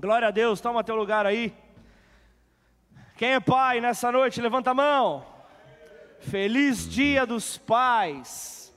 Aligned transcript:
Glória 0.00 0.28
a 0.28 0.30
Deus, 0.30 0.62
toma 0.62 0.82
teu 0.82 0.96
lugar 0.96 1.26
aí. 1.26 1.52
Quem 3.18 3.34
é 3.34 3.38
pai 3.38 3.82
nessa 3.82 4.10
noite, 4.10 4.40
levanta 4.40 4.70
a 4.70 4.74
mão. 4.74 5.26
Feliz 6.20 6.88
Dia 6.88 7.26
dos 7.26 7.58
Pais. 7.58 8.74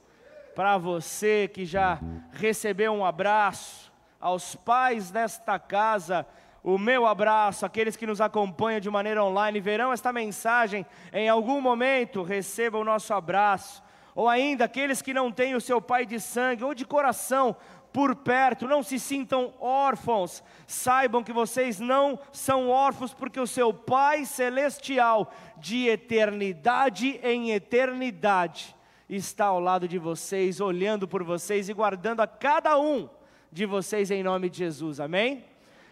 Para 0.54 0.78
você 0.78 1.47
que 1.47 1.63
já 1.63 1.97
recebeu 2.33 2.91
um 2.91 3.05
abraço, 3.05 3.89
aos 4.20 4.54
pais 4.54 5.12
desta 5.12 5.57
casa, 5.57 6.28
o 6.61 6.77
meu 6.77 7.05
abraço, 7.05 7.65
aqueles 7.65 7.95
que 7.95 8.05
nos 8.05 8.19
acompanham 8.19 8.81
de 8.81 8.89
maneira 8.89 9.23
online, 9.23 9.61
verão 9.61 9.93
esta 9.93 10.11
mensagem 10.11 10.85
em 11.13 11.29
algum 11.29 11.61
momento, 11.61 12.21
receba 12.21 12.77
o 12.77 12.83
nosso 12.83 13.13
abraço. 13.13 13.81
Ou 14.13 14.27
ainda 14.27 14.65
aqueles 14.65 15.01
que 15.01 15.13
não 15.13 15.31
têm 15.31 15.55
o 15.55 15.61
seu 15.61 15.81
pai 15.81 16.05
de 16.05 16.19
sangue 16.19 16.65
ou 16.65 16.75
de 16.75 16.85
coração, 16.85 17.55
por 17.94 18.16
perto, 18.16 18.68
não 18.68 18.82
se 18.82 19.00
sintam 19.00 19.54
órfãos, 19.60 20.43
saibam 20.66 21.23
que 21.23 21.32
vocês 21.32 21.80
não 21.80 22.20
são 22.32 22.70
órfãos, 22.70 23.14
porque 23.14 23.39
o 23.39 23.46
seu 23.46 23.71
Pai 23.71 24.25
Celestial, 24.25 25.32
de 25.57 25.88
eternidade 25.88 27.20
em 27.24 27.51
eternidade, 27.51 28.75
está 29.07 29.46
ao 29.46 29.60
lado 29.60 29.87
de 29.87 30.00
vocês, 30.00 30.60
olhando 30.60 31.07
por 31.07 31.24
vocês 31.24 31.70
e 31.70 31.74
guardando 31.74 32.22
a 32.22 32.28
cada 32.28 32.80
um 32.80 33.08
de 33.52 33.66
vocês 33.67 34.09
em 34.09 34.23
nome 34.23 34.50
de 34.50 34.58
Jesus, 34.58 35.00
amém? 35.00 35.45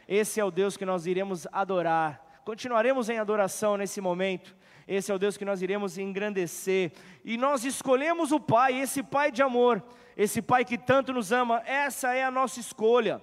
Esse 0.08 0.40
é 0.40 0.44
o 0.44 0.50
Deus 0.50 0.76
que 0.76 0.86
nós 0.86 1.06
iremos 1.06 1.46
adorar, 1.52 2.42
continuaremos 2.44 3.10
em 3.10 3.20
adoração 3.20 3.78
nesse 3.78 4.02
momento. 4.02 4.60
Esse 4.88 5.12
é 5.12 5.16
o 5.16 5.20
Deus 5.20 5.38
que 5.38 5.46
nós 5.46 5.62
iremos 5.62 5.98
engrandecer. 5.98 6.92
E 7.24 7.38
nós 7.38 7.64
escolhemos 7.64 8.32
o 8.32 8.40
Pai, 8.40 8.74
esse 8.78 9.02
Pai 9.02 9.32
de 9.32 9.42
amor, 9.42 9.82
esse 10.16 10.42
Pai 10.42 10.66
que 10.66 10.78
tanto 10.78 11.14
nos 11.14 11.32
ama, 11.32 11.62
essa 11.66 12.14
é 12.14 12.24
a 12.24 12.32
nossa 12.32 12.60
escolha. 12.60 13.22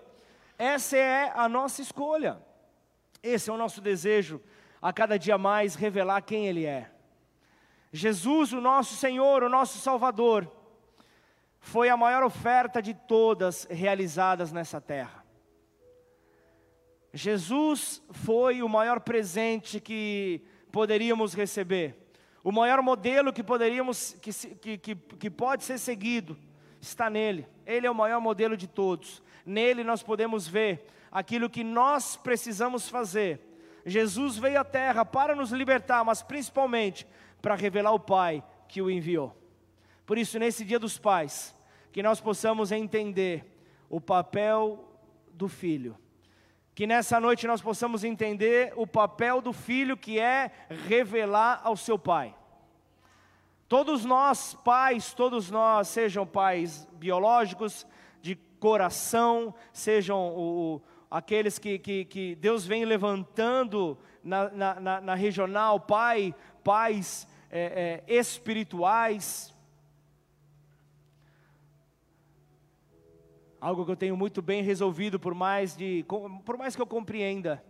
Essa 0.59 0.97
é 0.97 1.33
a 1.35 1.49
nossa 1.49 1.81
escolha. 1.83 2.41
Esse 3.23 3.51
é 3.51 3.53
o 3.53 3.57
nosso 3.57 3.81
desejo, 3.81 4.41
a 4.81 4.93
cada 4.93 5.19
dia 5.19 5.37
mais 5.37 5.75
revelar 5.75 6.23
quem 6.23 6.47
Ele 6.47 6.65
é. 6.65 6.91
Jesus, 7.93 8.53
o 8.53 8.61
nosso 8.61 8.95
Senhor, 8.95 9.43
o 9.43 9.49
nosso 9.49 9.79
Salvador, 9.79 10.51
foi 11.59 11.89
a 11.89 11.97
maior 11.97 12.23
oferta 12.23 12.81
de 12.81 12.95
todas 12.95 13.67
realizadas 13.71 14.53
nessa 14.53 14.81
terra. 14.81 15.25
Jesus 17.13 18.03
foi 18.11 18.63
o 18.63 18.69
maior 18.69 19.01
presente 19.01 19.81
que 19.81 20.45
poderíamos 20.71 21.35
receber, 21.35 21.97
o 22.45 22.53
maior 22.53 22.83
modelo 22.83 23.33
que 23.33 23.43
poderíamos, 23.43 24.13
que, 24.21 24.33
que, 24.33 24.79
que, 24.79 24.95
que 24.95 25.31
pode 25.31 25.65
ser 25.65 25.79
seguido, 25.79 26.39
está 26.81 27.09
nele. 27.09 27.47
Ele 27.67 27.87
é 27.87 27.91
o 27.91 27.95
maior 27.95 28.21
modelo 28.21 28.57
de 28.57 28.67
todos. 28.67 29.23
Nele 29.45 29.85
nós 29.85 30.03
podemos 30.03 30.47
ver 30.47 30.87
aquilo 31.11 31.51
que 31.51 31.65
nós 31.65 32.17
precisamos 32.17 32.89
fazer. 32.89 33.41
Jesus 33.85 34.37
veio 34.37 34.61
à 34.61 34.65
terra 34.65 35.05
para 35.05 35.35
nos 35.35 35.51
libertar, 35.51 36.05
mas 36.05 36.23
principalmente 36.23 37.07
para 37.41 37.55
revelar 37.55 37.93
o 37.93 38.01
Pai 38.01 38.45
que 38.69 38.83
o 38.83 38.91
enviou. 38.91 39.35
Por 40.05 40.19
isso, 40.19 40.39
nesse 40.39 40.65
Dia 40.65 40.79
dos 40.79 40.99
Pais, 40.99 41.55
que 41.93 42.03
nós 42.03 42.21
possamos 42.21 42.73
entender 42.73 43.45
o 43.89 44.01
papel 44.01 44.85
do 45.33 45.49
filho. 45.49 45.97
Que 46.75 46.87
nessa 46.87 47.19
noite 47.19 47.47
nós 47.47 47.61
possamos 47.61 48.05
entender 48.05 48.73
o 48.77 48.87
papel 48.87 49.41
do 49.41 49.53
filho, 49.53 49.97
que 49.97 50.19
é 50.19 50.51
revelar 50.87 51.61
ao 51.65 51.77
seu 51.77 51.99
pai. 51.99 52.35
Todos 53.69 54.03
nós, 54.03 54.55
pais, 54.65 55.13
todos 55.13 55.51
nós, 55.51 55.89
sejam 55.89 56.27
pais 56.27 56.89
biológicos, 56.95 57.87
de 58.23 58.35
coração, 58.35 59.55
sejam 59.75 60.35
o, 60.35 60.83
aqueles 61.11 61.59
que, 61.59 61.79
que, 61.79 62.07
que, 62.07 62.35
Deus 62.37 62.67
vem 62.67 62.87
levantando 62.87 63.99
na, 64.25 64.49
na, 64.49 64.81
na, 64.81 65.01
na 65.03 65.15
regional, 65.15 65.79
pai, 65.79 66.35
pais 66.65 67.29
é, 67.51 68.03
é, 68.09 68.15
espirituais. 68.15 69.55
Algo 73.61 73.85
que 73.85 73.91
eu 73.91 73.97
tenho 73.97 74.17
muito 74.17 74.41
bem 74.41 74.63
resolvido, 74.63 75.21
por 75.21 75.35
mais, 75.35 75.77
de, 75.77 76.07
por 76.47 76.57
mais 76.57 76.75
que 76.75 76.81
eu 76.81 76.87
compreenda, 76.87 77.63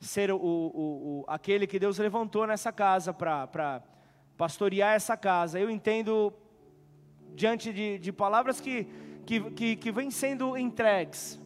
ser 0.00 0.30
o, 0.30 0.36
o, 0.38 1.20
o 1.20 1.24
aquele 1.28 1.66
que 1.66 1.78
Deus 1.78 1.98
levantou 1.98 2.46
nessa 2.46 2.72
casa 2.72 3.12
para 3.12 3.82
pastorear 4.42 4.96
essa 4.96 5.16
casa. 5.16 5.60
Eu 5.60 5.70
entendo, 5.70 6.32
diante 7.32 7.72
de, 7.72 7.96
de 7.96 8.10
palavras 8.10 8.60
que, 8.60 8.88
que, 9.24 9.40
que, 9.52 9.76
que 9.76 9.92
vêm 9.92 10.10
sendo 10.10 10.58
entregues, 10.58 11.40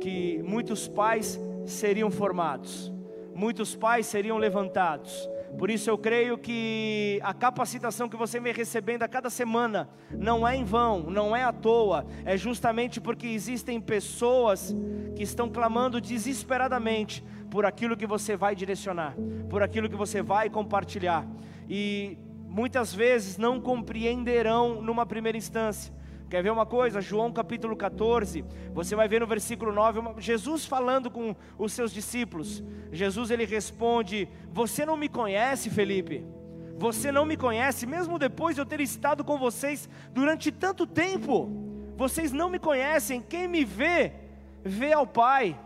que 0.00 0.42
muitos 0.42 0.88
pais 0.88 1.38
seriam 1.64 2.10
formados, 2.10 2.92
muitos 3.32 3.76
pais 3.76 4.04
seriam 4.06 4.36
levantados. 4.36 5.30
Por 5.56 5.70
isso 5.70 5.88
eu 5.88 5.96
creio 5.96 6.36
que 6.36 7.20
a 7.22 7.32
capacitação 7.32 8.08
que 8.08 8.16
você 8.16 8.40
vem 8.40 8.52
recebendo 8.52 9.04
a 9.04 9.08
cada 9.08 9.30
semana 9.30 9.88
não 10.10 10.46
é 10.46 10.56
em 10.56 10.64
vão, 10.64 11.08
não 11.08 11.36
é 11.36 11.44
à 11.44 11.52
toa, 11.52 12.04
é 12.24 12.36
justamente 12.36 13.00
porque 13.00 13.28
existem 13.28 13.80
pessoas 13.80 14.74
que 15.14 15.22
estão 15.22 15.48
clamando 15.48 16.00
desesperadamente 16.00 17.22
por 17.56 17.64
aquilo 17.64 17.96
que 17.96 18.06
você 18.06 18.36
vai 18.36 18.54
direcionar, 18.54 19.16
por 19.48 19.62
aquilo 19.62 19.88
que 19.88 19.96
você 19.96 20.20
vai 20.20 20.50
compartilhar. 20.50 21.26
E 21.66 22.18
muitas 22.46 22.92
vezes 22.92 23.38
não 23.38 23.62
compreenderão 23.62 24.82
numa 24.82 25.06
primeira 25.06 25.38
instância. 25.38 25.90
Quer 26.28 26.42
ver 26.42 26.50
uma 26.50 26.66
coisa? 26.66 27.00
João 27.00 27.32
capítulo 27.32 27.74
14, 27.74 28.44
você 28.74 28.94
vai 28.94 29.08
ver 29.08 29.20
no 29.22 29.26
versículo 29.26 29.72
9, 29.72 30.20
Jesus 30.20 30.66
falando 30.66 31.10
com 31.10 31.34
os 31.56 31.72
seus 31.72 31.94
discípulos. 31.94 32.62
Jesus 32.92 33.30
ele 33.30 33.46
responde: 33.46 34.28
Você 34.52 34.84
não 34.84 34.98
me 34.98 35.08
conhece, 35.08 35.70
Felipe? 35.70 36.26
Você 36.76 37.10
não 37.10 37.24
me 37.24 37.38
conhece, 37.38 37.86
mesmo 37.86 38.18
depois 38.18 38.54
de 38.54 38.60
eu 38.60 38.66
ter 38.66 38.82
estado 38.82 39.24
com 39.24 39.38
vocês 39.38 39.88
durante 40.12 40.52
tanto 40.52 40.86
tempo. 40.86 41.48
Vocês 41.96 42.32
não 42.32 42.50
me 42.50 42.58
conhecem. 42.58 43.22
Quem 43.22 43.48
me 43.48 43.64
vê, 43.64 44.12
vê 44.62 44.92
ao 44.92 45.06
Pai. 45.06 45.58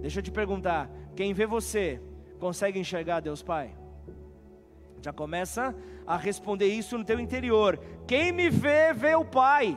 Deixa 0.00 0.20
eu 0.20 0.22
te 0.22 0.30
perguntar: 0.30 0.88
quem 1.18 1.34
vê 1.34 1.46
você, 1.46 2.00
consegue 2.38 2.78
enxergar 2.78 3.18
Deus 3.18 3.42
Pai? 3.42 3.76
Já 5.02 5.12
começa 5.12 5.74
a 6.06 6.16
responder 6.16 6.68
isso 6.68 6.96
no 6.96 7.04
teu 7.04 7.18
interior. 7.18 7.76
Quem 8.06 8.30
me 8.30 8.48
vê, 8.48 8.92
vê 8.92 9.16
o 9.16 9.24
Pai. 9.24 9.76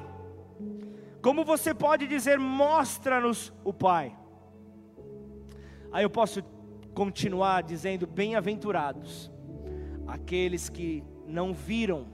Como 1.19 1.43
você 1.43 1.73
pode 1.73 2.05
dizer, 2.05 2.37
mostra-nos 2.37 3.51
o 3.63 3.73
Pai? 3.73 4.15
Aí 5.91 6.03
eu 6.03 6.11
posso 6.11 6.43
continuar 6.93 7.63
dizendo: 7.63 8.05
bem-aventurados 8.05 9.31
aqueles 10.05 10.69
que 10.69 11.03
não 11.25 11.55
viram, 11.55 12.05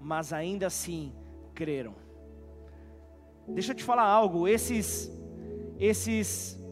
mas 0.00 0.32
ainda 0.32 0.68
assim 0.68 1.12
creram. 1.54 1.94
Deixa 3.46 3.72
eu 3.72 3.76
te 3.76 3.84
falar 3.84 4.04
algo, 4.04 4.48
esses 4.48 5.12
esses 5.78 6.63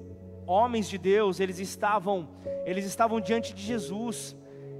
homens 0.52 0.88
de 0.88 0.98
Deus, 0.98 1.40
eles 1.40 1.58
estavam, 1.58 2.28
eles 2.64 2.84
estavam 2.84 3.20
diante 3.20 3.54
de 3.54 3.62
Jesus, 3.62 4.36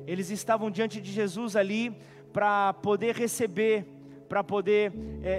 eles 0.06 0.30
estavam 0.30 0.70
diante 0.70 1.00
de 1.00 1.10
Jesus 1.10 1.56
ali 1.56 1.96
para 2.32 2.74
poder 2.74 3.14
receber, 3.14 3.86
para 4.28 4.44
poder 4.44 4.92
é, 5.22 5.32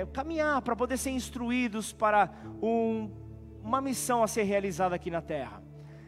é, 0.00 0.06
caminhar, 0.12 0.60
para 0.62 0.76
poder 0.76 0.96
ser 0.96 1.10
instruídos 1.10 1.92
para 1.92 2.30
um, 2.62 3.10
uma 3.62 3.80
missão 3.80 4.22
a 4.22 4.28
ser 4.28 4.42
realizada 4.42 4.94
aqui 4.94 5.10
na 5.10 5.22
terra. 5.22 5.62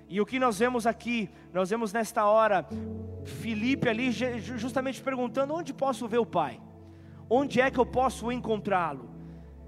E 0.08 0.20
o 0.20 0.26
que 0.26 0.38
nós 0.38 0.58
vemos 0.58 0.86
aqui, 0.86 1.30
nós 1.52 1.70
vemos 1.70 1.92
nesta 1.92 2.26
hora, 2.26 2.66
Filipe 3.24 3.88
ali 3.88 4.10
justamente 4.10 5.00
perguntando: 5.00 5.54
onde 5.54 5.72
posso 5.72 6.08
ver 6.08 6.18
o 6.18 6.26
Pai? 6.26 6.60
Onde 7.28 7.60
é 7.60 7.70
que 7.70 7.78
eu 7.78 7.86
posso 7.86 8.32
encontrá-lo? 8.32 9.08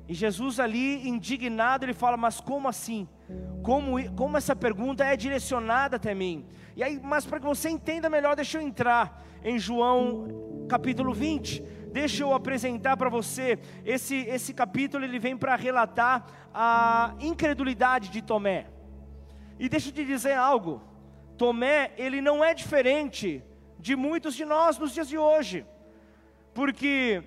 E 0.09 0.15
Jesus 0.15 0.59
ali, 0.59 1.09
indignado, 1.09 1.84
ele 1.84 1.94
fala: 1.94 2.17
Mas 2.17 2.41
como 2.41 2.69
assim? 2.69 3.09
Como, 3.62 4.12
como 4.14 4.37
essa 4.37 4.56
pergunta 4.56 5.05
é 5.05 5.17
direcionada 5.17 5.96
até 5.96 6.14
mim? 6.14 6.46
E 6.75 6.82
aí, 6.82 7.00
mas 7.02 7.25
para 7.25 7.38
que 7.38 7.46
você 7.46 7.69
entenda 7.69 8.11
melhor, 8.11 8.34
deixa 8.34 8.58
eu 8.58 8.62
entrar 8.62 9.23
em 9.44 9.58
João 9.58 10.67
capítulo 10.69 11.12
20. 11.12 11.62
Deixa 11.93 12.23
eu 12.23 12.32
apresentar 12.32 12.96
para 12.96 13.11
você 13.11 13.58
esse, 13.84 14.17
esse 14.17 14.55
capítulo, 14.55 15.05
ele 15.05 15.19
vem 15.19 15.37
para 15.37 15.55
relatar 15.55 16.26
a 16.55 17.14
incredulidade 17.20 18.08
de 18.08 18.23
Tomé. 18.23 18.67
E 19.58 19.69
deixa 19.69 19.90
eu 19.90 19.93
te 19.93 20.05
dizer 20.05 20.32
algo: 20.32 20.82
Tomé, 21.37 21.93
ele 21.99 22.23
não 22.23 22.43
é 22.43 22.55
diferente 22.55 23.44
de 23.79 23.94
muitos 23.94 24.34
de 24.34 24.44
nós 24.44 24.79
nos 24.79 24.94
dias 24.94 25.08
de 25.08 25.19
hoje, 25.19 25.67
porque 26.55 27.23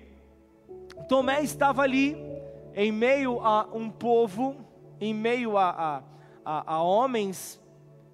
Tomé 1.08 1.42
estava 1.42 1.82
ali, 1.82 2.16
em 2.74 2.90
meio 2.90 3.40
a 3.40 3.68
um 3.72 3.88
povo, 3.88 4.65
em 5.00 5.14
meio 5.14 5.56
a, 5.56 6.02
a, 6.44 6.74
a, 6.74 6.82
homens 6.82 7.60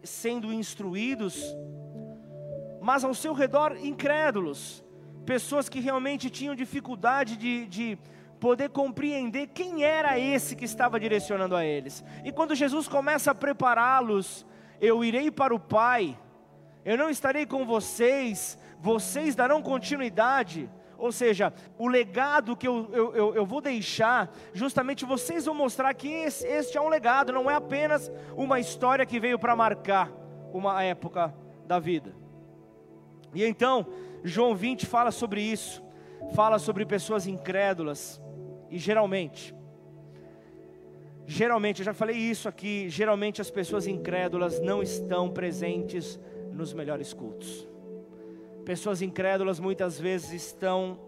sendo 0.02 0.52
instruídos, 0.52 1.42
mas 2.80 3.04
ao 3.04 3.14
seu 3.14 3.32
redor 3.32 3.76
incrédulos, 3.82 4.84
pessoas 5.24 5.68
que 5.68 5.80
realmente 5.80 6.28
tinham 6.28 6.54
dificuldade 6.54 7.36
de, 7.36 7.66
de 7.66 7.98
poder 8.40 8.70
compreender 8.70 9.48
quem 9.48 9.84
era 9.84 10.18
esse 10.18 10.56
que 10.56 10.64
estava 10.64 10.98
direcionando 10.98 11.54
a 11.54 11.64
eles. 11.64 12.04
E 12.24 12.32
quando 12.32 12.56
Jesus 12.56 12.88
começa 12.88 13.30
a 13.30 13.34
prepará-los, 13.34 14.44
eu 14.80 15.04
irei 15.04 15.30
para 15.30 15.54
o 15.54 15.60
Pai, 15.60 16.18
eu 16.84 16.98
não 16.98 17.08
estarei 17.08 17.46
com 17.46 17.64
vocês, 17.64 18.58
vocês 18.80 19.36
darão 19.36 19.62
continuidade. 19.62 20.68
Ou 21.02 21.10
seja, 21.10 21.52
o 21.76 21.88
legado 21.88 22.56
que 22.56 22.68
eu, 22.68 22.88
eu, 22.92 23.34
eu, 23.34 23.44
vou 23.44 23.60
deixar, 23.60 24.32
justamente 24.54 25.04
vocês 25.04 25.44
vão 25.44 25.52
mostrar 25.52 25.92
que 25.94 26.06
esse, 26.06 26.46
este 26.46 26.78
é 26.78 26.80
um 26.80 26.88
legado, 26.88 27.32
não 27.32 27.50
é 27.50 27.56
apenas 27.56 28.08
uma 28.36 28.60
história 28.60 29.04
que 29.04 29.18
veio 29.18 29.36
para 29.36 29.56
marcar 29.56 30.12
uma 30.52 30.80
época 30.80 31.34
da 31.66 31.80
vida. 31.80 32.14
E 33.34 33.42
então, 33.42 33.84
João 34.22 34.54
20 34.54 34.86
fala 34.86 35.10
sobre 35.10 35.42
isso, 35.42 35.82
fala 36.36 36.60
sobre 36.60 36.86
pessoas 36.86 37.26
incrédulas, 37.26 38.22
e 38.70 38.78
geralmente, 38.78 39.52
geralmente, 41.26 41.80
eu 41.80 41.84
já 41.84 41.92
falei 41.92 42.16
isso 42.16 42.48
aqui, 42.48 42.88
geralmente 42.88 43.40
as 43.40 43.50
pessoas 43.50 43.88
incrédulas 43.88 44.60
não 44.60 44.80
estão 44.80 45.28
presentes 45.28 46.16
nos 46.52 46.72
melhores 46.72 47.12
cultos. 47.12 47.71
Pessoas 48.64 49.02
incrédulas 49.02 49.58
muitas 49.58 49.98
vezes 49.98 50.32
estão 50.32 50.98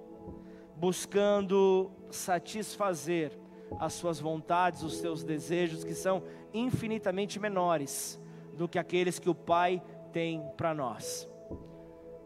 buscando 0.76 1.90
satisfazer 2.10 3.38
as 3.78 3.92
suas 3.92 4.18
vontades, 4.18 4.82
os 4.82 4.98
seus 4.98 5.22
desejos, 5.22 5.84
que 5.84 5.94
são 5.94 6.22
infinitamente 6.52 7.38
menores 7.38 8.20
do 8.56 8.68
que 8.68 8.78
aqueles 8.78 9.18
que 9.18 9.30
o 9.30 9.34
Pai 9.34 9.82
tem 10.12 10.42
para 10.56 10.74
nós. 10.74 11.28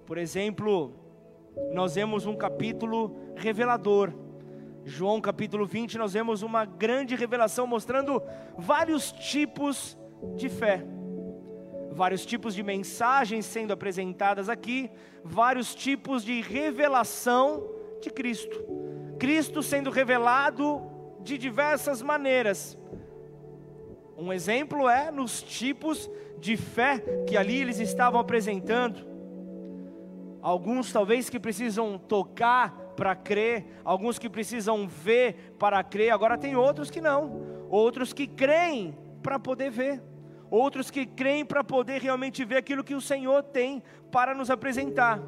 Por 0.06 0.16
exemplo, 0.16 0.94
nós 1.72 1.94
vemos 1.94 2.24
um 2.24 2.34
capítulo 2.34 3.14
revelador. 3.36 4.12
João 4.84 5.20
capítulo 5.20 5.66
20, 5.66 5.98
nós 5.98 6.14
vemos 6.14 6.42
uma 6.42 6.64
grande 6.64 7.14
revelação 7.14 7.66
mostrando 7.66 8.22
vários 8.56 9.12
tipos 9.12 9.98
de 10.36 10.48
fé 10.48 10.86
vários 11.98 12.24
tipos 12.24 12.54
de 12.54 12.62
mensagens 12.62 13.44
sendo 13.44 13.72
apresentadas 13.72 14.48
aqui, 14.48 14.88
vários 15.24 15.74
tipos 15.74 16.24
de 16.24 16.40
revelação 16.40 17.68
de 18.00 18.08
Cristo. 18.08 18.56
Cristo 19.18 19.64
sendo 19.64 19.90
revelado 19.90 20.80
de 21.22 21.36
diversas 21.36 22.00
maneiras. 22.00 22.78
Um 24.16 24.32
exemplo 24.32 24.88
é 24.88 25.10
nos 25.10 25.42
tipos 25.42 26.08
de 26.38 26.56
fé 26.56 27.02
que 27.26 27.36
ali 27.36 27.60
eles 27.60 27.80
estavam 27.80 28.20
apresentando. 28.20 29.04
Alguns 30.40 30.92
talvez 30.92 31.28
que 31.28 31.40
precisam 31.40 31.98
tocar 31.98 32.94
para 32.96 33.16
crer, 33.16 33.66
alguns 33.84 34.20
que 34.20 34.30
precisam 34.30 34.86
ver 34.86 35.56
para 35.58 35.82
crer, 35.82 36.10
agora 36.10 36.38
tem 36.38 36.54
outros 36.54 36.90
que 36.92 37.00
não, 37.00 37.66
outros 37.68 38.12
que 38.12 38.28
creem 38.28 38.96
para 39.20 39.36
poder 39.38 39.70
ver 39.70 40.00
outros 40.50 40.90
que 40.90 41.06
creem 41.06 41.44
para 41.44 41.62
poder 41.62 42.00
realmente 42.00 42.44
ver 42.44 42.56
aquilo 42.56 42.84
que 42.84 42.94
o 42.94 43.00
Senhor 43.00 43.42
tem 43.42 43.82
para 44.10 44.34
nos 44.34 44.50
apresentar. 44.50 45.20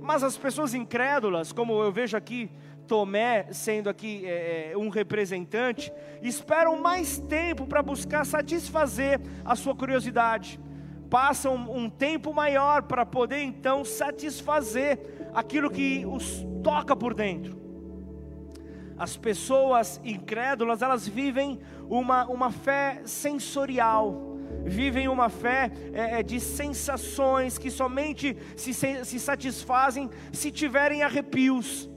Mas 0.00 0.22
as 0.22 0.36
pessoas 0.36 0.74
incrédulas, 0.74 1.52
como 1.52 1.80
eu 1.82 1.92
vejo 1.92 2.16
aqui 2.16 2.50
Tomé 2.86 3.46
sendo 3.52 3.88
aqui 3.88 4.26
é, 4.26 4.72
é 4.72 4.76
um 4.76 4.88
representante, 4.88 5.92
esperam 6.20 6.80
mais 6.80 7.18
tempo 7.18 7.66
para 7.66 7.82
buscar 7.82 8.26
satisfazer 8.26 9.20
a 9.44 9.54
sua 9.54 9.74
curiosidade. 9.74 10.58
Passam 11.08 11.54
um 11.54 11.88
tempo 11.88 12.34
maior 12.34 12.82
para 12.82 13.06
poder 13.06 13.42
então 13.42 13.84
satisfazer 13.84 14.98
aquilo 15.32 15.70
que 15.70 16.04
os 16.06 16.44
toca 16.62 16.96
por 16.96 17.14
dentro. 17.14 17.60
As 18.98 19.16
pessoas 19.16 20.00
incrédulas, 20.04 20.82
elas 20.82 21.06
vivem 21.06 21.60
uma, 21.92 22.24
uma 22.24 22.50
fé 22.50 23.02
sensorial, 23.04 24.38
vivem 24.64 25.08
uma 25.08 25.28
fé 25.28 25.70
é, 25.92 26.20
é 26.20 26.22
de 26.22 26.40
sensações 26.40 27.58
que 27.58 27.70
somente 27.70 28.34
se, 28.56 28.72
se 28.72 29.20
satisfazem 29.20 30.08
se 30.32 30.50
tiverem 30.50 31.02
arrepios, 31.02 31.90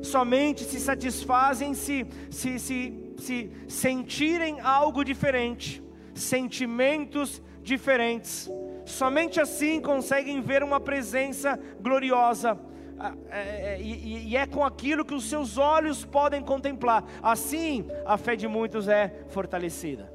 somente 0.00 0.64
se 0.64 0.80
satisfazem 0.80 1.74
se, 1.74 2.06
se, 2.30 2.58
se, 2.58 3.14
se 3.18 3.50
sentirem 3.68 4.60
algo 4.60 5.04
diferente, 5.04 5.82
sentimentos 6.14 7.42
diferentes. 7.62 8.50
Somente 8.86 9.40
assim 9.40 9.78
conseguem 9.78 10.40
ver 10.40 10.62
uma 10.62 10.80
presença 10.80 11.58
gloriosa 11.80 12.58
ah, 12.98 13.14
é, 13.30 13.74
é, 13.74 13.82
e 13.82 14.36
é 14.36 14.46
com 14.46 14.64
aquilo 14.64 15.04
que 15.04 15.14
os 15.14 15.28
seus 15.28 15.58
olhos 15.58 16.04
podem 16.04 16.42
contemplar. 16.42 17.04
Assim, 17.22 17.86
a 18.06 18.16
fé 18.16 18.36
de 18.36 18.46
muitos 18.46 18.88
é 18.88 19.24
fortalecida. 19.28 20.12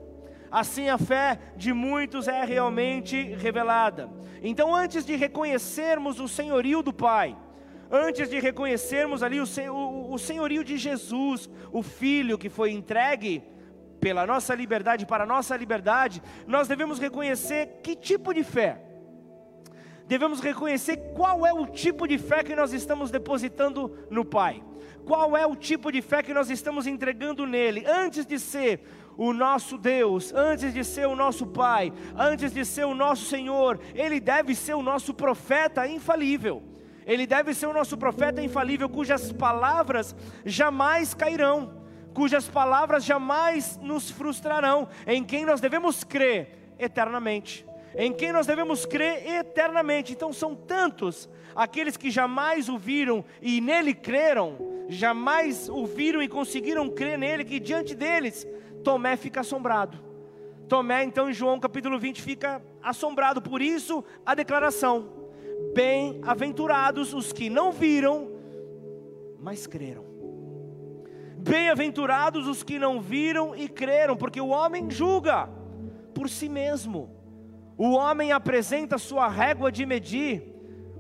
Assim, 0.52 0.90
a 0.90 0.98
fé 0.98 1.40
de 1.56 1.74
muitos 1.74 2.28
é 2.28 2.44
realmente 2.44 3.22
revelada. 3.36 4.10
Então, 4.42 4.74
antes 4.74 5.06
de 5.06 5.16
reconhecermos 5.16 6.20
o 6.20 6.28
senhorio 6.28 6.82
do 6.82 6.94
Pai, 6.94 7.38
antes 7.92 8.30
de 8.30 8.40
reconhecermos 8.40 9.22
ali 9.22 9.40
o 9.40 10.18
senhorio 10.18 10.64
de 10.64 10.78
Jesus, 10.78 11.50
o 11.72 11.84
Filho 11.84 12.38
que 12.38 12.50
foi 12.50 12.72
entregue 12.72 13.44
pela 14.00 14.26
nossa 14.26 14.56
liberdade, 14.56 15.06
para 15.06 15.26
a 15.26 15.28
nossa 15.28 15.56
liberdade, 15.58 16.22
nós 16.48 16.68
devemos 16.68 17.00
reconhecer 17.00 17.80
que 17.84 17.96
tipo 17.96 18.34
de 18.34 18.44
fé 18.44 18.89
devemos 20.10 20.40
reconhecer 20.40 20.98
qual 21.14 21.46
é 21.46 21.54
o 21.54 21.68
tipo 21.68 22.08
de 22.08 22.18
fé 22.18 22.44
que 22.44 22.56
nós 22.56 22.74
estamos 22.74 23.12
depositando 23.12 23.96
no 24.10 24.26
Pai, 24.26 24.64
qual 25.06 25.38
é 25.38 25.46
o 25.46 25.56
tipo 25.56 25.92
de 25.92 26.02
fé 26.02 26.24
que 26.24 26.34
nós 26.34 26.50
estamos 26.50 26.88
entregando 26.88 27.46
nele, 27.46 27.86
antes 27.86 28.26
de 28.26 28.40
ser 28.40 28.82
o 29.16 29.32
nosso 29.32 29.78
Deus, 29.78 30.34
antes 30.34 30.74
de 30.74 30.84
ser 30.84 31.08
o 31.08 31.16
nosso 31.16 31.46
Pai, 31.46 31.94
antes 32.18 32.52
de 32.52 32.66
ser 32.66 32.86
o 32.86 32.96
nosso 32.96 33.26
Senhor, 33.26 33.80
Ele 33.94 34.20
deve 34.20 34.56
ser 34.56 34.74
o 34.74 34.82
nosso 34.82 35.14
profeta 35.14 35.88
infalível. 35.88 36.64
Ele 37.06 37.28
deve 37.28 37.54
ser 37.54 37.68
o 37.68 37.74
nosso 37.74 37.96
profeta 37.96 38.42
infalível, 38.42 38.90
cujas 38.90 39.32
palavras 39.32 40.16
jamais 40.44 41.14
cairão, 41.14 41.84
cujas 42.16 42.48
palavras 42.48 43.06
jamais 43.06 43.78
nos 43.78 44.10
frustrarão, 44.10 44.88
em 45.06 45.24
quem 45.24 45.46
nós 45.46 45.62
devemos 45.62 46.04
crer 46.04 46.74
eternamente 46.80 47.69
em 47.96 48.14
quem 48.14 48.32
nós 48.32 48.48
devemos 48.48 48.86
crer 48.86 49.28
eternamente. 49.28 50.14
Então 50.14 50.32
são 50.32 50.56
tantos 50.56 51.30
aqueles 51.56 51.98
que 51.98 52.12
jamais 52.12 52.70
o 52.70 52.78
viram 52.78 53.24
e 53.42 53.60
nele 53.62 53.94
creram, 53.94 54.86
jamais 54.88 55.70
o 55.70 55.86
viram 55.86 56.22
e 56.22 56.28
conseguiram 56.28 56.90
crer 56.90 57.18
nele, 57.18 57.44
que 57.44 57.60
diante 57.60 57.96
deles 57.96 58.48
Tomé 58.84 59.18
fica 59.18 59.42
assombrado. 59.42 60.10
Tomé, 60.68 61.04
então, 61.04 61.30
em 61.30 61.34
João 61.34 61.60
capítulo 61.60 61.98
20, 61.98 62.22
fica 62.22 62.62
assombrado, 62.82 63.42
por 63.42 63.62
isso 63.62 64.04
a 64.26 64.36
declaração: 64.36 65.10
Bem-aventurados 65.74 67.14
os 67.14 67.34
que 67.34 67.50
não 67.50 67.72
viram, 67.72 68.32
mas 69.40 69.66
creram. 69.66 70.06
Bem-aventurados 71.38 72.48
os 72.48 72.64
que 72.64 72.78
não 72.78 73.02
viram 73.02 73.56
e 73.56 73.68
creram, 73.68 74.16
porque 74.16 74.40
o 74.40 74.50
homem 74.50 74.92
julga 74.92 75.50
por 76.14 76.30
si 76.30 76.48
mesmo 76.48 77.19
o 77.80 77.92
homem 77.92 78.34
apresenta 78.34 78.98
sua 78.98 79.30
régua 79.30 79.72
de 79.72 79.86
medir, 79.86 80.44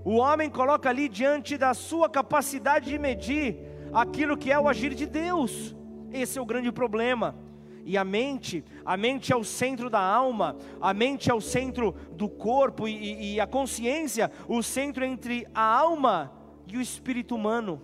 o 0.06 0.16
homem 0.16 0.50
coloca 0.50 0.88
ali 0.88 1.10
diante 1.10 1.58
da 1.58 1.74
sua 1.74 2.08
capacidade 2.08 2.90
de 2.90 2.98
medir 2.98 3.58
aquilo 3.92 4.38
que 4.38 4.50
é 4.50 4.58
o 4.58 4.66
agir 4.66 4.94
de 4.94 5.06
Deus. 5.06 5.76
Esse 6.10 6.40
é 6.40 6.42
o 6.42 6.46
grande 6.46 6.72
problema. 6.72 7.36
E 7.84 7.98
a 7.98 8.06
mente, 8.06 8.64
a 8.86 8.96
mente 8.96 9.34
é 9.34 9.36
o 9.36 9.44
centro 9.44 9.90
da 9.90 10.00
alma, 10.00 10.56
a 10.80 10.94
mente 10.94 11.30
é 11.30 11.34
o 11.34 11.42
centro 11.42 11.94
do 12.14 12.30
corpo 12.30 12.88
e, 12.88 13.34
e 13.34 13.40
a 13.42 13.46
consciência, 13.46 14.32
o 14.48 14.64
centro 14.64 15.04
entre 15.04 15.46
a 15.54 15.62
alma 15.62 16.32
e 16.66 16.78
o 16.78 16.82
espírito 16.82 17.36
humano, 17.36 17.82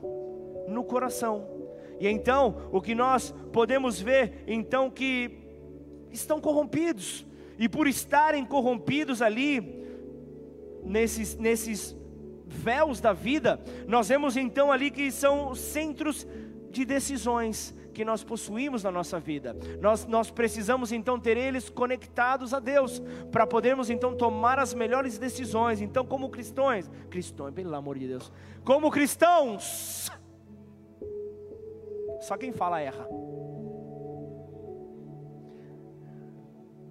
no 0.69 0.85
coração. 0.85 1.45
E 1.99 2.07
então, 2.07 2.69
o 2.71 2.81
que 2.81 2.95
nós 2.95 3.35
podemos 3.51 3.99
ver, 3.99 4.45
então, 4.47 4.89
que 4.89 5.37
estão 6.11 6.39
corrompidos, 6.39 7.25
e 7.57 7.69
por 7.69 7.87
estarem 7.87 8.45
corrompidos 8.45 9.21
ali, 9.21 9.85
nesses, 10.83 11.35
nesses 11.35 11.95
véus 12.45 13.01
da 13.01 13.13
vida, 13.13 13.59
nós 13.87 14.07
vemos 14.07 14.37
então 14.37 14.71
ali 14.71 14.91
que 14.91 15.11
são 15.11 15.55
centros 15.55 16.27
de 16.69 16.85
decisões 16.85 17.73
que 17.93 18.03
nós 18.03 18.23
possuímos 18.23 18.83
na 18.83 18.91
nossa 18.91 19.19
vida. 19.19 19.55
Nós, 19.79 20.05
nós 20.05 20.29
precisamos 20.29 20.91
então 20.91 21.17
ter 21.17 21.37
eles 21.37 21.69
conectados 21.69 22.53
a 22.53 22.59
Deus, 22.59 23.01
para 23.31 23.47
podermos 23.47 23.89
então 23.89 24.15
tomar 24.15 24.59
as 24.59 24.73
melhores 24.73 25.17
decisões. 25.17 25.81
Então, 25.81 26.05
como 26.05 26.29
cristãos, 26.29 26.91
cristãos, 27.09 27.53
pelo 27.53 27.73
amor 27.73 27.97
de 27.97 28.07
Deus, 28.07 28.31
como 28.65 28.91
cristãos, 28.91 30.11
só 32.19 32.35
quem 32.37 32.51
fala 32.51 32.81
erra. 32.81 33.07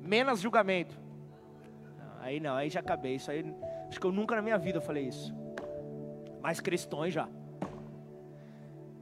Menos 0.04 0.40
julgamento. 0.40 0.99
Aí 2.20 2.40
não, 2.40 2.54
aí 2.54 2.70
já 2.70 2.80
acabei. 2.80 3.16
Isso 3.16 3.30
aí, 3.30 3.44
acho 3.88 4.00
que 4.00 4.06
eu 4.06 4.12
nunca 4.12 4.37
na 4.37 4.42
minha 4.42 4.58
vida 4.58 4.80
falei 4.80 5.08
isso. 5.08 5.34
Mais 6.40 6.61
cristões 6.61 7.12
já. 7.12 7.28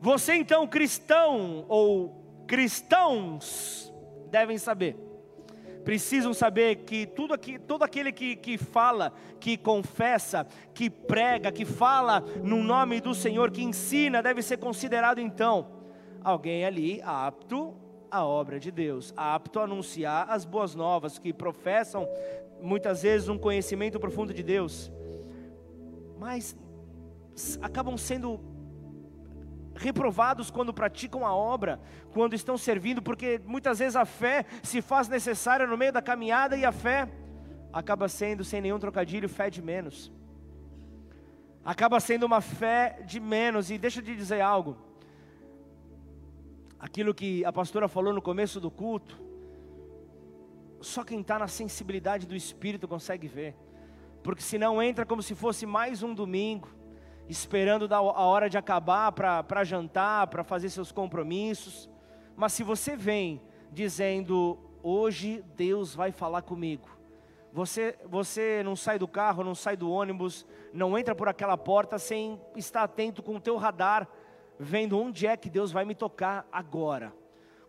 Você 0.01 0.35
então, 0.35 0.67
cristão 0.67 1.65
ou 1.69 2.45
cristãos, 2.47 3.93
devem 4.31 4.59
saber, 4.59 4.97
precisam 5.85 6.35
saber 6.35 6.77
que 6.85 7.07
tudo 7.07 7.35
aqui, 7.35 7.59
todo 7.59 7.85
aquele 7.85 8.11
que, 8.11 8.35
que 8.35 8.59
fala, 8.59 9.13
que 9.39 9.57
confessa, 9.57 10.47
que 10.75 10.91
prega, 10.91 11.53
que 11.53 11.65
fala 11.65 12.21
no 12.43 12.63
nome 12.63 13.01
do 13.01 13.15
Senhor, 13.15 13.51
que 13.51 13.63
ensina, 13.63 14.23
deve 14.23 14.43
ser 14.43 14.57
considerado 14.57 15.21
então 15.21 15.83
alguém 16.25 16.65
ali 16.65 17.01
apto 17.05 17.75
à 18.13 18.27
obra 18.27 18.61
de 18.61 18.71
Deus, 18.71 19.15
apto 19.17 19.59
a 19.59 19.65
anunciar 19.65 20.31
as 20.31 20.45
boas 20.45 20.75
novas, 20.75 21.19
que 21.19 21.33
professam 21.33 22.07
muitas 22.61 23.03
vezes 23.03 23.29
um 23.31 23.39
conhecimento 23.39 23.99
profundo 23.99 24.35
de 24.35 24.43
Deus, 24.43 24.93
mas 26.19 26.55
acabam 27.63 27.97
sendo 27.97 28.39
reprovados 29.75 30.51
quando 30.51 30.75
praticam 30.75 31.25
a 31.25 31.35
obra, 31.35 31.81
quando 32.13 32.35
estão 32.35 32.59
servindo, 32.59 33.01
porque 33.01 33.41
muitas 33.47 33.79
vezes 33.79 33.97
a 33.97 34.05
fé 34.05 34.45
se 34.63 34.83
faz 34.83 35.09
necessária 35.09 35.67
no 35.67 35.79
meio 35.79 35.93
da 35.93 36.03
caminhada 36.03 36.55
e 36.55 36.67
a 36.67 36.71
fé 36.71 37.09
acaba 37.73 38.09
sendo, 38.09 38.45
sem 38.45 38.61
nenhum 38.61 38.79
trocadilho, 38.79 39.27
fé 39.27 39.49
de 39.49 39.63
menos. 39.63 40.13
Acaba 41.65 41.99
sendo 41.99 42.27
uma 42.27 42.43
fé 42.43 43.01
de 43.07 43.19
menos, 43.19 43.71
e 43.71 43.79
deixa 43.79 44.01
eu 44.01 44.05
te 44.05 44.15
dizer 44.15 44.43
algo. 44.43 44.92
Aquilo 46.83 47.15
que 47.15 47.45
a 47.45 47.53
pastora 47.53 47.87
falou 47.87 48.13
no 48.13 48.21
começo 48.21 48.59
do 48.59 48.69
culto, 48.69 49.17
só 50.81 51.05
quem 51.05 51.21
está 51.21 51.39
na 51.39 51.47
sensibilidade 51.47 52.27
do 52.27 52.35
Espírito 52.35 52.89
consegue 52.89 53.29
ver, 53.29 53.55
porque 54.21 54.43
senão 54.43 54.83
entra 54.83 55.07
como 55.07 55.23
se 55.23 55.33
fosse 55.33 55.65
mais 55.65 56.03
um 56.03 56.13
domingo 56.13 56.69
esperando 57.29 57.89
a 57.95 58.01
hora 58.01 58.51
de 58.51 58.59
acabar 58.59 59.13
para 59.13 59.63
jantar, 59.63 60.27
para 60.27 60.43
fazer 60.43 60.71
seus 60.71 60.91
compromissos. 60.91 61.89
Mas 62.35 62.53
se 62.53 62.65
você 62.65 62.97
vem 62.97 63.41
dizendo, 63.71 64.59
hoje 64.83 65.45
Deus 65.55 65.95
vai 65.95 66.11
falar 66.11 66.43
comigo, 66.43 66.89
você, 67.53 67.97
você 68.07 68.61
não 68.65 68.75
sai 68.75 68.99
do 68.99 69.07
carro, 69.07 69.45
não 69.45 69.55
sai 69.55 69.77
do 69.77 69.89
ônibus, 69.89 70.45
não 70.73 70.99
entra 70.99 71.15
por 71.15 71.29
aquela 71.29 71.57
porta 71.57 71.97
sem 71.97 72.41
estar 72.57 72.83
atento 72.83 73.23
com 73.23 73.37
o 73.37 73.41
teu 73.41 73.57
radar, 73.57 74.09
vendo 74.59 74.99
onde 74.99 75.27
é 75.27 75.37
que 75.37 75.51
Deus 75.51 75.73
vai 75.73 75.85
me 75.85 75.95
tocar 75.95 76.47
agora. 76.53 77.13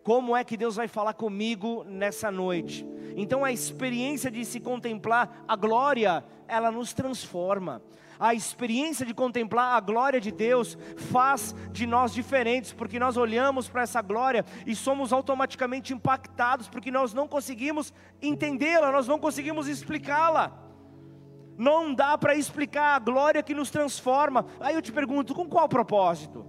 Como 0.04 0.36
é 0.36 0.44
que 0.44 0.58
Deus 0.58 0.76
vai 0.76 0.88
falar 0.88 1.14
comigo 1.14 1.84
nessa 1.86 2.30
noite? 2.30 2.86
Então 3.16 3.46
a 3.46 3.52
experiência 3.52 4.30
de 4.30 4.44
se 4.44 4.60
contemplar 4.60 5.44
a 5.48 5.56
glória, 5.56 6.24
ela 6.48 6.72
nos 6.72 6.94
transforma 6.94 7.82
a 8.20 8.34
experiência 8.34 9.06
de 9.06 9.14
contemplar 9.14 9.76
a 9.76 9.80
glória 9.80 10.20
de 10.20 10.32
Deus 10.32 10.78
faz 11.12 11.54
de 11.72 11.86
nós 11.86 12.14
diferentes, 12.14 12.72
porque 12.72 12.98
nós 13.00 13.18
olhamos 13.18 13.68
para 13.68 13.82
essa 13.82 14.02
glória 14.02 14.46
e 14.66 14.76
somos 14.76 15.12
automaticamente 15.12 15.94
impactados, 15.94 16.70
porque 16.70 16.90
nós 16.90 17.14
não 17.14 17.28
conseguimos 17.28 17.94
entendê-la, 18.22 18.94
nós 18.94 19.08
não 19.08 19.20
conseguimos 19.20 19.68
explicá-la. 19.68 20.58
Não 21.58 21.94
dá 21.94 22.18
para 22.18 22.34
explicar 22.34 22.96
a 22.96 23.00
glória 23.00 23.44
que 23.44 23.54
nos 23.54 23.70
transforma. 23.70 24.46
Aí 24.60 24.74
eu 24.74 24.82
te 24.82 24.92
pergunto: 24.92 25.36
com 25.36 25.48
qual 25.48 25.68
propósito? 25.68 26.46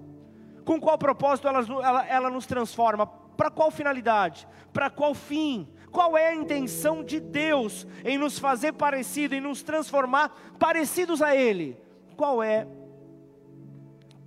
Com 0.64 0.80
qual 0.80 0.96
propósito 0.96 1.46
ela, 1.48 1.60
ela, 1.60 2.06
ela 2.06 2.30
nos 2.30 2.46
transforma? 2.46 3.06
Para 3.06 3.50
qual 3.50 3.70
finalidade? 3.70 4.48
Para 4.72 4.90
qual 4.90 5.14
fim? 5.14 5.68
Qual 5.90 6.16
é 6.16 6.28
a 6.28 6.34
intenção 6.34 7.04
de 7.04 7.20
Deus 7.20 7.86
em 8.04 8.18
nos 8.18 8.38
fazer 8.38 8.72
parecido, 8.72 9.34
em 9.34 9.40
nos 9.40 9.62
transformar 9.62 10.36
parecidos 10.58 11.22
a 11.22 11.36
Ele? 11.36 11.76
Qual 12.16 12.42
é? 12.42 12.66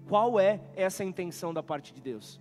Qual 0.07 0.39
é 0.39 0.61
essa 0.75 1.03
intenção 1.03 1.53
da 1.53 1.61
parte 1.61 1.93
de 1.93 2.01
Deus? 2.01 2.39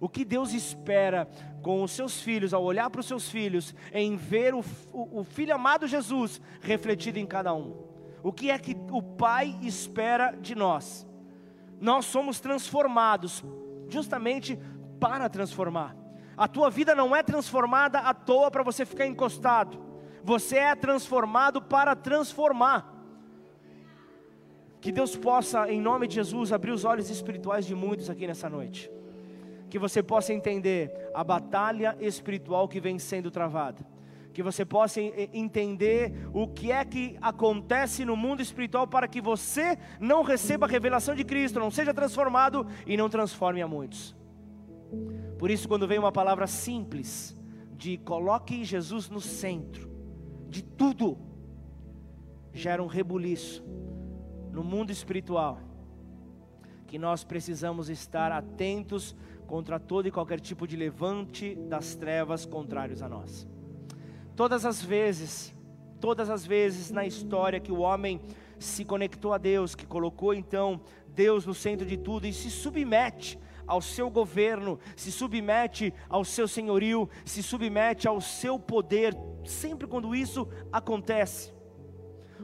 O 0.00 0.08
que 0.08 0.24
Deus 0.24 0.52
espera 0.52 1.28
com 1.62 1.82
os 1.82 1.92
seus 1.92 2.20
filhos, 2.20 2.52
ao 2.52 2.62
olhar 2.62 2.90
para 2.90 3.00
os 3.00 3.06
seus 3.06 3.28
filhos, 3.30 3.74
em 3.92 4.16
ver 4.16 4.54
o, 4.54 4.64
o, 4.92 5.20
o 5.20 5.24
filho 5.24 5.54
amado 5.54 5.86
Jesus 5.86 6.40
refletido 6.60 7.18
em 7.18 7.26
cada 7.26 7.54
um? 7.54 7.76
O 8.22 8.32
que 8.32 8.50
é 8.50 8.58
que 8.58 8.76
o 8.90 9.02
Pai 9.02 9.56
espera 9.62 10.32
de 10.32 10.54
nós? 10.54 11.06
Nós 11.80 12.06
somos 12.06 12.40
transformados 12.40 13.44
justamente 13.88 14.58
para 15.00 15.28
transformar. 15.28 15.96
A 16.36 16.48
tua 16.48 16.70
vida 16.70 16.94
não 16.94 17.14
é 17.14 17.22
transformada 17.22 17.98
à 17.98 18.12
toa 18.12 18.50
para 18.50 18.62
você 18.62 18.84
ficar 18.84 19.06
encostado. 19.06 19.78
Você 20.22 20.56
é 20.56 20.74
transformado 20.74 21.60
para 21.60 21.94
transformar. 21.94 22.92
Que 24.80 24.90
Deus 24.90 25.16
possa, 25.16 25.70
em 25.70 25.80
nome 25.80 26.06
de 26.06 26.16
Jesus, 26.16 26.52
abrir 26.52 26.70
os 26.70 26.84
olhos 26.84 27.08
espirituais 27.08 27.64
de 27.64 27.74
muitos 27.74 28.10
aqui 28.10 28.26
nessa 28.26 28.50
noite. 28.50 28.90
Que 29.70 29.78
você 29.78 30.02
possa 30.02 30.32
entender 30.32 31.10
a 31.14 31.22
batalha 31.22 31.96
espiritual 32.00 32.68
que 32.68 32.80
vem 32.80 32.98
sendo 32.98 33.30
travada. 33.30 33.93
Que 34.34 34.42
você 34.42 34.64
possa 34.64 35.00
entender 35.32 36.28
o 36.34 36.46
que 36.46 36.70
é 36.70 36.84
que 36.84 37.16
acontece 37.22 38.04
no 38.04 38.16
mundo 38.16 38.42
espiritual 38.42 38.86
para 38.86 39.08
que 39.08 39.20
você 39.20 39.78
não 39.98 40.22
receba 40.22 40.66
a 40.66 40.68
revelação 40.68 41.14
de 41.14 41.24
Cristo, 41.24 41.58
não 41.58 41.70
seja 41.70 41.94
transformado 41.94 42.66
e 42.86 42.96
não 42.96 43.08
transforme 43.08 43.62
a 43.62 43.66
muitos. 43.66 44.14
Por 45.38 45.50
isso, 45.50 45.66
quando 45.66 45.88
vem 45.88 45.98
uma 45.98 46.12
palavra 46.12 46.46
simples, 46.46 47.34
de 47.76 47.96
coloque 47.98 48.64
Jesus 48.64 49.08
no 49.08 49.20
centro 49.20 49.90
de 50.48 50.62
tudo, 50.62 51.18
gera 52.52 52.82
um 52.82 52.86
rebuliço 52.86 53.64
no 54.52 54.62
mundo 54.62 54.90
espiritual, 54.90 55.60
que 56.86 56.98
nós 56.98 57.24
precisamos 57.24 57.88
estar 57.88 58.30
atentos 58.30 59.16
contra 59.46 59.80
todo 59.80 60.06
e 60.06 60.12
qualquer 60.12 60.40
tipo 60.40 60.66
de 60.66 60.76
levante 60.76 61.54
das 61.56 61.94
trevas 61.94 62.46
contrários 62.46 63.02
a 63.02 63.08
nós. 63.08 63.46
Todas 64.36 64.64
as 64.64 64.82
vezes, 64.82 65.54
todas 66.00 66.28
as 66.28 66.44
vezes 66.44 66.90
na 66.90 67.06
história 67.06 67.60
que 67.60 67.70
o 67.70 67.78
homem 67.78 68.20
se 68.58 68.84
conectou 68.84 69.32
a 69.32 69.38
Deus, 69.38 69.74
que 69.76 69.86
colocou 69.86 70.34
então 70.34 70.80
Deus 71.08 71.46
no 71.46 71.54
centro 71.54 71.86
de 71.86 71.96
tudo 71.96 72.26
e 72.26 72.32
se 72.32 72.50
submete 72.50 73.38
ao 73.66 73.80
seu 73.80 74.10
governo, 74.10 74.78
se 74.96 75.12
submete 75.12 75.94
ao 76.08 76.24
seu 76.24 76.48
senhorio, 76.48 77.08
se 77.24 77.42
submete 77.42 78.08
ao 78.08 78.20
seu 78.20 78.58
poder, 78.58 79.16
sempre 79.44 79.86
quando 79.86 80.14
isso 80.14 80.48
acontece. 80.72 81.52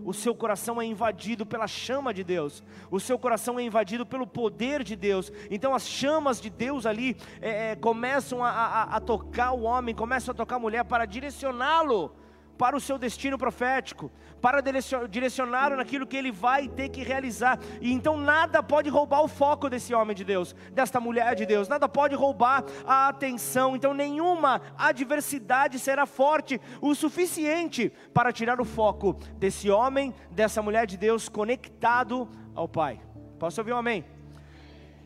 O 0.04 0.12
seu 0.12 0.34
coração 0.34 0.80
é 0.80 0.84
invadido 0.84 1.44
pela 1.44 1.66
chama 1.66 2.12
de 2.12 2.24
Deus, 2.24 2.62
o 2.90 3.00
seu 3.00 3.18
coração 3.18 3.58
é 3.58 3.62
invadido 3.62 4.04
pelo 4.06 4.26
poder 4.26 4.82
de 4.82 4.96
Deus. 4.96 5.32
Então 5.50 5.74
as 5.74 5.86
chamas 5.86 6.40
de 6.40 6.50
Deus 6.50 6.86
ali 6.86 7.16
é, 7.40 7.72
é 7.72 7.76
começam 7.76 8.44
a, 8.44 8.50
a, 8.50 8.82
a 8.96 9.00
tocar 9.00 9.52
o 9.52 9.62
homem, 9.62 9.94
começam 9.94 10.32
a 10.32 10.34
tocar 10.34 10.56
a 10.56 10.60
mulher 10.60 10.84
para 10.84 11.04
direcioná-lo 11.04 12.12
para 12.60 12.76
o 12.76 12.80
seu 12.80 12.98
destino 12.98 13.38
profético, 13.38 14.12
para 14.38 14.60
direcionar 15.08 15.74
naquilo 15.74 16.06
que 16.06 16.14
ele 16.14 16.30
vai 16.30 16.68
ter 16.68 16.90
que 16.90 17.02
realizar. 17.02 17.58
E 17.80 17.90
então 17.90 18.18
nada 18.18 18.62
pode 18.62 18.90
roubar 18.90 19.22
o 19.22 19.28
foco 19.28 19.70
desse 19.70 19.94
homem 19.94 20.14
de 20.14 20.24
Deus, 20.24 20.54
desta 20.70 21.00
mulher 21.00 21.34
de 21.34 21.46
Deus, 21.46 21.68
nada 21.68 21.88
pode 21.88 22.14
roubar 22.14 22.62
a 22.86 23.08
atenção. 23.08 23.74
Então 23.74 23.94
nenhuma 23.94 24.60
adversidade 24.76 25.78
será 25.78 26.04
forte 26.04 26.60
o 26.82 26.94
suficiente 26.94 27.90
para 28.12 28.30
tirar 28.30 28.60
o 28.60 28.64
foco 28.66 29.14
desse 29.38 29.70
homem, 29.70 30.14
dessa 30.30 30.60
mulher 30.60 30.86
de 30.86 30.98
Deus 30.98 31.30
conectado 31.30 32.28
ao 32.54 32.68
Pai. 32.68 33.00
Posso 33.38 33.58
ouvir 33.58 33.72
um 33.72 33.78
amém? 33.78 34.04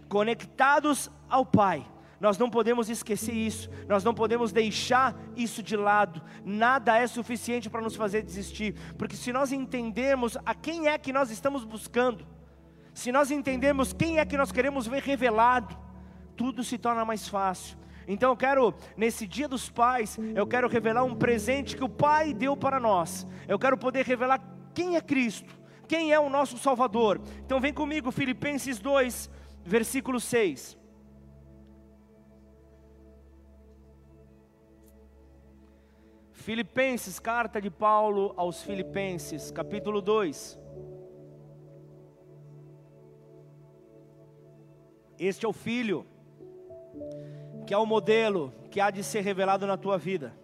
Conectados 0.09 1.09
ao 1.31 1.47
Pai 1.47 1.87
nós 2.21 2.39
não 2.39 2.49
podemos 2.49 2.89
esquecer 2.89 3.35
isso, 3.35 3.69
nós 3.89 4.05
não 4.05 4.15
podemos 4.15 4.53
deixar 4.53 5.15
isso 5.37 5.63
de 5.63 5.77
lado. 5.77 6.23
Nada 6.45 6.97
é 6.97 7.07
suficiente 7.07 7.69
para 7.69 7.81
nos 7.81 7.97
fazer 7.97 8.23
desistir, 8.23 8.75
porque 8.97 9.17
se 9.17 9.33
nós 9.33 9.53
entendermos 9.53 10.37
a 10.45 10.55
quem 10.55 10.89
é 10.89 10.97
que 10.99 11.13
nós 11.13 11.31
estamos 11.31 11.65
buscando, 11.65 12.27
se 12.93 13.11
nós 13.11 13.31
entendermos 13.31 13.93
quem 13.93 14.19
é 14.19 14.25
que 14.25 14.37
nós 14.37 14.53
queremos 14.53 14.87
ver 14.87 15.03
revelado, 15.03 15.77
tudo 16.37 16.63
se 16.63 16.79
torna 16.79 17.05
mais 17.05 17.29
fácil. 17.29 17.77
Então 18.07 18.31
eu 18.31 18.37
quero, 18.37 18.75
nesse 18.97 19.27
dia 19.27 19.49
dos 19.49 19.71
pais, 19.71 20.19
eu 20.35 20.47
quero 20.47 20.69
revelar 20.69 21.05
um 21.05 21.15
presente 21.15 21.77
que 21.77 21.85
o 21.85 21.89
Pai 21.89 22.35
deu 22.35 22.57
para 22.57 22.79
nós. 22.79 23.27
Eu 23.49 23.59
quero 23.59 23.79
poder 23.79 24.05
revelar 24.05 24.41
quem 24.75 24.97
é 24.97 25.01
Cristo, 25.01 25.59
quem 25.89 26.13
é 26.13 26.21
o 26.21 26.29
nosso 26.29 26.59
Salvador. 26.59 27.21
Então 27.45 27.61
vem 27.61 27.73
comigo, 27.73 28.11
Filipenses 28.11 28.79
2, 28.79 29.31
versículo 29.65 30.21
6. 30.21 30.84
Filipenses, 36.45 37.19
carta 37.19 37.59
de 37.59 37.71
Paulo 37.71 38.35
aos 38.37 38.63
Filipenses, 38.63 39.51
capítulo 39.51 40.03
2. 40.03 40.61
Este 45.19 45.47
é 45.47 45.49
o 45.49 45.55
filho, 45.55 46.05
que 47.67 47.73
é 47.73 47.79
o 47.79 47.87
modelo 47.87 48.53
que 48.71 48.79
há 48.79 48.91
de 48.91 49.03
ser 49.03 49.23
revelado 49.23 49.67
na 49.67 49.79
tua 49.79 49.97
vida. 49.97 50.35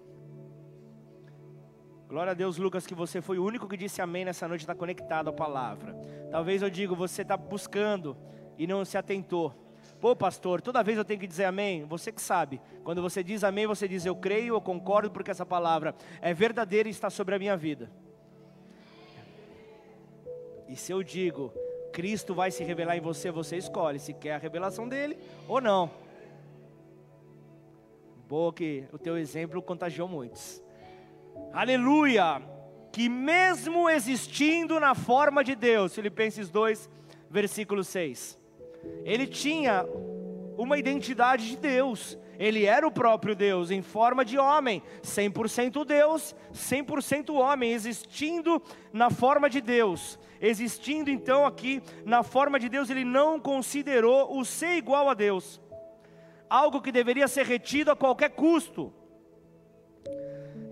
Glória 2.09 2.30
a 2.30 2.35
Deus, 2.35 2.57
Lucas, 2.57 2.87
que 2.87 2.95
você 2.95 3.21
foi 3.21 3.38
o 3.38 3.45
único 3.45 3.69
que 3.69 3.76
disse 3.76 4.00
amém 4.00 4.25
nessa 4.25 4.49
noite, 4.49 4.62
está 4.62 4.75
conectado 4.75 5.28
à 5.28 5.33
palavra. 5.35 5.92
Talvez 6.30 6.62
eu 6.62 6.71
digo, 6.71 6.97
você 6.97 7.21
está 7.21 7.37
buscando 7.37 8.16
e 8.57 8.66
não 8.66 8.87
se 8.87 8.97
atentou. 8.97 9.54
Pô, 10.00 10.16
pastor, 10.16 10.62
toda 10.62 10.83
vez 10.83 10.97
eu 10.97 11.04
tenho 11.04 11.21
que 11.21 11.26
dizer 11.26 11.45
amém? 11.45 11.85
Você 11.85 12.11
que 12.11 12.23
sabe. 12.23 12.59
Quando 12.83 13.02
você 13.02 13.23
diz 13.23 13.45
amém, 13.45 13.66
você 13.66 13.87
diz 13.87 14.07
eu 14.07 14.16
creio, 14.16 14.54
eu 14.54 14.61
concordo, 14.61 15.11
porque 15.11 15.30
essa 15.30 15.45
palavra 15.45 15.95
é 16.23 16.33
verdadeira 16.33 16.88
e 16.88 16.90
está 16.90 17.11
sobre 17.11 17.35
a 17.35 17.38
minha 17.38 17.54
vida. 17.54 17.90
E 20.66 20.75
se 20.75 20.90
eu 20.90 21.02
digo, 21.02 21.52
Cristo 21.92 22.35
vai 22.35 22.50
se 22.50 22.64
revelar 22.64 22.97
em 22.97 23.00
você, 23.00 23.30
você 23.30 23.59
escolhe 23.59 23.99
se 23.99 24.14
quer 24.14 24.37
a 24.37 24.38
revelação 24.38 24.88
dele 24.88 25.19
ou 25.47 25.61
não. 25.61 25.90
Boa 28.26 28.54
que 28.54 28.85
o 28.92 28.99
teu 28.99 29.19
exemplo 29.19 29.61
contagiou 29.61 30.09
muitos. 30.09 30.62
Aleluia! 31.52 32.40
Que 32.90 33.09
mesmo 33.09 33.90
existindo 33.90 34.80
na 34.80 34.95
forma 34.95 35.45
de 35.45 35.54
Deus, 35.54 35.95
Filipenses 35.95 36.49
2, 36.49 36.88
versículo 37.28 37.85
6. 37.85 38.39
Ele 39.05 39.27
tinha 39.27 39.87
uma 40.57 40.79
identidade 40.79 41.49
de 41.49 41.57
Deus. 41.57 42.19
Ele 42.39 42.65
era 42.65 42.87
o 42.87 42.91
próprio 42.91 43.35
Deus 43.35 43.71
em 43.71 43.83
forma 43.83 44.25
de 44.25 44.39
homem, 44.39 44.83
100% 45.03 45.85
Deus, 45.85 46.35
100% 46.55 47.35
homem, 47.35 47.73
existindo 47.73 48.63
na 48.93 49.11
forma 49.11 49.51
de 49.51 49.61
Deus. 49.61 50.19
Existindo 50.41 51.11
então 51.11 51.45
aqui 51.45 51.83
na 52.05 52.23
forma 52.23 52.59
de 52.59 52.69
Deus, 52.71 52.89
ele 52.89 53.05
não 53.05 53.39
considerou 53.39 54.39
o 54.39 54.45
ser 54.45 54.77
igual 54.77 55.11
a 55.11 55.15
Deus, 55.15 55.61
algo 56.49 56.81
que 56.81 56.91
deveria 56.91 57.29
ser 57.29 57.45
retido 57.45 57.91
a 57.91 57.97
qualquer 57.97 58.31
custo. 58.31 58.91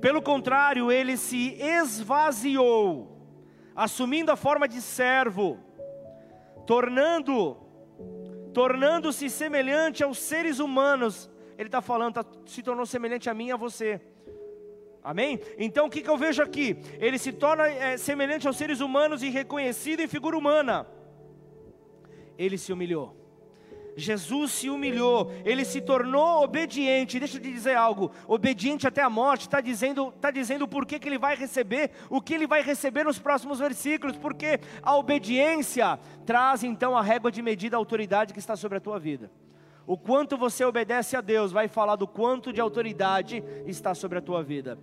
Pelo 0.01 0.23
contrário, 0.23 0.91
ele 0.91 1.19
se 1.19 1.55
esvaziou, 1.61 3.15
assumindo 3.77 4.33
a 4.33 4.37
forma 4.37 4.67
de 4.67 4.81
servo, 4.81 5.59
tornando 6.67 7.68
tornando-se 8.53 9.29
semelhante 9.31 10.03
aos 10.03 10.19
seres 10.19 10.59
humanos. 10.59 11.31
Ele 11.57 11.69
está 11.69 11.81
falando, 11.81 12.15
tá, 12.15 12.25
se 12.47 12.63
tornou 12.63 12.87
semelhante 12.87 13.29
a 13.29 13.35
mim 13.35 13.49
e 13.49 13.53
a 13.53 13.57
você. 13.57 14.01
Amém? 15.03 15.41
Então 15.57 15.87
o 15.87 15.91
que, 15.91 16.03
que 16.03 16.11
eu 16.11 16.17
vejo 16.17 16.43
aqui? 16.43 16.77
Ele 16.99 17.19
se 17.19 17.33
torna 17.33 17.67
é, 17.69 17.97
semelhante 17.97 18.47
aos 18.47 18.57
seres 18.57 18.81
humanos 18.81 19.23
e 19.23 19.31
reconhecido 19.31 20.01
em 20.01 20.09
figura 20.09 20.37
humana. 20.37 20.87
Ele 22.37 22.59
se 22.59 22.73
humilhou. 22.73 23.17
Jesus 23.99 24.53
se 24.53 24.71
humilhou, 24.71 25.33
ele 25.45 25.65
se 25.65 25.81
tornou 25.81 26.45
obediente. 26.45 27.19
Deixa 27.19 27.37
eu 27.37 27.43
te 27.43 27.53
dizer 27.53 27.77
algo: 27.77 28.13
obediente 28.27 28.87
até 28.87 29.03
a 29.03 29.11
morte, 29.11 29.43
está 29.43 29.61
dizendo, 29.61 30.13
tá 30.21 30.31
dizendo 30.31 30.69
por 30.69 30.87
que, 30.87 30.99
que 30.99 31.09
ele 31.09 31.19
vai 31.19 31.35
receber, 31.35 31.91
o 32.09 32.21
que 32.21 32.33
ele 32.33 32.47
vai 32.47 32.63
receber 32.63 33.05
nos 33.05 33.19
próximos 33.19 33.59
versículos, 33.59 34.17
porque 34.17 34.61
a 34.83 34.97
obediência 34.97 35.99
traz 36.25 36.63
então 36.63 36.97
a 36.97 37.03
régua 37.03 37.33
de 37.33 37.43
medida 37.43 37.77
a 37.77 37.79
autoridade 37.79 38.33
que 38.33 38.39
está 38.39 38.55
sobre 38.55 38.79
a 38.79 38.81
tua 38.81 38.99
vida. 38.99 39.31
O 39.85 39.99
quanto 39.99 40.37
você 40.37 40.65
obedece 40.65 41.17
a 41.17 41.21
Deus 41.21 41.51
vai 41.51 41.67
falar 41.67 41.97
do 41.97 42.07
quanto 42.07 42.53
de 42.53 42.61
autoridade 42.61 43.43
está 43.67 43.95
sobre 43.95 44.19
a 44.19 44.23
tua 44.23 44.43
vida. 44.43 44.79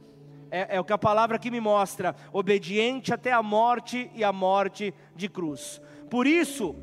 É, 0.51 0.75
é, 0.75 0.79
o 0.79 0.83
que 0.83 0.93
a 0.93 0.97
palavra 0.97 1.37
aqui 1.37 1.49
me 1.49 1.61
mostra: 1.61 2.15
obediente 2.33 3.13
até 3.13 3.31
a 3.31 3.41
morte 3.41 4.11
e 4.13 4.23
a 4.23 4.33
morte 4.33 4.93
de 5.15 5.29
cruz. 5.29 5.81
Por 6.09 6.27
isso, 6.27 6.75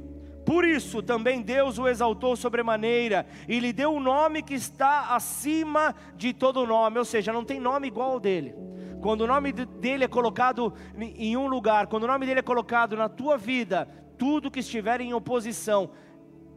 por 0.53 0.67
isso 0.67 1.03
também 1.03 1.41
Deus 1.41 1.79
o 1.79 1.89
exaltou 1.89 2.37
sobremaneira 2.37 3.25
e 3.49 3.59
lhe 3.59 3.73
deu 3.73 3.95
um 3.95 3.99
nome 3.99 4.43
que 4.43 4.53
está 4.53 5.15
acima 5.15 5.95
de 6.15 6.35
todo 6.35 6.67
nome, 6.67 6.99
ou 6.99 7.07
seja, 7.07 7.33
não 7.33 7.43
tem 7.43 7.59
nome 7.59 7.87
igual 7.87 8.11
ao 8.11 8.21
dele. 8.21 8.55
Quando 9.01 9.23
o 9.23 9.27
nome 9.27 9.51
dele 9.51 10.05
é 10.05 10.09
colocado 10.09 10.75
em 10.99 11.39
um 11.39 11.47
lugar, 11.47 11.87
quando 11.87 12.03
o 12.03 12.07
nome 12.07 12.27
dele 12.27 12.41
é 12.41 12.43
colocado 12.43 12.95
na 12.99 13.09
tua 13.09 13.39
vida, 13.39 13.89
tudo 14.19 14.51
que 14.51 14.61
estiver 14.61 15.01
em 15.01 15.15
oposição 15.15 15.89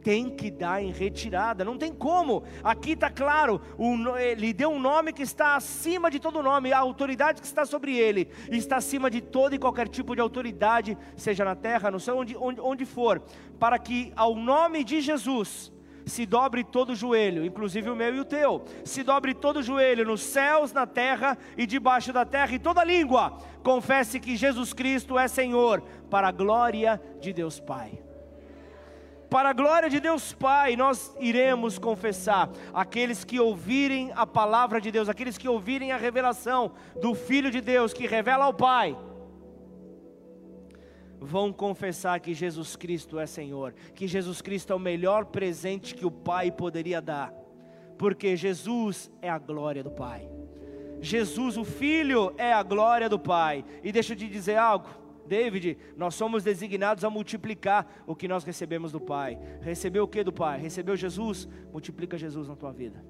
tem 0.06 0.30
que 0.30 0.52
dar 0.52 0.80
em 0.80 0.92
retirada, 0.92 1.64
não 1.64 1.76
tem 1.76 1.92
como. 1.92 2.44
Aqui 2.62 2.92
está 2.92 3.10
claro, 3.10 3.60
ele 4.20 4.52
deu 4.52 4.70
um 4.70 4.78
nome 4.78 5.12
que 5.12 5.24
está 5.24 5.56
acima 5.56 6.08
de 6.08 6.20
todo 6.20 6.44
nome, 6.44 6.72
a 6.72 6.78
autoridade 6.78 7.40
que 7.40 7.46
está 7.48 7.66
sobre 7.66 7.98
ele 7.98 8.28
está 8.48 8.76
acima 8.76 9.10
de 9.10 9.20
todo 9.20 9.56
e 9.56 9.58
qualquer 9.58 9.88
tipo 9.88 10.14
de 10.14 10.20
autoridade, 10.20 10.96
seja 11.16 11.44
na 11.44 11.56
terra, 11.56 11.90
no 11.90 11.98
céu, 11.98 12.18
onde, 12.18 12.36
onde, 12.36 12.60
onde 12.60 12.86
for, 12.86 13.20
para 13.58 13.80
que 13.80 14.12
ao 14.14 14.36
nome 14.36 14.84
de 14.84 15.00
Jesus 15.00 15.72
se 16.04 16.24
dobre 16.24 16.62
todo 16.62 16.90
o 16.90 16.94
joelho, 16.94 17.44
inclusive 17.44 17.90
o 17.90 17.96
meu 17.96 18.14
e 18.14 18.20
o 18.20 18.24
teu, 18.24 18.64
se 18.84 19.02
dobre 19.02 19.34
todo 19.34 19.56
o 19.56 19.62
joelho 19.62 20.06
nos 20.06 20.20
céus, 20.20 20.72
na 20.72 20.86
terra 20.86 21.36
e 21.58 21.66
debaixo 21.66 22.12
da 22.12 22.24
terra, 22.24 22.54
e 22.54 22.60
toda 22.60 22.84
língua 22.84 23.38
confesse 23.64 24.20
que 24.20 24.36
Jesus 24.36 24.72
Cristo 24.72 25.18
é 25.18 25.26
Senhor, 25.26 25.82
para 26.08 26.28
a 26.28 26.32
glória 26.32 27.02
de 27.20 27.32
Deus 27.32 27.58
Pai. 27.58 28.05
Para 29.30 29.50
a 29.50 29.52
glória 29.52 29.90
de 29.90 29.98
Deus 29.98 30.32
Pai, 30.32 30.76
nós 30.76 31.14
iremos 31.18 31.78
confessar. 31.78 32.50
Aqueles 32.72 33.24
que 33.24 33.40
ouvirem 33.40 34.12
a 34.14 34.26
palavra 34.26 34.80
de 34.80 34.90
Deus, 34.90 35.08
aqueles 35.08 35.36
que 35.36 35.48
ouvirem 35.48 35.92
a 35.92 35.96
revelação 35.96 36.72
do 37.00 37.14
Filho 37.14 37.50
de 37.50 37.60
Deus, 37.60 37.92
que 37.92 38.06
revela 38.06 38.44
ao 38.44 38.54
Pai, 38.54 38.96
vão 41.20 41.52
confessar 41.52 42.20
que 42.20 42.34
Jesus 42.34 42.76
Cristo 42.76 43.18
é 43.18 43.26
Senhor, 43.26 43.74
que 43.94 44.06
Jesus 44.06 44.40
Cristo 44.40 44.72
é 44.72 44.76
o 44.76 44.80
melhor 44.80 45.26
presente 45.26 45.94
que 45.94 46.06
o 46.06 46.10
Pai 46.10 46.52
poderia 46.52 47.00
dar, 47.00 47.32
porque 47.98 48.36
Jesus 48.36 49.10
é 49.20 49.28
a 49.28 49.38
glória 49.38 49.82
do 49.82 49.90
Pai. 49.90 50.28
Jesus, 51.00 51.56
o 51.56 51.64
Filho, 51.64 52.32
é 52.38 52.52
a 52.52 52.62
glória 52.62 53.08
do 53.08 53.18
Pai. 53.18 53.64
E 53.82 53.92
deixa 53.92 54.12
eu 54.12 54.16
te 54.16 54.26
dizer 54.28 54.56
algo 54.56 54.88
David, 55.26 55.76
nós 55.96 56.14
somos 56.14 56.42
designados 56.42 57.04
a 57.04 57.10
multiplicar 57.10 57.86
o 58.06 58.14
que 58.14 58.28
nós 58.28 58.44
recebemos 58.44 58.92
do 58.92 59.00
Pai. 59.00 59.38
Recebeu 59.60 60.04
o 60.04 60.08
que 60.08 60.24
do 60.24 60.32
Pai? 60.32 60.58
Recebeu 60.60 60.96
Jesus? 60.96 61.48
Multiplica 61.72 62.16
Jesus 62.16 62.48
na 62.48 62.56
tua 62.56 62.72
vida. 62.72 63.04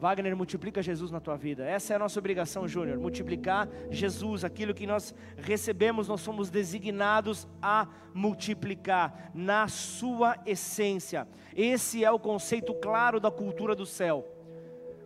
Wagner, 0.00 0.34
multiplica 0.34 0.80
Jesus 0.80 1.10
na 1.10 1.20
tua 1.20 1.36
vida. 1.36 1.62
Essa 1.62 1.92
é 1.92 1.96
a 1.96 1.98
nossa 1.98 2.18
obrigação, 2.18 2.66
Júnior. 2.66 2.98
Multiplicar 2.98 3.68
Jesus, 3.90 4.44
aquilo 4.44 4.72
que 4.72 4.86
nós 4.86 5.14
recebemos, 5.36 6.08
nós 6.08 6.22
somos 6.22 6.48
designados 6.48 7.46
a 7.60 7.86
multiplicar 8.14 9.30
na 9.34 9.68
sua 9.68 10.38
essência. 10.46 11.28
Esse 11.54 12.02
é 12.02 12.10
o 12.10 12.18
conceito 12.18 12.72
claro 12.72 13.20
da 13.20 13.30
cultura 13.30 13.74
do 13.74 13.84
céu. 13.84 14.26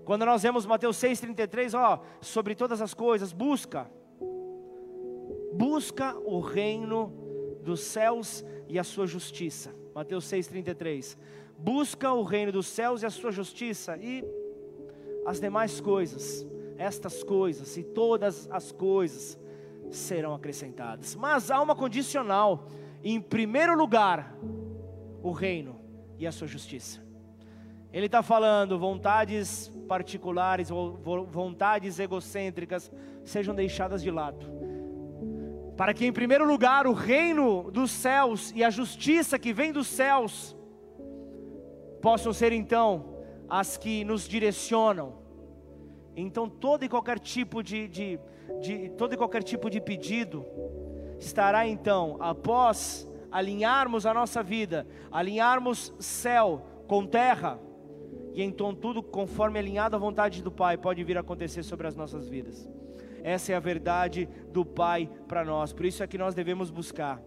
Quando 0.05 0.25
nós 0.25 0.45
vemos 0.45 0.65
Mateus 0.65 0.97
6,33, 0.99 1.77
ó, 1.77 2.01
sobre 2.21 2.55
todas 2.55 2.81
as 2.81 2.95
coisas, 2.95 3.33
busca 3.33 3.91
busca 5.55 6.17
o 6.25 6.41
reino 6.41 7.13
dos 7.63 7.81
céus 7.81 8.45
e 8.69 8.79
a 8.79 8.85
sua 8.85 9.07
justiça. 9.07 9.75
Mateus 9.95 10.25
6,33. 10.27 11.17
Busca 11.57 12.13
o 12.13 12.25
reino 12.25 12.51
dos 12.51 12.67
céus 12.67 13.03
e 13.03 13.07
a 13.07 13.11
sua 13.11 13.31
justiça, 13.31 13.97
e 13.97 14.25
as 15.25 15.41
demais 15.41 15.81
coisas, 15.81 16.47
estas 16.77 17.23
coisas 17.23 17.77
e 17.77 17.85
todas 17.85 18.49
as 18.51 18.73
coisas 18.73 19.39
serão 19.91 20.35
acrescentadas. 20.35 21.15
Mas 21.15 21.51
há 21.51 21.61
uma 21.63 21.77
condicional: 21.77 22.67
em 23.03 23.21
primeiro 23.21 23.77
lugar, 23.77 24.37
o 25.23 25.31
reino 25.31 25.81
e 26.19 26.27
a 26.27 26.33
sua 26.33 26.49
justiça. 26.49 27.03
Ele 27.93 28.07
está 28.07 28.25
falando 28.25 28.77
vontades 28.77 29.69
particulares 29.87 30.69
ou 30.73 30.97
vontades 31.31 32.01
egocêntricas 32.01 32.91
sejam 33.25 33.55
deixadas 33.55 34.03
de 34.03 34.11
lado 34.11 34.54
para 35.77 35.93
que, 35.93 36.07
em 36.07 36.13
primeiro 36.13 36.47
lugar, 36.47 36.87
o 36.87 36.93
reino 36.93 37.71
dos 37.71 37.91
céus 37.91 38.53
e 38.55 38.63
a 38.63 38.71
justiça 38.71 39.39
que 39.39 39.53
vem 39.53 39.73
dos 39.73 39.87
céus 39.87 40.57
possam 42.01 42.33
ser 42.33 42.53
então 42.53 43.17
as 43.49 43.77
que 43.77 44.05
nos 44.05 44.29
direcionam. 44.29 45.15
Então, 46.17 46.49
todo 46.49 46.85
e 46.85 46.89
qualquer 46.89 47.19
tipo 47.19 47.63
de, 47.63 47.89
de, 47.89 48.21
de 48.61 48.89
todo 48.91 49.15
e 49.15 49.17
qualquer 49.17 49.43
tipo 49.43 49.69
de 49.69 49.81
pedido 49.81 50.45
estará 51.19 51.67
então 51.67 52.17
após 52.21 53.09
alinharmos 53.33 54.07
a 54.07 54.15
nossa 54.15 54.43
vida, 54.43 54.87
alinharmos 55.11 55.93
céu 55.99 56.63
com 56.87 57.05
terra, 57.05 57.59
e 58.33 58.43
então 58.43 58.75
tudo 58.75 59.03
conforme 59.03 59.59
alinhado 59.59 59.97
à 59.97 59.99
vontade 59.99 60.43
do 60.43 60.53
Pai 60.53 60.77
pode 60.77 61.03
vir 61.03 61.17
a 61.17 61.21
acontecer 61.21 61.65
sobre 61.65 61.89
as 61.89 61.97
nossas 61.97 62.29
vidas. 62.29 62.69
Essa 63.25 63.53
é 63.53 63.55
a 63.57 63.61
verdade 63.61 64.29
do 64.53 64.67
Pai 64.67 65.09
para 65.27 65.43
nós. 65.43 65.73
Por 65.73 65.87
isso 65.87 66.03
é 66.03 66.07
que 66.07 66.19
nós 66.19 66.35
devemos 66.35 66.71
buscar. 66.71 67.23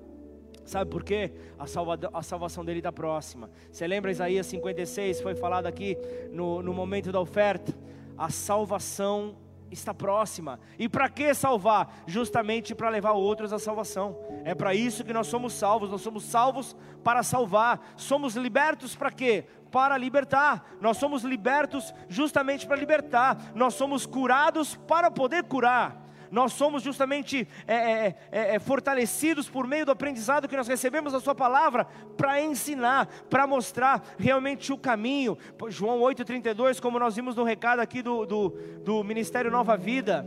Sabe 0.63 0.91
por 0.91 1.03
quê? 1.03 1.31
A, 1.57 1.65
salva, 1.65 1.97
a 2.13 2.21
salvação 2.21 2.63
dele 2.63 2.79
está 2.79 2.91
próxima. 2.91 3.49
Você 3.71 3.87
lembra 3.87 4.11
Isaías 4.11 4.45
56? 4.45 5.21
Foi 5.21 5.33
falado 5.33 5.65
aqui 5.65 5.97
no, 6.31 6.61
no 6.61 6.71
momento 6.71 7.11
da 7.11 7.19
oferta. 7.19 7.73
A 8.15 8.29
salvação 8.29 9.37
está 9.71 9.93
próxima. 9.93 10.59
E 10.77 10.87
para 10.87 11.09
que 11.09 11.33
salvar? 11.33 12.03
Justamente 12.05 12.75
para 12.75 12.89
levar 12.89 13.13
outros 13.13 13.51
à 13.51 13.57
salvação. 13.57 14.17
É 14.43 14.53
para 14.53 14.75
isso 14.75 15.03
que 15.03 15.13
nós 15.13 15.27
somos 15.27 15.53
salvos. 15.53 15.89
Nós 15.89 16.01
somos 16.01 16.23
salvos 16.23 16.75
para 17.03 17.23
salvar. 17.23 17.93
Somos 17.95 18.35
libertos 18.35 18.95
para 18.95 19.11
quê? 19.11 19.45
Para 19.71 19.97
libertar. 19.97 20.65
Nós 20.81 20.97
somos 20.97 21.23
libertos 21.23 21.93
justamente 22.07 22.65
para 22.65 22.75
libertar. 22.75 23.51
Nós 23.55 23.73
somos 23.73 24.05
curados 24.05 24.75
para 24.87 25.11
poder 25.11 25.43
curar. 25.43 26.05
nós 26.29 26.51
somos 26.51 26.83
justamente 26.83 27.47
é, 27.65 27.75
é, 27.75 28.15
é, 28.31 28.55
é 28.55 28.59
fortalecidos 28.59 29.49
por 29.49 29.65
meio 29.65 29.85
do 29.85 29.93
aprendizado 29.93 30.47
que 30.47 30.57
nós 30.57 30.67
recebemos 30.67 31.13
da 31.13 31.21
Sua 31.21 31.33
palavra 31.33 31.85
para 32.17 32.41
ensinar, 32.41 33.07
para 33.29 33.47
mostrar 33.47 34.03
realmente 34.17 34.73
o 34.73 34.77
caminho. 34.77 35.37
João 35.69 36.01
8,32, 36.01 36.81
como 36.81 36.99
nós 36.99 37.15
vimos 37.15 37.35
no 37.35 37.45
recado 37.45 37.79
aqui 37.79 38.01
do, 38.01 38.25
do, 38.25 38.49
do 38.83 39.03
Ministério 39.05 39.49
Nova 39.49 39.77
Vida, 39.77 40.25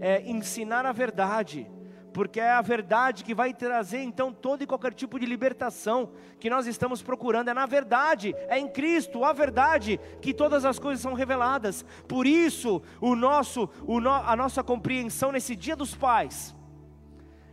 é 0.00 0.22
ensinar 0.22 0.86
a 0.86 0.92
verdade 0.92 1.68
porque 2.12 2.40
é 2.40 2.50
a 2.50 2.60
verdade 2.60 3.24
que 3.24 3.34
vai 3.34 3.54
trazer 3.54 4.02
então 4.02 4.32
todo 4.32 4.62
e 4.62 4.66
qualquer 4.66 4.92
tipo 4.92 5.18
de 5.18 5.26
libertação 5.26 6.10
que 6.38 6.50
nós 6.50 6.66
estamos 6.66 7.02
procurando. 7.02 7.48
É 7.48 7.54
na 7.54 7.66
verdade, 7.66 8.34
é 8.48 8.58
em 8.58 8.68
Cristo, 8.68 9.24
a 9.24 9.32
verdade, 9.32 9.98
que 10.20 10.34
todas 10.34 10.64
as 10.64 10.78
coisas 10.78 11.00
são 11.00 11.14
reveladas. 11.14 11.84
Por 12.08 12.26
isso, 12.26 12.82
o 13.00 13.14
nosso, 13.14 13.68
o 13.86 14.00
no, 14.00 14.10
a 14.10 14.34
nossa 14.36 14.62
compreensão 14.62 15.32
nesse 15.32 15.54
Dia 15.54 15.76
dos 15.76 15.94
Pais 15.94 16.54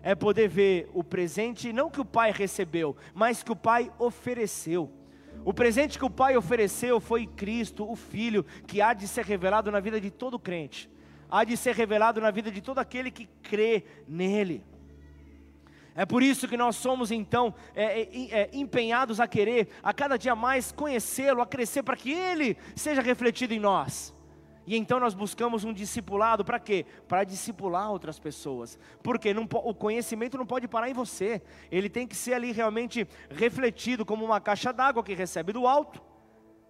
é 0.02 0.16
poder 0.16 0.48
ver 0.48 0.90
o 0.94 1.04
presente, 1.04 1.74
não 1.74 1.90
que 1.90 2.02
o 2.02 2.06
Pai 2.06 2.32
recebeu, 2.32 2.96
mas 3.14 3.44
que 3.44 3.52
o 3.52 3.56
Pai 3.56 3.92
ofereceu. 4.00 4.92
O 5.46 5.54
presente 5.54 6.00
que 6.00 6.06
o 6.06 6.10
Pai 6.10 6.36
ofereceu 6.36 7.00
foi 7.00 7.28
Cristo, 7.28 7.90
o 7.90 7.96
Filho, 7.96 8.46
que 8.66 8.82
há 8.82 8.94
de 8.94 9.08
ser 9.08 9.26
revelado 9.26 9.72
na 9.72 9.80
vida 9.80 10.00
de 10.02 10.10
todo 10.10 10.40
crente 10.40 10.90
há 11.30 11.44
de 11.44 11.56
ser 11.58 11.76
revelado 11.76 12.22
na 12.22 12.32
vida 12.32 12.52
de 12.52 12.62
todo 12.62 12.80
aquele 12.80 13.12
que 13.12 13.28
crê 13.42 13.84
nele. 14.08 14.64
É 15.96 16.06
por 16.06 16.22
isso 16.22 16.48
que 16.48 16.56
nós 16.56 16.76
somos 16.76 17.10
então 17.10 17.56
é, 17.74 18.02
é, 18.02 18.42
é, 18.42 18.50
empenhados 18.54 19.20
a 19.20 19.28
querer 19.28 19.70
a 19.82 19.92
cada 19.92 20.16
dia 20.16 20.36
mais 20.36 20.72
conhecê-lo, 20.72 21.42
a 21.42 21.46
crescer 21.46 21.82
para 21.82 21.98
que 21.98 22.12
ele 22.12 22.56
seja 22.76 23.02
refletido 23.02 23.52
em 23.54 23.60
nós. 23.60 24.16
E 24.68 24.78
então 24.78 25.00
nós 25.00 25.16
buscamos 25.16 25.64
um 25.64 25.74
discipulado 25.74 26.46
para 26.46 26.60
quê? 26.60 26.86
Para 27.08 27.24
discipular 27.24 27.90
outras 27.90 28.20
pessoas. 28.20 28.78
Porque 29.02 29.34
não, 29.34 29.48
o 29.64 29.74
conhecimento 29.74 30.38
não 30.38 30.46
pode 30.46 30.68
parar 30.68 30.90
em 30.90 30.94
você. 30.94 31.42
Ele 31.72 31.90
tem 31.90 32.06
que 32.06 32.16
ser 32.16 32.34
ali 32.34 32.52
realmente 32.52 33.08
refletido 33.32 34.06
como 34.06 34.26
uma 34.26 34.42
caixa 34.42 34.74
d'água 34.74 35.02
que 35.02 35.16
recebe 35.16 35.54
do 35.54 35.66
alto 35.66 36.00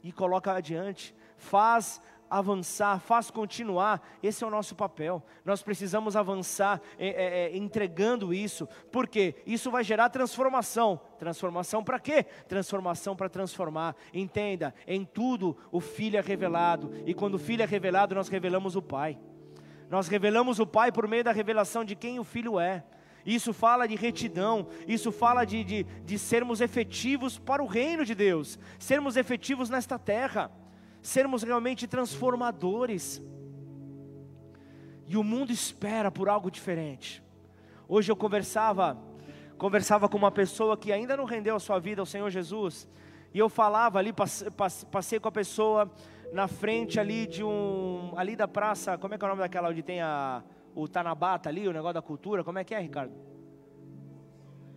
e 0.04 0.12
coloca 0.12 0.54
adiante. 0.54 1.14
Faz 1.36 2.00
avançar, 2.30 3.00
faz 3.00 3.32
continuar, 3.32 4.02
esse 4.22 4.44
é 4.44 4.48
o 4.48 4.52
nosso 4.52 4.76
papel. 4.76 5.24
Nós 5.46 5.62
precisamos 5.62 6.16
avançar 6.16 6.82
é, 6.98 7.08
é, 7.08 7.44
é 7.46 7.58
entregando 7.58 8.34
isso, 8.34 8.68
porque 8.92 9.36
isso 9.46 9.72
vai 9.72 9.84
gerar 9.84 10.10
transformação. 10.10 11.00
Transformação 11.18 11.84
para 11.84 12.00
quê? 12.00 12.24
Transformação 12.48 13.16
para 13.16 13.30
transformar. 13.30 13.96
Entenda, 14.14 14.74
em 14.86 15.04
tudo 15.04 15.58
o 15.72 15.80
Filho 15.80 16.18
é 16.18 16.22
revelado, 16.22 16.94
e 17.06 17.14
quando 17.14 17.36
o 17.36 17.40
Filho 17.40 17.64
é 17.64 17.66
revelado, 17.66 18.16
nós 18.16 18.30
revelamos 18.30 18.76
o 18.76 18.82
Pai. 18.82 19.18
Nós 19.90 20.08
revelamos 20.08 20.60
o 20.60 20.68
Pai 20.68 20.92
por 20.92 21.08
meio 21.08 21.24
da 21.24 21.32
revelação 21.32 21.84
de 21.84 21.96
quem 21.96 22.20
o 22.20 22.24
Filho 22.24 22.60
é. 22.60 22.84
Isso 23.26 23.52
fala 23.52 23.86
de 23.86 23.96
retidão, 23.96 24.68
isso 24.88 25.12
fala 25.12 25.44
de, 25.44 25.62
de, 25.62 25.84
de 25.84 26.18
sermos 26.18 26.62
efetivos 26.62 27.38
para 27.38 27.62
o 27.62 27.68
reino 27.68 28.06
de 28.06 28.16
Deus, 28.16 28.58
sermos 28.80 29.18
efetivos 29.18 29.70
nesta 29.70 30.00
terra 30.00 30.50
sermos 31.08 31.42
realmente 31.42 31.88
transformadores. 31.88 33.22
E 35.08 35.16
o 35.16 35.24
mundo 35.24 35.54
espera 35.54 36.12
por 36.12 36.28
algo 36.28 36.52
diferente. 36.52 37.24
Hoje 37.88 38.12
eu 38.12 38.16
conversava, 38.16 38.98
conversava 39.58 40.10
com 40.10 40.18
uma 40.18 40.32
pessoa 40.32 40.76
que 40.76 40.92
ainda 40.92 41.16
não 41.16 41.24
rendeu 41.24 41.56
a 41.56 41.60
sua 41.60 41.80
vida 41.80 42.02
ao 42.02 42.06
Senhor 42.06 42.30
Jesus, 42.30 42.90
e 43.34 43.40
eu 43.40 43.48
falava 43.48 43.98
ali, 44.00 44.14
passei 44.92 45.18
com 45.18 45.30
a 45.30 45.32
pessoa 45.32 45.90
na 46.34 46.46
frente 46.50 47.00
ali 47.00 47.26
de 47.26 47.42
um, 47.42 48.12
ali 48.18 48.36
da 48.36 48.48
praça, 48.48 48.98
como 48.98 49.14
é 49.14 49.18
que 49.18 49.24
é 49.24 49.28
o 49.28 49.30
nome 49.30 49.42
daquela 49.42 49.70
onde 49.70 49.82
tem 49.82 50.02
a, 50.02 50.44
o 50.76 50.90
Tanabata 50.90 51.48
ali, 51.48 51.70
o 51.70 51.72
negócio 51.72 51.94
da 51.94 52.02
cultura, 52.02 52.44
como 52.44 52.60
é 52.60 52.66
que 52.66 52.76
é, 52.76 52.80
Ricardo? 52.80 53.14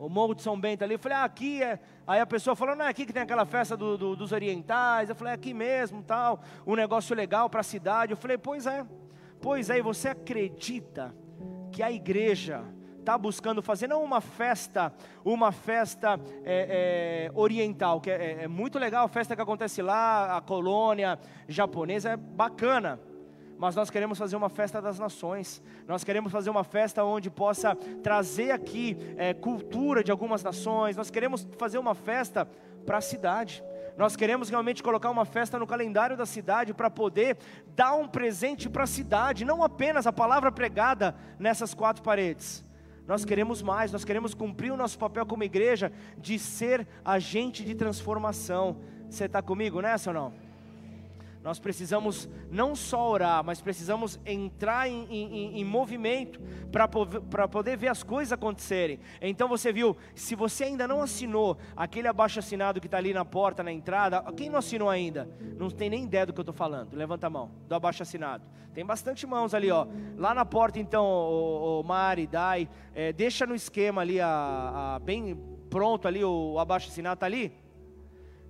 O 0.01 0.09
Morro 0.09 0.35
de 0.35 0.43
São 0.43 0.59
Bento 0.59 0.83
ali. 0.83 0.95
Eu 0.95 0.99
falei, 0.99 1.19
ah, 1.19 1.25
aqui 1.25 1.63
é. 1.63 1.79
Aí 2.07 2.19
a 2.19 2.27
pessoa 2.27 2.57
falou, 2.57 2.75
não 2.75 2.87
é 2.87 2.89
aqui 2.89 3.05
que 3.05 3.13
tem 3.13 3.23
aquela 3.23 3.45
festa 3.45 3.77
do, 3.77 3.99
do, 3.99 4.17
dos 4.17 4.33
orientais. 4.33 5.11
Eu 5.11 5.15
falei, 5.15 5.33
é 5.33 5.35
aqui 5.35 5.53
mesmo, 5.53 6.03
tal. 6.03 6.43
Um 6.67 6.75
negócio 6.75 7.15
legal 7.15 7.51
para 7.51 7.61
a 7.61 7.63
cidade. 7.63 8.13
Eu 8.13 8.17
falei, 8.17 8.39
pois 8.39 8.67
é. 8.67 8.85
Pois 9.43 9.69
é, 9.69 9.79
e 9.79 9.83
você 9.83 10.09
acredita 10.09 11.15
que 11.71 11.83
a 11.83 11.93
igreja 11.93 12.65
está 12.99 13.17
buscando 13.17 13.63
fazer 13.63 13.89
não 13.89 14.03
uma 14.03 14.21
festa, 14.21 14.93
uma 15.25 15.53
festa 15.53 16.19
é, 16.45 17.29
é, 17.29 17.31
oriental, 17.35 18.01
que 18.01 18.11
é, 18.11 18.15
é, 18.15 18.45
é 18.45 18.49
muito 18.49 18.79
legal 18.79 19.05
a 19.05 19.09
festa 19.09 19.35
que 19.35 19.43
acontece 19.43 19.83
lá, 19.83 20.37
a 20.37 20.41
colônia 20.41 21.19
japonesa 21.49 22.11
é 22.11 22.17
bacana 22.17 23.01
mas 23.61 23.77
nós 23.77 23.91
queremos 23.91 24.17
fazer 24.17 24.37
uma 24.37 24.49
festa 24.49 24.81
das 24.81 24.99
nações, 24.99 25.63
nós 25.87 26.03
queremos 26.03 26.33
fazer 26.33 26.49
uma 26.49 26.65
festa 26.65 27.05
onde 27.05 27.29
possa 27.29 27.77
trazer 28.03 28.53
aqui 28.53 28.97
é, 29.19 29.35
cultura 29.35 30.03
de 30.03 30.11
algumas 30.11 30.43
nações, 30.43 30.97
nós 30.97 31.11
queremos 31.11 31.47
fazer 31.59 31.77
uma 31.77 31.95
festa 31.95 32.49
para 32.87 32.97
a 32.97 33.01
cidade. 33.03 33.63
Nós 33.99 34.17
queremos 34.17 34.49
realmente 34.49 34.83
colocar 34.83 35.11
uma 35.11 35.27
festa 35.27 35.59
no 35.59 35.67
calendário 35.67 36.17
da 36.17 36.25
cidade 36.25 36.73
para 36.73 36.89
poder 36.89 37.37
dar 37.77 37.93
um 37.97 38.09
presente 38.09 38.67
para 38.67 38.85
a 38.85 38.87
cidade, 38.87 39.45
não 39.45 39.63
apenas 39.63 40.07
a 40.07 40.13
palavra 40.13 40.51
pregada 40.51 41.15
nessas 41.39 41.75
quatro 41.75 42.03
paredes. 42.03 42.65
Nós 43.07 43.27
queremos 43.27 43.61
mais, 43.61 43.93
nós 43.93 44.07
queremos 44.07 44.33
cumprir 44.33 44.73
o 44.73 44.77
nosso 44.77 44.99
papel 44.99 45.27
como 45.27 45.45
igreja 45.45 45.93
de 46.17 46.39
ser 46.39 46.89
agente 47.05 47.63
de 47.63 47.75
transformação. 47.75 48.79
Você 49.11 49.27
está 49.27 49.43
comigo 49.43 49.83
nessa 49.83 50.09
ou 50.09 50.15
não? 50.15 50.50
Nós 51.43 51.59
precisamos 51.59 52.29
não 52.51 52.77
só 52.77 53.11
orar, 53.11 53.43
mas 53.43 53.63
precisamos 53.63 54.21
entrar 54.27 54.89
em, 54.89 55.07
em, 55.11 55.61
em 55.61 55.65
movimento 55.65 56.41
para 56.71 57.49
poder 57.49 57.77
ver 57.79 57.89
as 57.89 58.03
coisas 58.03 58.33
acontecerem. 58.33 59.01
Então 59.23 59.49
você 59.49 59.73
viu, 59.73 59.97
se 60.15 60.35
você 60.35 60.65
ainda 60.65 60.87
não 60.87 61.01
assinou 61.01 61.57
aquele 61.75 62.09
abaixo 62.09 62.39
assinado 62.39 62.79
que 62.79 62.87
está 62.87 62.99
ali 62.99 63.15
na 63.15 63.25
porta, 63.25 63.63
na 63.63 63.73
entrada, 63.73 64.23
quem 64.37 64.51
não 64.51 64.59
assinou 64.59 64.91
ainda? 64.91 65.31
Não 65.57 65.71
tem 65.71 65.89
nem 65.89 66.05
ideia 66.05 66.27
do 66.27 66.33
que 66.35 66.41
eu 66.41 66.43
estou 66.43 66.55
falando. 66.55 66.95
Levanta 66.95 67.27
a 67.27 67.31
mão, 67.31 67.51
do 67.67 67.75
abaixo 67.75 68.03
assinado. 68.03 68.45
Tem 68.75 68.85
bastante 68.85 69.27
mãos 69.27 69.55
ali, 69.55 69.71
ó. 69.71 69.87
Lá 70.17 70.35
na 70.35 70.45
porta, 70.45 70.79
então, 70.79 71.05
o, 71.05 71.81
o 71.81 71.83
Mari, 71.83 72.27
Dai, 72.27 72.69
é, 72.95 73.13
deixa 73.13 73.47
no 73.47 73.55
esquema 73.55 74.03
ali, 74.03 74.21
a, 74.21 74.97
a, 74.97 74.99
bem 74.99 75.37
pronto 75.71 76.07
ali, 76.07 76.23
o, 76.23 76.53
o 76.53 76.59
abaixo 76.59 76.89
assinado 76.89 77.15
está 77.15 77.27
ali 77.27 77.53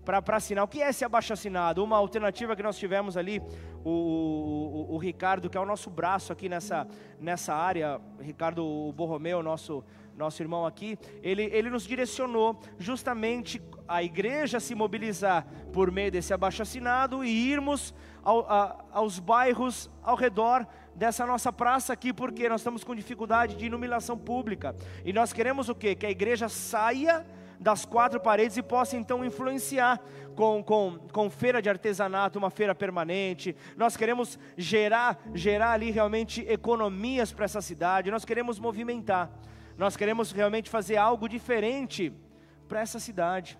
para 0.05 0.37
assinar. 0.37 0.65
O 0.65 0.69
que 0.69 0.83
é 0.83 0.89
esse 0.89 1.05
abaixo 1.05 1.33
assinado? 1.33 1.85
Uma 1.85 1.97
alternativa 1.97 2.57
que 2.57 2.63
nós 2.63 2.79
tivemos 2.79 3.17
ali, 3.17 3.41
o, 3.85 3.91
o, 3.91 4.95
o, 4.95 4.99
Ricardo, 4.99 5.49
que 5.49 5.57
é 5.57 5.61
o 5.61 5.67
nosso 5.67 5.91
braço 5.91 6.33
aqui 6.33 6.49
nessa, 6.49 6.87
nessa 7.21 7.55
área, 7.55 8.01
Ricardo 8.19 8.93
Borromeu, 8.95 9.43
nosso, 9.43 9.85
nosso 10.17 10.43
irmão 10.43 10.67
aqui, 10.67 10.99
ele, 11.23 11.45
ele 11.45 11.71
nos 11.71 11.85
direcionou 11.85 12.59
justamente 12.79 13.61
a 13.87 14.03
igreja 14.03 14.61
se 14.61 14.75
mobilizar 14.75 15.47
por 15.73 15.91
meio 15.91 16.11
desse 16.11 16.33
abaixo 16.33 16.63
assinado 16.63 17.25
e 17.25 17.51
irmos 17.51 17.95
ao, 18.23 18.41
a, 18.51 18.85
aos 18.93 19.19
bairros 19.19 19.91
ao 20.03 20.17
redor 20.17 20.67
dessa 20.95 21.27
nossa 21.27 21.53
praça 21.53 21.93
aqui, 21.93 22.13
porque 22.13 22.49
nós 22.49 22.61
estamos 22.61 22.85
com 22.85 22.95
dificuldade 22.95 23.57
de 23.57 23.65
iluminação 23.65 24.19
pública. 24.19 24.75
E 25.05 25.13
nós 25.13 25.33
queremos 25.33 25.69
o 25.69 25.75
quê? 25.75 25.95
Que 25.95 26.07
a 26.07 26.11
igreja 26.11 26.49
saia 26.49 27.25
das 27.61 27.85
quatro 27.85 28.19
paredes 28.19 28.57
e 28.57 28.63
possa 28.63 28.97
então 28.97 29.23
influenciar 29.23 30.01
com, 30.35 30.65
com, 30.65 30.99
com 31.13 31.29
feira 31.29 31.61
de 31.61 31.69
artesanato, 31.69 32.39
uma 32.39 32.49
feira 32.49 32.75
permanente. 32.75 33.55
Nós 33.77 33.99
queremos 33.99 34.39
gerar, 34.57 35.21
gerar 35.35 35.73
ali 35.73 35.91
realmente 35.91 36.41
economias 36.49 37.33
para 37.33 37.45
essa 37.45 37.61
cidade, 37.61 38.11
nós 38.11 38.25
queremos 38.25 38.59
movimentar, 38.59 39.31
nós 39.77 39.95
queremos 39.95 40.33
realmente 40.33 40.71
fazer 40.71 40.97
algo 40.97 41.29
diferente 41.29 42.11
para 42.67 42.81
essa 42.81 42.99
cidade. 42.99 43.59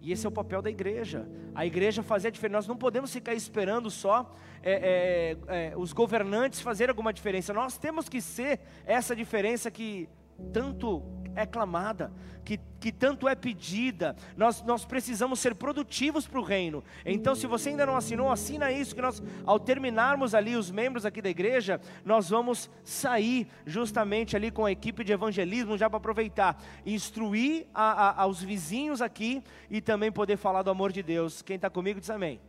E 0.00 0.12
esse 0.12 0.24
é 0.24 0.28
o 0.28 0.32
papel 0.32 0.62
da 0.62 0.70
igreja. 0.70 1.28
A 1.52 1.66
igreja 1.66 2.04
fazer 2.04 2.28
a 2.28 2.30
diferença. 2.30 2.58
Nós 2.58 2.68
não 2.68 2.76
podemos 2.76 3.12
ficar 3.12 3.34
esperando 3.34 3.90
só 3.90 4.32
é, 4.62 5.36
é, 5.50 5.70
é, 5.70 5.76
os 5.76 5.92
governantes 5.92 6.60
fazer 6.60 6.88
alguma 6.88 7.12
diferença. 7.12 7.52
Nós 7.52 7.76
temos 7.76 8.08
que 8.08 8.20
ser 8.20 8.60
essa 8.86 9.16
diferença 9.16 9.72
que 9.72 10.08
tanto 10.52 11.02
é 11.38 11.46
clamada, 11.46 12.12
que, 12.44 12.58
que 12.80 12.90
tanto 12.90 13.28
é 13.28 13.34
pedida. 13.34 14.16
Nós, 14.36 14.62
nós 14.62 14.84
precisamos 14.84 15.38
ser 15.38 15.54
produtivos 15.54 16.26
para 16.26 16.40
o 16.40 16.42
reino. 16.42 16.82
Então, 17.04 17.34
se 17.34 17.46
você 17.46 17.68
ainda 17.68 17.86
não 17.86 17.96
assinou, 17.96 18.32
assina 18.32 18.72
isso, 18.72 18.94
que 18.94 19.00
nós, 19.00 19.22
ao 19.44 19.60
terminarmos 19.60 20.34
ali, 20.34 20.56
os 20.56 20.70
membros 20.70 21.06
aqui 21.06 21.22
da 21.22 21.28
igreja, 21.28 21.80
nós 22.04 22.28
vamos 22.28 22.68
sair 22.82 23.46
justamente 23.64 24.34
ali 24.34 24.50
com 24.50 24.64
a 24.64 24.72
equipe 24.72 25.04
de 25.04 25.12
evangelismo, 25.12 25.78
já 25.78 25.88
para 25.88 25.98
aproveitar, 25.98 26.60
instruir 26.84 27.66
a, 27.72 28.08
a, 28.08 28.22
aos 28.22 28.42
vizinhos 28.42 29.00
aqui 29.00 29.42
e 29.70 29.80
também 29.80 30.10
poder 30.10 30.36
falar 30.36 30.62
do 30.62 30.70
amor 30.70 30.90
de 30.90 31.02
Deus. 31.02 31.40
Quem 31.40 31.56
está 31.56 31.70
comigo 31.70 32.00
diz 32.00 32.10
amém. 32.10 32.40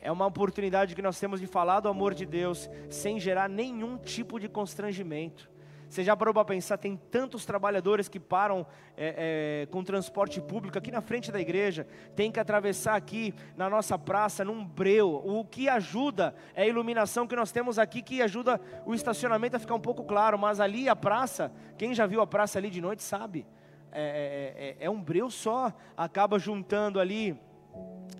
É 0.00 0.10
uma 0.10 0.26
oportunidade 0.26 0.94
que 0.94 1.02
nós 1.02 1.18
temos 1.18 1.40
de 1.40 1.46
falar 1.46 1.80
do 1.80 1.88
amor 1.88 2.14
de 2.14 2.24
Deus 2.24 2.70
sem 2.88 3.18
gerar 3.18 3.48
nenhum 3.48 3.98
tipo 3.98 4.38
de 4.38 4.48
constrangimento 4.48 5.55
Você 5.88 6.02
já 6.02 6.16
parou 6.16 6.34
para 6.34 6.44
pensar? 6.44 6.76
Tem 6.76 6.96
tantos 6.96 7.46
trabalhadores 7.46 8.08
que 8.08 8.18
param 8.18 8.66
é, 8.96 9.62
é, 9.62 9.66
com 9.66 9.84
transporte 9.84 10.40
público 10.40 10.76
aqui 10.76 10.90
na 10.90 11.00
frente 11.00 11.30
da 11.30 11.40
igreja, 11.40 11.86
tem 12.14 12.30
que 12.30 12.40
atravessar 12.40 12.96
aqui 12.96 13.34
na 13.56 13.70
nossa 13.70 13.98
praça, 13.98 14.44
num 14.44 14.64
breu. 14.64 15.22
O 15.24 15.44
que 15.44 15.68
ajuda 15.68 16.34
é 16.54 16.62
a 16.62 16.66
iluminação 16.66 17.26
que 17.26 17.36
nós 17.36 17.52
temos 17.52 17.78
aqui, 17.78 18.02
que 18.02 18.20
ajuda 18.20 18.60
o 18.84 18.94
estacionamento 18.94 19.56
a 19.56 19.60
ficar 19.60 19.74
um 19.74 19.80
pouco 19.80 20.04
claro. 20.04 20.38
Mas 20.38 20.60
ali 20.60 20.88
a 20.88 20.96
praça, 20.96 21.52
quem 21.78 21.94
já 21.94 22.06
viu 22.06 22.20
a 22.20 22.26
praça 22.26 22.58
ali 22.58 22.68
de 22.68 22.80
noite 22.80 23.02
sabe, 23.02 23.46
é, 23.92 24.02
é, 24.02 24.84
é, 24.84 24.86
é 24.86 24.90
um 24.90 25.00
breu 25.00 25.30
só, 25.30 25.72
acaba 25.96 26.38
juntando 26.38 27.00
ali 27.00 27.38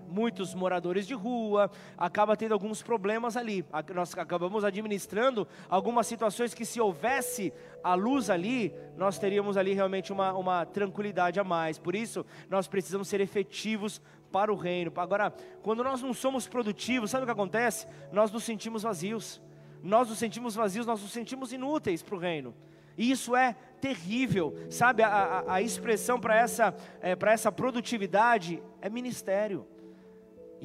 muitos 0.08 0.54
moradores 0.54 1.06
de 1.06 1.14
rua, 1.14 1.70
acaba 1.96 2.36
tendo 2.36 2.52
alguns 2.52 2.82
problemas 2.82 3.36
ali. 3.36 3.64
Nós 3.94 4.16
acabamos 4.16 4.64
administrando 4.64 5.46
algumas 5.68 6.06
situações 6.06 6.54
que, 6.54 6.64
se 6.64 6.80
houvesse 6.80 7.52
a 7.82 7.94
luz 7.94 8.30
ali, 8.30 8.72
nós 8.96 9.18
teríamos 9.18 9.56
ali 9.56 9.74
realmente 9.74 10.12
uma, 10.12 10.32
uma 10.32 10.64
tranquilidade 10.64 11.38
a 11.38 11.44
mais. 11.44 11.78
Por 11.78 11.94
isso, 11.94 12.24
nós 12.48 12.66
precisamos 12.66 13.08
ser 13.08 13.20
efetivos 13.20 14.00
para 14.32 14.52
o 14.52 14.56
reino. 14.56 14.92
Agora, 14.96 15.32
quando 15.62 15.84
nós 15.84 16.02
não 16.02 16.14
somos 16.14 16.46
produtivos, 16.46 17.10
sabe 17.10 17.24
o 17.24 17.26
que 17.26 17.32
acontece? 17.32 17.86
Nós 18.12 18.30
nos 18.30 18.44
sentimos 18.44 18.82
vazios. 18.82 19.40
Nós 19.82 20.08
nos 20.08 20.18
sentimos 20.18 20.54
vazios, 20.54 20.86
nós 20.86 21.00
nos 21.00 21.12
sentimos 21.12 21.52
inúteis 21.52 22.02
para 22.02 22.14
o 22.14 22.18
reino. 22.18 22.54
E 22.98 23.10
isso 23.10 23.36
é 23.36 23.54
terrível, 23.80 24.56
sabe? 24.70 25.02
A, 25.02 25.08
a, 25.08 25.54
a 25.54 25.62
expressão 25.62 26.18
para 26.18 26.34
essa, 26.34 26.74
é, 27.00 27.16
essa 27.30 27.52
produtividade 27.52 28.62
é 28.80 28.88
ministério. 28.88 29.66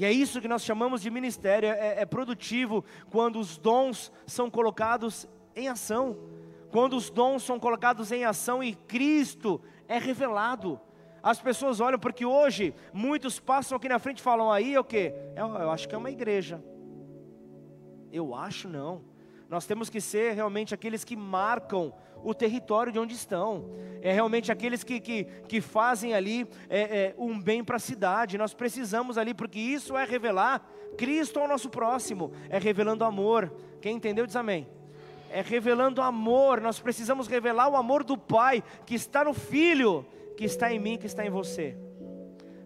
E 0.01 0.05
é 0.05 0.11
isso 0.11 0.41
que 0.41 0.47
nós 0.47 0.63
chamamos 0.63 0.99
de 0.99 1.11
ministério, 1.11 1.69
é, 1.69 2.01
é 2.01 2.05
produtivo 2.07 2.83
quando 3.11 3.39
os 3.39 3.55
dons 3.55 4.11
são 4.25 4.49
colocados 4.49 5.27
em 5.55 5.67
ação, 5.67 6.17
quando 6.71 6.97
os 6.97 7.11
dons 7.11 7.43
são 7.43 7.59
colocados 7.59 8.11
em 8.11 8.25
ação 8.25 8.63
e 8.63 8.73
Cristo 8.73 9.61
é 9.87 9.99
revelado. 9.99 10.81
As 11.21 11.39
pessoas 11.39 11.79
olham 11.79 11.99
porque 11.99 12.25
hoje 12.25 12.73
muitos 12.91 13.39
passam 13.39 13.77
aqui 13.77 13.87
na 13.87 13.99
frente 13.99 14.17
e 14.17 14.23
falam 14.23 14.51
aí 14.51 14.73
é 14.73 14.79
o 14.79 14.83
que? 14.83 15.13
Eu, 15.35 15.45
eu 15.49 15.69
acho 15.69 15.87
que 15.87 15.93
é 15.93 15.97
uma 15.99 16.09
igreja. 16.09 16.59
Eu 18.11 18.33
acho 18.33 18.67
não. 18.67 19.03
Nós 19.47 19.67
temos 19.67 19.87
que 19.87 20.01
ser 20.01 20.33
realmente 20.33 20.73
aqueles 20.73 21.03
que 21.03 21.15
marcam 21.15 21.93
o 22.23 22.33
território 22.33 22.91
de 22.91 22.99
onde 22.99 23.13
estão. 23.13 23.69
É 24.01 24.11
realmente 24.11 24.51
aqueles 24.51 24.83
que, 24.83 24.99
que, 24.99 25.25
que 25.47 25.61
fazem 25.61 26.13
ali 26.13 26.47
é, 26.69 26.79
é, 26.81 27.15
um 27.17 27.39
bem 27.39 27.63
para 27.63 27.75
a 27.75 27.79
cidade. 27.79 28.37
Nós 28.37 28.53
precisamos 28.53 29.17
ali, 29.17 29.33
porque 29.33 29.59
isso 29.59 29.97
é 29.97 30.03
revelar 30.03 30.67
Cristo 30.97 31.39
ao 31.39 31.47
nosso 31.47 31.69
próximo, 31.69 32.31
é 32.49 32.57
revelando 32.57 33.03
amor. 33.03 33.53
Quem 33.79 33.95
entendeu 33.95 34.25
diz 34.25 34.35
amém. 34.35 34.67
É 35.29 35.41
revelando 35.41 36.01
amor, 36.01 36.59
nós 36.59 36.79
precisamos 36.79 37.27
revelar 37.27 37.69
o 37.69 37.77
amor 37.77 38.03
do 38.03 38.17
Pai 38.17 38.61
que 38.85 38.95
está 38.95 39.23
no 39.23 39.33
Filho, 39.33 40.05
que 40.35 40.43
está 40.43 40.73
em 40.73 40.79
mim, 40.79 40.97
que 40.97 41.05
está 41.05 41.25
em 41.25 41.29
você 41.29 41.77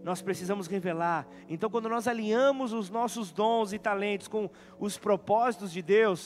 nós 0.05 0.21
precisamos 0.21 0.67
revelar. 0.67 1.27
Então, 1.49 1.67
quando 1.67 1.89
nós 1.89 2.07
alinhamos 2.07 2.71
os 2.73 2.91
nossos 2.91 3.31
dons 3.31 3.73
e 3.73 3.79
talentos 3.79 4.27
com 4.27 4.47
os 4.79 4.99
propósitos 4.99 5.71
de 5.71 5.81
Deus, 5.81 6.23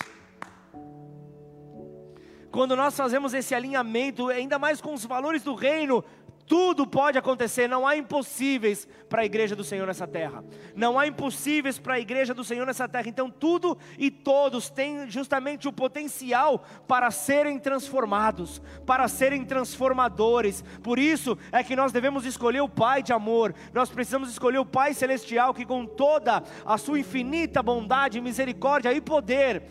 quando 2.52 2.76
nós 2.76 2.96
fazemos 2.96 3.34
esse 3.34 3.54
alinhamento, 3.54 4.30
ainda 4.30 4.58
mais 4.58 4.82
com 4.82 4.94
os 4.94 5.06
valores 5.06 5.44
do 5.44 5.54
reino, 5.56 6.04
tudo 6.50 6.88
pode 6.88 7.16
acontecer, 7.16 7.70
não 7.70 7.86
há 7.86 7.96
impossíveis 7.96 8.88
para 9.08 9.22
a 9.22 9.26
igreja 9.26 9.56
do 9.56 9.64
Senhor 9.64 9.86
nessa 9.86 10.08
terra. 10.08 10.44
Não 10.76 10.98
há 10.98 11.06
impossíveis 11.06 11.78
para 11.78 11.94
a 11.94 12.00
igreja 12.00 12.34
do 12.34 12.44
Senhor 12.44 12.66
nessa 12.66 12.88
terra. 12.88 13.08
Então, 13.08 13.30
tudo 13.30 13.78
e 14.00 14.10
todos 14.10 14.68
têm 14.68 15.08
justamente 15.12 15.68
o 15.68 15.72
potencial 15.72 16.66
para 16.88 17.12
serem 17.12 17.60
transformados, 17.60 18.60
para 18.84 19.08
serem 19.08 19.46
transformadores. 19.46 20.64
Por 20.82 20.98
isso 20.98 21.38
é 21.52 21.64
que 21.64 21.76
nós 21.76 21.92
devemos 21.92 22.26
escolher 22.26 22.62
o 22.62 22.68
Pai 22.68 23.04
de 23.04 23.14
amor. 23.14 23.54
Nós 23.72 23.92
precisamos 23.92 24.32
escolher 24.32 24.58
o 24.58 24.66
Pai 24.66 24.96
celestial 24.96 25.54
que 25.54 25.68
com 25.68 25.86
toda 25.86 26.42
a 26.66 26.80
sua 26.80 27.00
infinita 27.00 27.62
bondade, 27.62 28.20
misericórdia 28.20 28.92
e 28.92 29.00
poder 29.00 29.62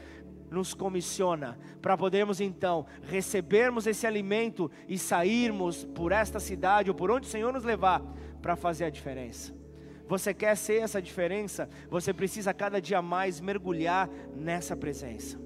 nos 0.50 0.74
comissiona 0.74 1.58
para 1.80 1.96
podermos 1.96 2.40
então 2.40 2.86
recebermos 3.02 3.86
esse 3.86 4.06
alimento 4.06 4.70
e 4.88 4.98
sairmos 4.98 5.84
por 5.84 6.12
esta 6.12 6.40
cidade 6.40 6.90
ou 6.90 6.96
por 6.96 7.10
onde 7.10 7.26
o 7.26 7.30
Senhor 7.30 7.52
nos 7.52 7.64
levar 7.64 8.02
para 8.40 8.56
fazer 8.56 8.84
a 8.84 8.90
diferença. 8.90 9.54
Você 10.06 10.32
quer 10.32 10.56
ser 10.56 10.82
essa 10.82 11.02
diferença? 11.02 11.68
Você 11.90 12.14
precisa 12.14 12.54
cada 12.54 12.80
dia 12.80 13.02
mais 13.02 13.40
mergulhar 13.40 14.08
nessa 14.34 14.74
presença. 14.74 15.38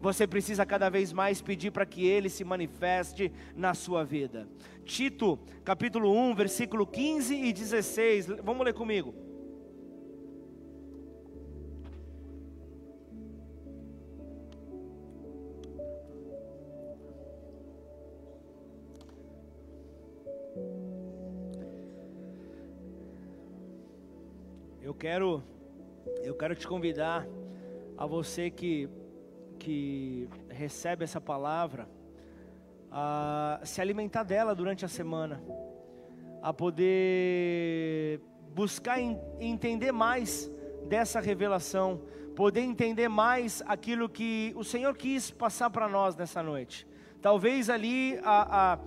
Você 0.00 0.26
precisa 0.26 0.64
cada 0.64 0.88
vez 0.88 1.12
mais 1.12 1.42
pedir 1.42 1.70
para 1.70 1.84
que 1.84 2.06
Ele 2.06 2.30
se 2.30 2.42
manifeste 2.42 3.30
na 3.54 3.74
sua 3.74 4.02
vida. 4.02 4.48
Tito, 4.86 5.38
capítulo 5.62 6.16
1, 6.16 6.34
versículo 6.34 6.86
15 6.86 7.34
e 7.34 7.52
16. 7.52 8.26
Vamos 8.42 8.64
ler 8.64 8.72
comigo. 8.72 9.14
Eu 24.82 24.94
quero, 24.94 25.42
eu 26.22 26.34
quero 26.34 26.54
te 26.54 26.66
convidar 26.66 27.26
a 27.96 28.06
você 28.06 28.50
que, 28.50 28.88
que 29.58 30.28
recebe 30.48 31.04
essa 31.04 31.20
palavra, 31.20 31.88
a 32.90 33.60
se 33.62 33.80
alimentar 33.80 34.24
dela 34.24 34.54
durante 34.54 34.84
a 34.84 34.88
semana, 34.88 35.40
a 36.42 36.52
poder 36.52 38.20
buscar 38.54 38.98
entender 39.38 39.92
mais 39.92 40.50
dessa 40.88 41.20
revelação, 41.20 42.02
poder 42.34 42.62
entender 42.62 43.08
mais 43.08 43.62
aquilo 43.66 44.08
que 44.08 44.52
o 44.56 44.64
Senhor 44.64 44.96
quis 44.96 45.30
passar 45.30 45.70
para 45.70 45.88
nós 45.88 46.16
nessa 46.16 46.42
noite. 46.42 46.86
Talvez 47.20 47.68
ali 47.68 48.18
a, 48.24 48.72
a, 48.72 48.78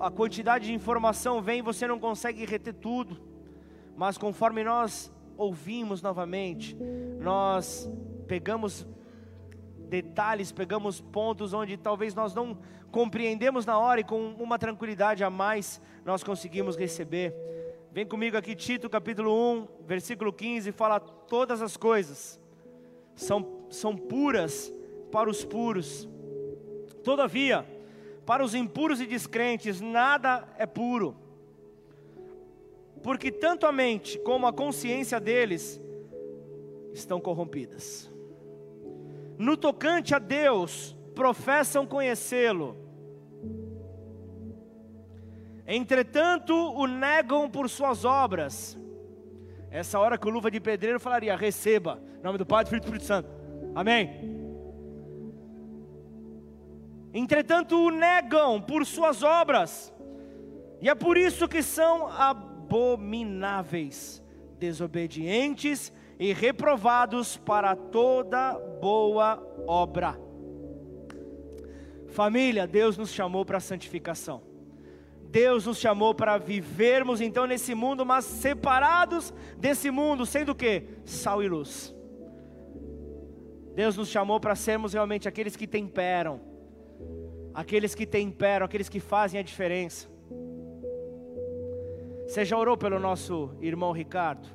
a 0.00 0.10
quantidade 0.10 0.66
de 0.66 0.72
informação 0.72 1.40
vem, 1.40 1.62
você 1.62 1.86
não 1.86 2.00
consegue 2.00 2.44
reter 2.44 2.74
tudo, 2.74 3.16
mas 3.96 4.18
conforme 4.18 4.64
nós 4.64 5.12
ouvimos 5.36 6.02
novamente, 6.02 6.76
nós 7.20 7.88
pegamos 8.26 8.86
detalhes, 9.88 10.50
pegamos 10.50 11.00
pontos 11.00 11.52
onde 11.52 11.76
talvez 11.76 12.14
nós 12.14 12.34
não 12.34 12.58
compreendemos 12.90 13.64
na 13.64 13.78
hora 13.78 14.00
e 14.00 14.04
com 14.04 14.32
uma 14.32 14.58
tranquilidade 14.58 15.22
a 15.22 15.30
mais 15.30 15.80
nós 16.04 16.24
conseguimos 16.24 16.76
receber. 16.76 17.32
Vem 17.92 18.04
comigo 18.04 18.36
aqui, 18.36 18.54
Tito 18.56 18.90
capítulo 18.90 19.32
1, 19.32 19.68
versículo 19.86 20.32
15, 20.32 20.72
fala: 20.72 20.98
Todas 20.98 21.62
as 21.62 21.76
coisas 21.76 22.40
são, 23.14 23.66
são 23.70 23.96
puras 23.96 24.72
para 25.12 25.30
os 25.30 25.44
puros, 25.44 26.08
todavia, 27.02 27.64
para 28.28 28.44
os 28.44 28.54
impuros 28.54 29.00
e 29.00 29.06
descrentes, 29.06 29.80
nada 29.80 30.46
é 30.56 30.66
puro 30.66 31.16
porque 33.02 33.30
tanto 33.30 33.66
a 33.66 33.72
mente 33.72 34.18
como 34.18 34.46
a 34.46 34.52
consciência 34.52 35.20
deles 35.20 35.80
estão 36.92 37.20
corrompidas. 37.20 38.10
No 39.38 39.56
tocante 39.56 40.14
a 40.14 40.18
Deus, 40.18 40.96
professam 41.14 41.86
conhecê-lo, 41.86 42.76
entretanto 45.66 46.52
o 46.54 46.86
negam 46.86 47.48
por 47.48 47.68
suas 47.68 48.04
obras. 48.04 48.78
Essa 49.70 49.98
hora 49.98 50.18
que 50.18 50.26
o 50.26 50.30
luva 50.30 50.50
de 50.50 50.60
pedreiro 50.60 50.98
falaria: 50.98 51.36
receba, 51.36 52.02
em 52.18 52.22
nome 52.22 52.38
do 52.38 52.46
Pai, 52.46 52.64
do 52.64 52.68
Filho 52.68 52.78
e 52.78 52.80
do 52.80 52.84
Espírito 52.84 53.06
Santo. 53.06 53.28
Amém. 53.74 54.37
Entretanto 57.12 57.76
o 57.76 57.90
negam 57.90 58.60
por 58.60 58.84
suas 58.84 59.22
obras, 59.22 59.92
e 60.80 60.88
é 60.88 60.94
por 60.94 61.16
isso 61.16 61.48
que 61.48 61.62
são 61.62 62.06
abomináveis, 62.06 64.22
desobedientes 64.58 65.92
e 66.18 66.32
reprovados 66.32 67.36
para 67.36 67.74
toda 67.74 68.58
boa 68.80 69.42
obra. 69.66 70.18
Família, 72.08 72.66
Deus 72.66 72.98
nos 72.98 73.12
chamou 73.12 73.44
para 73.44 73.58
a 73.58 73.60
santificação. 73.60 74.42
Deus 75.30 75.66
nos 75.66 75.78
chamou 75.78 76.14
para 76.14 76.38
vivermos 76.38 77.20
então 77.20 77.46
nesse 77.46 77.74
mundo, 77.74 78.04
mas 78.04 78.24
separados 78.24 79.32
desse 79.58 79.90
mundo, 79.90 80.24
sendo 80.24 80.52
o 80.52 80.54
que? 80.54 80.84
Sal 81.04 81.42
e 81.42 81.48
luz. 81.48 81.94
Deus 83.74 83.96
nos 83.96 84.08
chamou 84.08 84.40
para 84.40 84.56
sermos 84.56 84.94
realmente 84.94 85.28
aqueles 85.28 85.54
que 85.54 85.66
temperam, 85.66 86.40
aqueles 87.60 87.92
que 87.92 88.06
temperam, 88.06 88.64
aqueles 88.64 88.88
que 88.88 89.00
fazem 89.00 89.40
a 89.40 89.42
diferença. 89.42 90.08
Você 92.24 92.44
já 92.44 92.56
orou 92.56 92.76
pelo 92.76 93.00
nosso 93.00 93.56
irmão 93.60 93.90
Ricardo? 93.90 94.46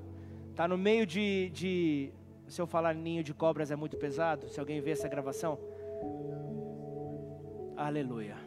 Está 0.51 0.69
no 0.69 0.77
meio 0.77 1.05
de, 1.05 1.49
de. 1.49 2.13
Se 2.47 2.61
eu 2.61 2.67
falar 2.67 2.93
ninho 2.95 3.21
de 3.21 3.33
cobras 3.33 3.71
é 3.71 3.75
muito 3.75 3.97
pesado. 3.97 4.47
Se 4.47 4.57
alguém 4.57 4.79
vê 4.79 4.91
essa 4.91 5.09
gravação. 5.09 5.59
Aleluia. 7.75 8.37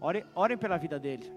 Orem, 0.00 0.24
orem 0.34 0.58
pela 0.58 0.76
vida 0.76 0.98
dele. 0.98 1.30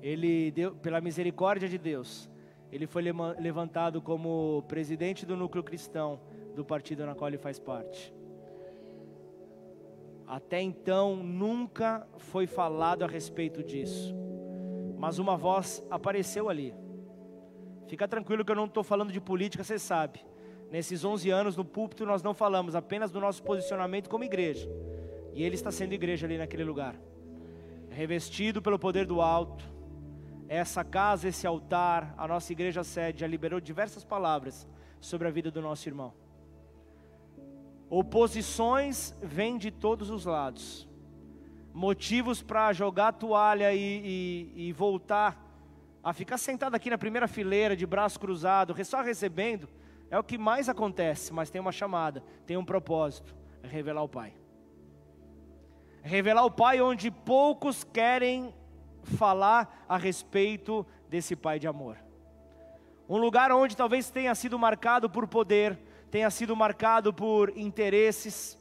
Ele 0.00 0.52
deu, 0.52 0.76
pela 0.76 1.00
misericórdia 1.00 1.68
de 1.68 1.76
Deus, 1.76 2.30
ele 2.70 2.86
foi 2.86 3.02
levantado 3.02 4.02
como 4.02 4.64
presidente 4.66 5.24
do 5.24 5.36
núcleo 5.36 5.62
cristão 5.62 6.20
do 6.54 6.64
partido 6.64 7.06
na 7.06 7.14
qual 7.14 7.28
ele 7.28 7.38
faz 7.38 7.58
parte. 7.58 8.12
Até 10.26 10.60
então 10.60 11.14
nunca 11.16 12.06
foi 12.18 12.46
falado 12.46 13.04
a 13.04 13.06
respeito 13.06 13.62
disso, 13.62 14.14
mas 14.98 15.18
uma 15.18 15.36
voz 15.36 15.86
apareceu 15.88 16.48
ali. 16.48 16.74
Fica 17.86 18.08
tranquilo 18.08 18.44
que 18.44 18.50
eu 18.50 18.56
não 18.56 18.64
estou 18.64 18.82
falando 18.82 19.12
de 19.12 19.20
política, 19.20 19.62
você 19.62 19.78
sabe. 19.78 20.20
Nesses 20.70 21.04
11 21.04 21.30
anos 21.30 21.56
no 21.56 21.64
púlpito 21.64 22.04
nós 22.04 22.22
não 22.22 22.34
falamos 22.34 22.74
apenas 22.74 23.12
do 23.12 23.20
nosso 23.20 23.42
posicionamento 23.42 24.10
como 24.10 24.24
igreja. 24.24 24.68
E 25.32 25.44
ele 25.44 25.54
está 25.54 25.70
sendo 25.70 25.92
igreja 25.92 26.26
ali 26.26 26.36
naquele 26.36 26.64
lugar. 26.64 26.96
Revestido 27.88 28.60
pelo 28.60 28.78
poder 28.78 29.06
do 29.06 29.20
alto, 29.20 29.64
essa 30.48 30.84
casa, 30.84 31.28
esse 31.28 31.46
altar, 31.46 32.14
a 32.16 32.26
nossa 32.26 32.52
igreja 32.52 32.84
sede 32.84 33.20
já 33.20 33.26
liberou 33.26 33.60
diversas 33.60 34.04
palavras 34.04 34.66
sobre 35.00 35.26
a 35.28 35.30
vida 35.30 35.50
do 35.50 35.60
nosso 35.60 35.88
irmão. 35.88 36.12
Oposições 37.88 39.14
vêm 39.22 39.56
de 39.58 39.70
todos 39.70 40.10
os 40.10 40.24
lados, 40.24 40.88
motivos 41.72 42.42
para 42.42 42.72
jogar 42.72 43.12
toalha 43.12 43.72
e, 43.72 44.50
e, 44.56 44.68
e, 44.68 44.72
voltar 44.72 45.40
a 46.02 46.12
ficar 46.12 46.38
sentado 46.38 46.74
aqui 46.74 46.90
na 46.90 46.98
primeira 46.98 47.28
fileira, 47.28 47.76
de 47.76 47.86
braço 47.86 48.18
cruzado, 48.18 48.74
só 48.84 49.02
recebendo, 49.02 49.68
é 50.10 50.18
o 50.18 50.24
que 50.24 50.38
mais 50.38 50.68
acontece, 50.68 51.32
mas 51.32 51.50
tem 51.50 51.60
uma 51.60 51.72
chamada, 51.72 52.22
tem 52.44 52.56
um 52.56 52.64
propósito: 52.64 53.36
é 53.62 53.68
revelar 53.68 54.02
o 54.02 54.08
Pai. 54.08 54.32
Revelar 56.02 56.44
o 56.44 56.50
Pai 56.50 56.80
onde 56.80 57.10
poucos 57.10 57.84
querem 57.84 58.54
falar 59.06 59.84
a 59.88 59.96
respeito 59.96 60.84
desse 61.08 61.36
Pai 61.36 61.58
de 61.58 61.66
amor. 61.66 61.96
Um 63.08 63.16
lugar 63.16 63.52
onde 63.52 63.76
talvez 63.76 64.10
tenha 64.10 64.34
sido 64.34 64.58
marcado 64.58 65.08
por 65.08 65.28
poder, 65.28 65.78
tenha 66.10 66.30
sido 66.30 66.56
marcado 66.56 67.12
por 67.12 67.56
interesses. 67.56 68.58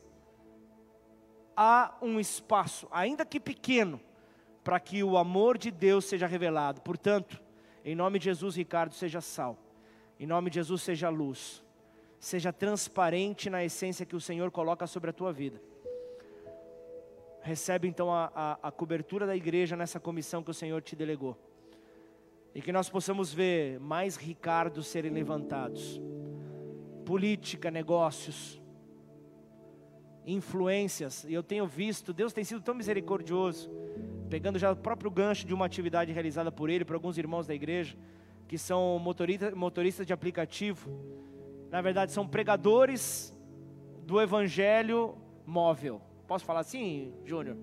Há 1.57 1.95
um 2.01 2.19
espaço, 2.19 2.87
ainda 2.91 3.25
que 3.25 3.39
pequeno, 3.39 3.99
para 4.63 4.79
que 4.79 5.03
o 5.03 5.17
amor 5.17 5.57
de 5.57 5.71
Deus 5.71 6.05
seja 6.05 6.27
revelado. 6.27 6.81
Portanto, 6.81 7.41
em 7.83 7.95
nome 7.95 8.19
de 8.19 8.25
Jesus, 8.25 8.55
Ricardo, 8.55 8.93
seja 8.93 9.21
sal. 9.21 9.57
Em 10.19 10.27
nome 10.27 10.49
de 10.49 10.55
Jesus, 10.55 10.81
seja 10.83 11.09
luz. 11.09 11.63
Seja 12.19 12.53
transparente 12.53 13.49
na 13.49 13.63
essência 13.63 14.05
que 14.05 14.15
o 14.15 14.21
Senhor 14.21 14.51
coloca 14.51 14.87
sobre 14.87 15.09
a 15.09 15.13
tua 15.13 15.31
vida 15.33 15.61
recebe 17.45 17.87
então 17.87 18.11
a, 18.11 18.31
a, 18.33 18.67
a, 18.69 18.71
cobertura 18.71 19.27
da 19.27 19.35
igreja 19.35 19.77
nessa 19.77 19.99
comissão 19.99 20.41
que 20.41 20.49
o 20.49 20.53
Senhor 20.53 20.81
te 20.81 20.95
delegou. 20.95 21.37
E 22.55 22.61
que 22.61 22.71
nós 22.71 22.89
possamos 22.89 23.31
ver 23.31 23.79
mais 23.79 24.15
Ricardos 24.15 24.87
serem 24.87 25.11
levantados. 25.11 26.01
Política, 27.05 27.69
negócios, 27.69 28.59
influências. 30.25 31.23
E 31.25 31.35
eu 31.35 31.43
tenho 31.43 31.67
visto, 31.67 32.11
Deus 32.11 32.33
tem 32.33 32.43
sido 32.43 32.61
tão 32.61 32.73
misericordioso, 32.73 33.69
pegando 34.27 34.57
já 34.57 34.71
o 34.71 34.75
próprio 34.75 35.11
gancho 35.11 35.45
de 35.45 35.53
uma 35.53 35.67
atividade 35.67 36.11
realizada 36.11 36.51
por 36.51 36.67
ele, 36.67 36.83
por 36.83 36.95
alguns 36.95 37.15
irmãos 37.15 37.45
da 37.45 37.53
igreja, 37.53 37.95
que 38.47 38.57
são 38.57 38.97
motorista, 38.97 39.55
motoristas 39.55 40.07
de 40.07 40.13
aplicativo. 40.13 40.89
Na 41.69 41.79
verdade, 41.79 42.11
são 42.11 42.27
pregadores 42.27 43.37
do 44.03 44.19
evangelho 44.19 45.15
móvel 45.45 46.01
Posso 46.27 46.45
falar 46.45 46.61
assim, 46.61 47.13
Júnior? 47.23 47.57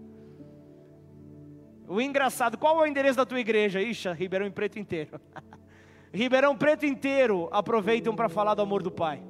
O 1.89 2.01
engraçado, 2.01 2.57
qual 2.57 2.79
é 2.79 2.83
o 2.83 2.87
endereço 2.87 3.17
da 3.17 3.27
tua 3.27 3.41
igreja? 3.41 3.81
Ixa, 3.83 4.13
Ribeirão 4.13 4.51
Preto 4.51 4.79
inteiro. 4.79 5.21
Ribeirão 6.13 6.57
Preto 6.57 6.87
inteiro 6.87 7.49
aproveitam 7.51 8.15
para 8.15 8.29
falar 8.29 8.55
do 8.55 8.63
amor 8.63 8.83
do 8.83 8.91
Pai. 8.91 9.23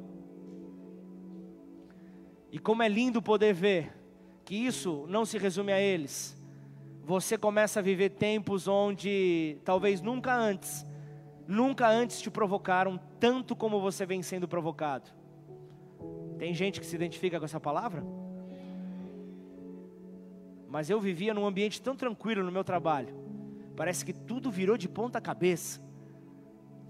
E 2.50 2.58
como 2.58 2.82
é 2.82 2.88
lindo 2.88 3.22
poder 3.22 3.54
ver 3.54 3.92
que 4.44 4.54
isso 4.54 5.06
não 5.08 5.24
se 5.24 5.38
resume 5.38 5.72
a 5.72 5.80
eles. 5.80 6.36
Você 7.02 7.38
começa 7.38 7.80
a 7.80 7.82
viver 7.82 8.10
tempos 8.10 8.68
onde 8.68 9.56
talvez 9.64 10.00
nunca 10.00 10.34
antes, 10.34 10.86
nunca 11.48 11.88
antes 11.88 12.20
te 12.20 12.30
provocaram 12.30 13.00
tanto 13.18 13.56
como 13.56 13.80
você 13.80 14.04
vem 14.04 14.22
sendo 14.22 14.46
provocado. 14.46 15.10
Tem 16.38 16.52
gente 16.52 16.78
que 16.78 16.86
se 16.86 16.94
identifica 16.94 17.38
com 17.38 17.44
essa 17.44 17.58
palavra? 17.58 18.04
Mas 20.72 20.88
eu 20.88 20.98
vivia 20.98 21.34
num 21.34 21.44
ambiente 21.44 21.82
tão 21.82 21.94
tranquilo 21.94 22.42
no 22.42 22.50
meu 22.50 22.64
trabalho. 22.64 23.14
Parece 23.76 24.06
que 24.06 24.12
tudo 24.14 24.50
virou 24.50 24.78
de 24.78 24.88
ponta 24.88 25.20
cabeça. 25.20 25.82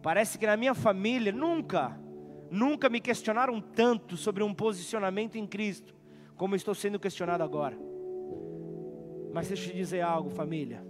Parece 0.00 0.38
que 0.38 0.46
na 0.46 0.56
minha 0.56 0.72
família 0.72 1.32
nunca, 1.32 1.98
nunca 2.48 2.88
me 2.88 3.00
questionaram 3.00 3.60
tanto 3.60 4.16
sobre 4.16 4.44
um 4.44 4.54
posicionamento 4.54 5.34
em 5.34 5.48
Cristo, 5.48 5.96
como 6.36 6.54
estou 6.54 6.76
sendo 6.76 7.00
questionado 7.00 7.42
agora. 7.42 7.76
Mas 9.34 9.48
deixa 9.48 9.64
eu 9.64 9.72
te 9.72 9.76
dizer 9.76 10.02
algo, 10.02 10.30
família. 10.30 10.86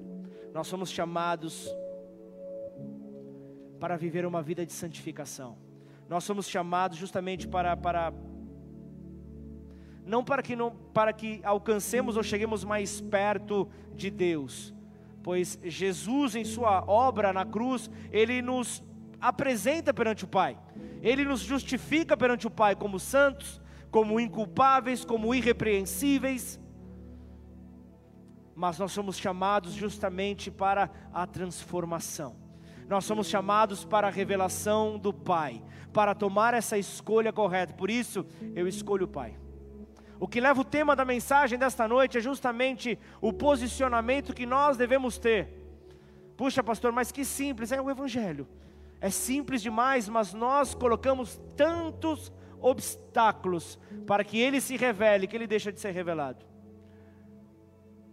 Nós 0.52 0.66
somos 0.66 0.90
chamados 0.90 1.74
para 3.80 3.96
viver 3.96 4.26
uma 4.26 4.42
vida 4.42 4.66
de 4.66 4.72
santificação. 4.72 5.56
Nós 6.10 6.24
somos 6.24 6.46
chamados 6.46 6.98
justamente 6.98 7.48
para, 7.48 7.74
para 7.74 8.12
não 10.04 10.24
para 10.24 10.42
que, 10.42 10.56
não, 10.56 10.70
para 10.92 11.12
que 11.12 11.40
alcancemos 11.44 12.16
ou 12.16 12.22
cheguemos 12.22 12.64
mais 12.64 13.00
perto 13.00 13.68
de 13.94 14.10
Deus, 14.10 14.74
pois 15.22 15.58
Jesus, 15.62 16.34
em 16.34 16.44
Sua 16.44 16.84
obra 16.86 17.32
na 17.32 17.44
cruz, 17.44 17.90
Ele 18.10 18.42
nos 18.42 18.82
apresenta 19.20 19.94
perante 19.94 20.24
o 20.24 20.28
Pai, 20.28 20.58
Ele 21.00 21.24
nos 21.24 21.40
justifica 21.40 22.16
perante 22.16 22.46
o 22.46 22.50
Pai 22.50 22.74
como 22.74 22.98
santos, 22.98 23.60
como 23.90 24.18
inculpáveis, 24.18 25.04
como 25.04 25.34
irrepreensíveis, 25.34 26.58
mas 28.54 28.78
nós 28.78 28.92
somos 28.92 29.16
chamados 29.16 29.72
justamente 29.72 30.50
para 30.50 30.90
a 31.12 31.26
transformação. 31.26 32.36
Nós 32.88 33.04
somos 33.04 33.28
chamados 33.28 33.84
para 33.84 34.08
a 34.08 34.10
revelação 34.10 34.98
do 34.98 35.12
Pai, 35.12 35.62
para 35.92 36.14
tomar 36.14 36.52
essa 36.52 36.76
escolha 36.76 37.32
correta. 37.32 37.72
Por 37.72 37.90
isso, 37.90 38.26
eu 38.54 38.68
escolho 38.68 39.04
o 39.04 39.08
Pai. 39.08 39.41
O 40.22 40.28
que 40.28 40.40
leva 40.40 40.60
o 40.60 40.64
tema 40.64 40.94
da 40.94 41.04
mensagem 41.04 41.58
desta 41.58 41.88
noite 41.88 42.16
é 42.16 42.20
justamente 42.20 42.96
o 43.20 43.32
posicionamento 43.32 44.32
que 44.32 44.46
nós 44.46 44.76
devemos 44.76 45.18
ter. 45.18 45.48
Puxa, 46.36 46.62
pastor, 46.62 46.92
mas 46.92 47.10
que 47.10 47.24
simples, 47.24 47.72
é 47.72 47.80
o 47.80 47.90
Evangelho. 47.90 48.46
É 49.00 49.10
simples 49.10 49.60
demais, 49.60 50.08
mas 50.08 50.32
nós 50.32 50.76
colocamos 50.76 51.40
tantos 51.56 52.32
obstáculos 52.60 53.76
para 54.06 54.22
que 54.22 54.38
ele 54.38 54.60
se 54.60 54.76
revele, 54.76 55.26
que 55.26 55.34
ele 55.34 55.48
deixa 55.48 55.72
de 55.72 55.80
ser 55.80 55.90
revelado. 55.90 56.46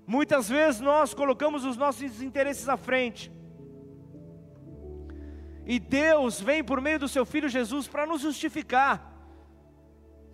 Muitas 0.07 0.49
vezes 0.49 0.81
nós 0.81 1.13
colocamos 1.13 1.63
os 1.63 1.77
nossos 1.77 2.23
interesses 2.23 2.67
à 2.67 2.75
frente. 2.75 3.31
E 5.63 5.77
Deus 5.77 6.41
vem 6.41 6.63
por 6.63 6.81
meio 6.81 6.97
do 6.97 7.07
seu 7.07 7.23
filho 7.23 7.47
Jesus 7.47 7.87
para 7.87 8.07
nos 8.07 8.21
justificar 8.21 9.08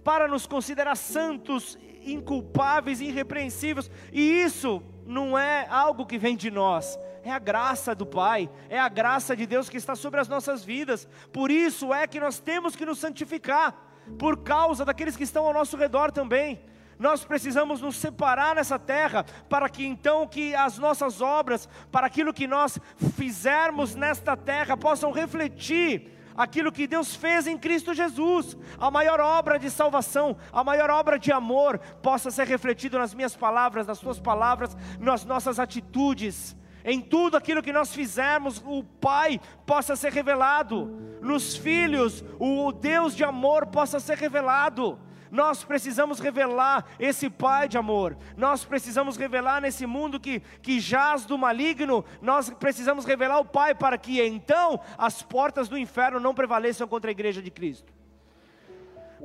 para 0.06 0.28
nos 0.28 0.46
considerar 0.46 0.96
santos, 0.96 1.80
inculpáveis, 2.04 3.02
irrepreensíveis, 3.02 3.90
e 4.14 4.22
isso 4.22 4.84
não 5.04 5.36
é 5.36 5.68
algo 5.68 6.06
que 6.06 6.20
vem 6.20 6.36
de 6.36 6.52
nós, 6.52 6.98
é 7.24 7.32
a 7.32 7.40
graça 7.40 7.96
do 7.96 8.06
Pai, 8.06 8.48
é 8.70 8.80
a 8.80 8.88
graça 8.88 9.36
de 9.36 9.48
Deus 9.48 9.68
que 9.68 9.78
está 9.78 9.96
sobre 9.96 10.20
as 10.20 10.28
nossas 10.28 10.64
vidas. 10.64 11.08
Por 11.34 11.50
isso 11.50 11.92
é 11.92 12.06
que 12.06 12.20
nós 12.20 12.40
temos 12.40 12.76
que 12.76 12.86
nos 12.86 13.00
santificar, 13.00 13.76
por 14.20 14.44
causa 14.44 14.86
daqueles 14.86 15.18
que 15.18 15.24
estão 15.24 15.48
ao 15.48 15.54
nosso 15.54 15.76
redor 15.76 16.12
também. 16.12 16.62
Nós 17.00 17.26
precisamos 17.26 17.82
nos 17.82 17.98
separar 17.98 18.56
nessa 18.56 18.78
terra 18.78 19.26
para 19.50 19.68
que 19.68 19.84
então 19.84 20.28
que 20.28 20.54
as 20.54 20.78
nossas 20.78 21.20
obras, 21.20 21.68
para 21.92 22.06
aquilo 22.06 22.32
que 22.32 22.46
nós 22.46 22.80
fizermos 23.16 23.96
nesta 23.96 24.38
terra 24.38 24.78
possam 24.78 25.12
refletir 25.12 26.15
aquilo 26.36 26.72
que 26.72 26.88
Deus 26.88 27.16
fez 27.16 27.48
em 27.48 27.58
Cristo 27.58 27.94
Jesus, 27.94 28.58
a 28.78 28.92
maior 28.92 29.20
obra 29.20 29.58
de 29.58 29.70
salvação, 29.70 30.38
a 30.52 30.64
maior 30.64 30.90
obra 30.90 31.18
de 31.18 31.32
amor, 31.32 31.80
possa 32.02 32.30
ser 32.32 32.48
refletido 32.48 32.98
nas 33.00 33.14
minhas 33.14 33.36
palavras, 33.36 33.88
nas 33.88 33.98
suas 33.98 34.20
palavras, 34.20 34.76
nas 35.00 35.26
nossas 35.26 35.60
atitudes. 35.60 36.56
Em 36.84 37.02
tudo 37.02 37.36
aquilo 37.36 37.64
que 37.64 37.74
nós 37.74 37.96
fizermos, 37.96 38.62
o 38.64 38.84
Pai 38.84 39.42
possa 39.66 39.96
ser 39.96 40.12
revelado, 40.12 40.86
nos 41.20 41.56
filhos, 41.56 42.24
o 42.40 42.72
Deus 42.72 43.16
de 43.16 43.24
amor 43.24 43.66
possa 43.68 44.00
ser 44.00 44.18
revelado. 44.18 45.00
Nós 45.36 45.66
precisamos 45.66 46.22
revelar 46.22 46.86
esse 46.98 47.30
Pai 47.30 47.68
de 47.68 47.78
amor. 47.78 48.18
Nós 48.38 48.64
precisamos 48.64 49.18
revelar 49.18 49.62
nesse 49.62 49.86
mundo 49.86 50.18
que, 50.18 50.40
que 50.62 50.80
jaz 50.80 51.26
do 51.26 51.38
maligno. 51.38 52.06
Nós 52.22 52.50
precisamos 52.50 53.04
revelar 53.04 53.40
o 53.40 53.46
Pai 53.46 53.76
para 53.76 53.98
que 53.98 54.22
então 54.22 54.80
as 54.98 55.22
portas 55.22 55.68
do 55.68 55.78
inferno 55.78 56.22
não 56.22 56.34
prevaleçam 56.34 56.88
contra 56.88 57.12
a 57.12 57.14
igreja 57.14 57.42
de 57.42 57.52
Cristo. 57.52 57.92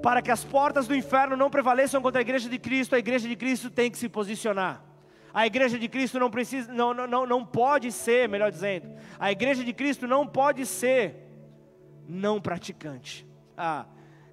Para 0.02 0.20
que 0.20 0.32
as 0.32 0.42
portas 0.42 0.88
do 0.88 0.96
inferno 0.96 1.36
não 1.36 1.48
prevaleçam 1.48 2.02
contra 2.02 2.20
a 2.20 2.22
igreja 2.22 2.48
de 2.48 2.58
Cristo, 2.58 2.96
a 2.96 2.98
igreja 2.98 3.28
de 3.28 3.36
Cristo 3.36 3.70
tem 3.70 3.88
que 3.88 3.96
se 3.96 4.08
posicionar. 4.08 4.82
A 5.32 5.46
igreja 5.46 5.78
de 5.78 5.88
Cristo 5.88 6.18
não 6.18 6.28
precisa, 6.28 6.72
não, 6.72 6.92
não, 6.92 7.24
não, 7.24 7.46
pode 7.46 7.92
ser, 7.92 8.28
melhor 8.28 8.50
dizendo, 8.50 8.92
a 9.16 9.30
igreja 9.30 9.62
de 9.62 9.72
Cristo 9.72 10.08
não 10.08 10.26
pode 10.26 10.66
ser 10.66 11.14
não 12.08 12.40
praticante. 12.40 13.24
Ah, 13.56 13.86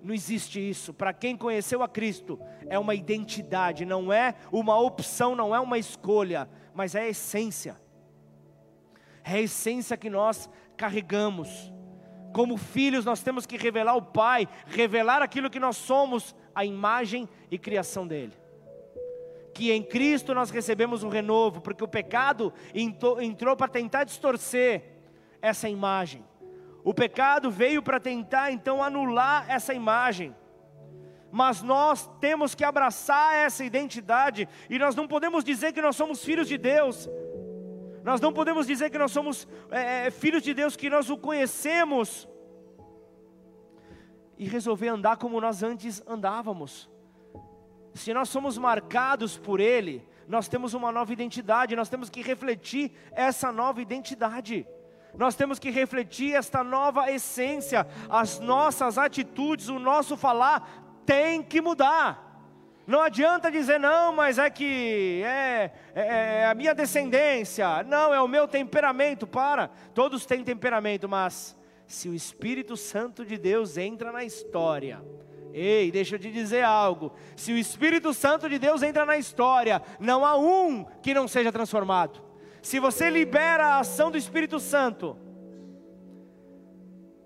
não 0.07 0.13
existe 0.13 0.57
isso. 0.57 0.93
Para 0.93 1.11
quem 1.11 1.35
conheceu 1.35 1.83
a 1.83 1.87
Cristo, 1.89 2.39
é 2.69 2.79
uma 2.79 2.95
identidade, 2.95 3.85
não 3.85 4.11
é 4.11 4.35
uma 4.53 4.79
opção, 4.79 5.35
não 5.35 5.53
é 5.53 5.59
uma 5.59 5.77
escolha, 5.77 6.49
mas 6.73 6.95
é 6.95 7.01
a 7.01 7.09
essência. 7.09 7.75
É 9.21 9.33
a 9.33 9.41
essência 9.41 9.97
que 9.97 10.09
nós 10.09 10.49
carregamos. 10.77 11.73
Como 12.33 12.55
filhos, 12.55 13.03
nós 13.03 13.21
temos 13.21 13.45
que 13.45 13.57
revelar 13.57 13.97
o 13.97 14.01
Pai, 14.01 14.47
revelar 14.67 15.21
aquilo 15.21 15.49
que 15.49 15.59
nós 15.59 15.75
somos, 15.75 16.33
a 16.55 16.63
imagem 16.63 17.27
e 17.51 17.57
criação 17.57 18.07
dele. 18.07 18.33
Que 19.53 19.73
em 19.73 19.83
Cristo 19.83 20.33
nós 20.33 20.49
recebemos 20.49 21.03
um 21.03 21.09
renovo, 21.09 21.59
porque 21.59 21.83
o 21.83 21.87
pecado 21.87 22.53
entrou 22.73 23.57
para 23.57 23.67
tentar 23.67 24.05
distorcer 24.05 24.83
essa 25.41 25.67
imagem. 25.67 26.23
O 26.87 26.93
pecado 26.93 27.51
veio 27.51 27.83
para 27.83 27.99
tentar 27.99 28.49
então 28.49 28.81
anular 28.81 29.45
essa 29.51 29.73
imagem. 29.73 30.33
Mas 31.29 31.61
nós 31.61 32.09
temos 32.21 32.55
que 32.55 32.63
abraçar 32.63 33.35
essa 33.35 33.65
identidade 33.65 34.47
e 34.69 34.79
nós 34.79 34.95
não 34.95 35.05
podemos 35.05 35.43
dizer 35.43 35.73
que 35.73 35.81
nós 35.81 35.97
somos 35.97 36.23
filhos 36.23 36.47
de 36.47 36.57
Deus. 36.57 37.09
Nós 38.05 38.21
não 38.21 38.31
podemos 38.31 38.65
dizer 38.65 38.89
que 38.89 38.97
nós 38.97 39.11
somos 39.11 39.45
é, 39.69 40.07
é 40.07 40.11
filhos 40.11 40.41
de 40.41 40.53
Deus, 40.53 40.77
que 40.77 40.89
nós 40.89 41.09
o 41.09 41.17
conhecemos 41.17 42.25
e 44.37 44.47
resolver 44.47 44.87
andar 44.87 45.17
como 45.17 45.41
nós 45.41 45.63
antes 45.63 46.01
andávamos. 46.07 46.89
Se 47.95 48.13
nós 48.13 48.29
somos 48.29 48.57
marcados 48.57 49.37
por 49.37 49.59
Ele, 49.59 50.07
nós 50.25 50.47
temos 50.47 50.73
uma 50.73 50.89
nova 50.89 51.11
identidade, 51.11 51.75
nós 51.75 51.89
temos 51.89 52.09
que 52.09 52.21
refletir 52.21 52.93
essa 53.11 53.51
nova 53.51 53.81
identidade 53.81 54.65
nós 55.17 55.35
temos 55.35 55.57
que 55.57 55.71
refletir 55.71 56.35
esta 56.35 56.63
nova 56.63 57.11
essência, 57.11 57.87
as 58.07 58.39
nossas 58.39 58.97
atitudes, 58.97 59.67
o 59.67 59.79
nosso 59.79 60.15
falar 60.15 61.01
tem 61.05 61.41
que 61.41 61.59
mudar. 61.59 62.25
Não 62.85 63.01
adianta 63.01 63.51
dizer, 63.51 63.79
não, 63.79 64.13
mas 64.13 64.37
é 64.37 64.49
que 64.49 65.21
é, 65.25 65.71
é, 65.93 66.01
é, 66.41 66.45
a 66.45 66.53
minha 66.53 66.73
descendência, 66.73 67.83
não, 67.83 68.13
é 68.13 68.21
o 68.21 68.27
meu 68.27 68.47
temperamento. 68.47 69.27
Para, 69.27 69.69
todos 69.93 70.25
têm 70.25 70.43
temperamento, 70.43 71.09
mas 71.09 71.57
se 71.85 72.07
o 72.07 72.13
Espírito 72.13 72.77
Santo 72.77 73.25
de 73.25 73.37
Deus 73.37 73.75
entra 73.75 74.11
na 74.11 74.23
história, 74.23 75.03
ei, 75.51 75.91
deixa 75.91 76.15
eu 76.15 76.19
te 76.19 76.31
dizer 76.31 76.63
algo: 76.63 77.11
se 77.35 77.51
o 77.51 77.57
Espírito 77.57 78.13
Santo 78.13 78.47
de 78.47 78.57
Deus 78.57 78.81
entra 78.83 79.05
na 79.05 79.17
história, 79.17 79.81
não 79.99 80.23
há 80.23 80.37
um 80.37 80.85
que 81.01 81.13
não 81.13 81.27
seja 81.27 81.51
transformado 81.51 82.26
se 82.67 82.81
você 82.81 83.09
libera 83.09 83.65
a 83.65 83.79
ação 83.79 84.11
do 84.11 84.17
Espírito 84.17 84.59
Santo, 84.59 85.15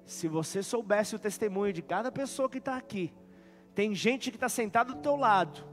se 0.05 0.27
você 0.27 0.61
soubesse 0.61 1.15
o 1.15 1.19
testemunho 1.19 1.73
de 1.73 1.81
cada 1.81 2.11
pessoa 2.11 2.47
que 2.47 2.59
está 2.59 2.77
aqui, 2.77 3.11
tem 3.73 3.95
gente 3.95 4.29
que 4.29 4.37
está 4.37 4.47
sentada 4.47 4.93
do 4.93 5.01
teu 5.01 5.15
lado, 5.15 5.65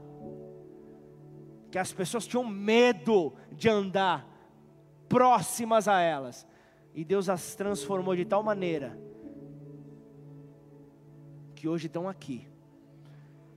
que 1.69 1.77
as 1.77 1.93
pessoas 1.93 2.25
tinham 2.25 2.43
medo 2.43 3.31
de 3.51 3.69
andar 3.69 4.27
próximas 5.07 5.87
a 5.87 6.01
elas, 6.01 6.47
e 6.95 7.05
Deus 7.05 7.29
as 7.29 7.53
transformou 7.53 8.15
de 8.15 8.25
tal 8.25 8.41
maneira, 8.41 8.99
que 11.53 11.67
hoje 11.67 11.85
estão 11.85 12.09
aqui, 12.09 12.47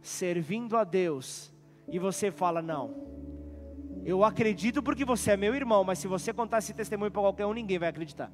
servindo 0.03 0.77
a 0.77 0.85
Deus, 0.85 1.51
e 1.89 1.99
você 1.99 2.31
fala: 2.31 2.61
não, 2.61 3.22
eu 4.05 4.25
acredito 4.25 4.83
porque 4.83 5.05
você 5.05 5.33
é 5.33 5.37
meu 5.37 5.55
irmão, 5.55 5.85
mas 5.85 5.99
se 5.99 6.09
você 6.09 6.33
contar 6.33 6.59
esse 6.59 6.75
testemunho 6.75 7.11
para 7.11 7.23
qualquer 7.23 7.47
um, 7.47 7.53
ninguém 7.53 7.79
vai 7.79 7.89
acreditar. 7.89 8.33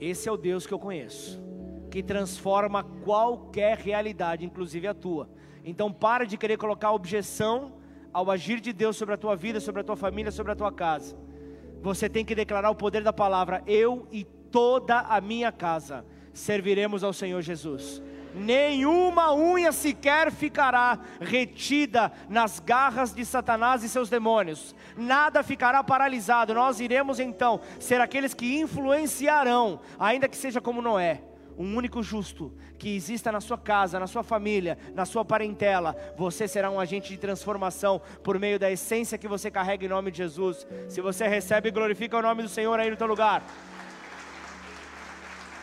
Esse 0.00 0.28
é 0.28 0.32
o 0.32 0.36
Deus 0.36 0.66
que 0.66 0.72
eu 0.72 0.78
conheço, 0.78 1.42
que 1.90 2.02
transforma 2.02 2.84
qualquer 2.84 3.78
realidade, 3.78 4.44
inclusive 4.44 4.86
a 4.86 4.94
tua. 4.94 5.28
Então 5.64 5.92
para 5.92 6.24
de 6.24 6.36
querer 6.36 6.56
colocar 6.56 6.92
objeção 6.92 7.72
ao 8.12 8.30
agir 8.30 8.60
de 8.60 8.72
Deus 8.72 8.96
sobre 8.96 9.14
a 9.14 9.18
tua 9.18 9.34
vida, 9.34 9.60
sobre 9.60 9.80
a 9.80 9.84
tua 9.84 9.96
família, 9.96 10.30
sobre 10.30 10.52
a 10.52 10.56
tua 10.56 10.70
casa. 10.70 11.16
Você 11.80 12.08
tem 12.08 12.24
que 12.24 12.34
declarar 12.34 12.70
o 12.70 12.74
poder 12.74 13.02
da 13.02 13.12
palavra: 13.12 13.62
eu 13.66 14.06
e 14.12 14.24
toda 14.24 15.00
a 15.00 15.20
minha 15.20 15.50
casa 15.50 16.04
serviremos 16.32 17.02
ao 17.02 17.12
Senhor 17.12 17.40
Jesus 17.40 18.02
nenhuma 18.34 19.34
unha 19.34 19.72
sequer 19.72 20.30
ficará 20.30 20.98
retida 21.20 22.12
nas 22.28 22.60
garras 22.60 23.14
de 23.14 23.24
Satanás 23.24 23.82
e 23.82 23.88
seus 23.88 24.08
demônios, 24.08 24.74
nada 24.96 25.42
ficará 25.42 25.82
paralisado. 25.82 26.54
Nós 26.54 26.80
iremos 26.80 27.18
então 27.18 27.60
ser 27.78 28.00
aqueles 28.00 28.34
que 28.34 28.58
influenciarão, 28.58 29.80
ainda 29.98 30.28
que 30.28 30.36
seja 30.36 30.60
como 30.60 30.82
Noé. 30.82 31.22
Um 31.56 31.74
único 31.74 32.04
justo 32.04 32.56
que 32.78 32.94
exista 32.94 33.32
na 33.32 33.40
sua 33.40 33.58
casa, 33.58 33.98
na 33.98 34.06
sua 34.06 34.22
família, 34.22 34.78
na 34.94 35.04
sua 35.04 35.24
parentela, 35.24 35.96
você 36.16 36.46
será 36.46 36.70
um 36.70 36.78
agente 36.78 37.08
de 37.08 37.18
transformação 37.18 38.00
por 38.22 38.38
meio 38.38 38.60
da 38.60 38.70
essência 38.70 39.18
que 39.18 39.26
você 39.26 39.50
carrega 39.50 39.84
em 39.84 39.88
nome 39.88 40.12
de 40.12 40.18
Jesus. 40.18 40.64
Se 40.88 41.00
você 41.00 41.26
recebe, 41.26 41.72
glorifica 41.72 42.16
o 42.16 42.22
nome 42.22 42.44
do 42.44 42.48
Senhor 42.48 42.78
aí 42.78 42.88
no 42.88 42.96
teu 42.96 43.08
lugar. 43.08 43.42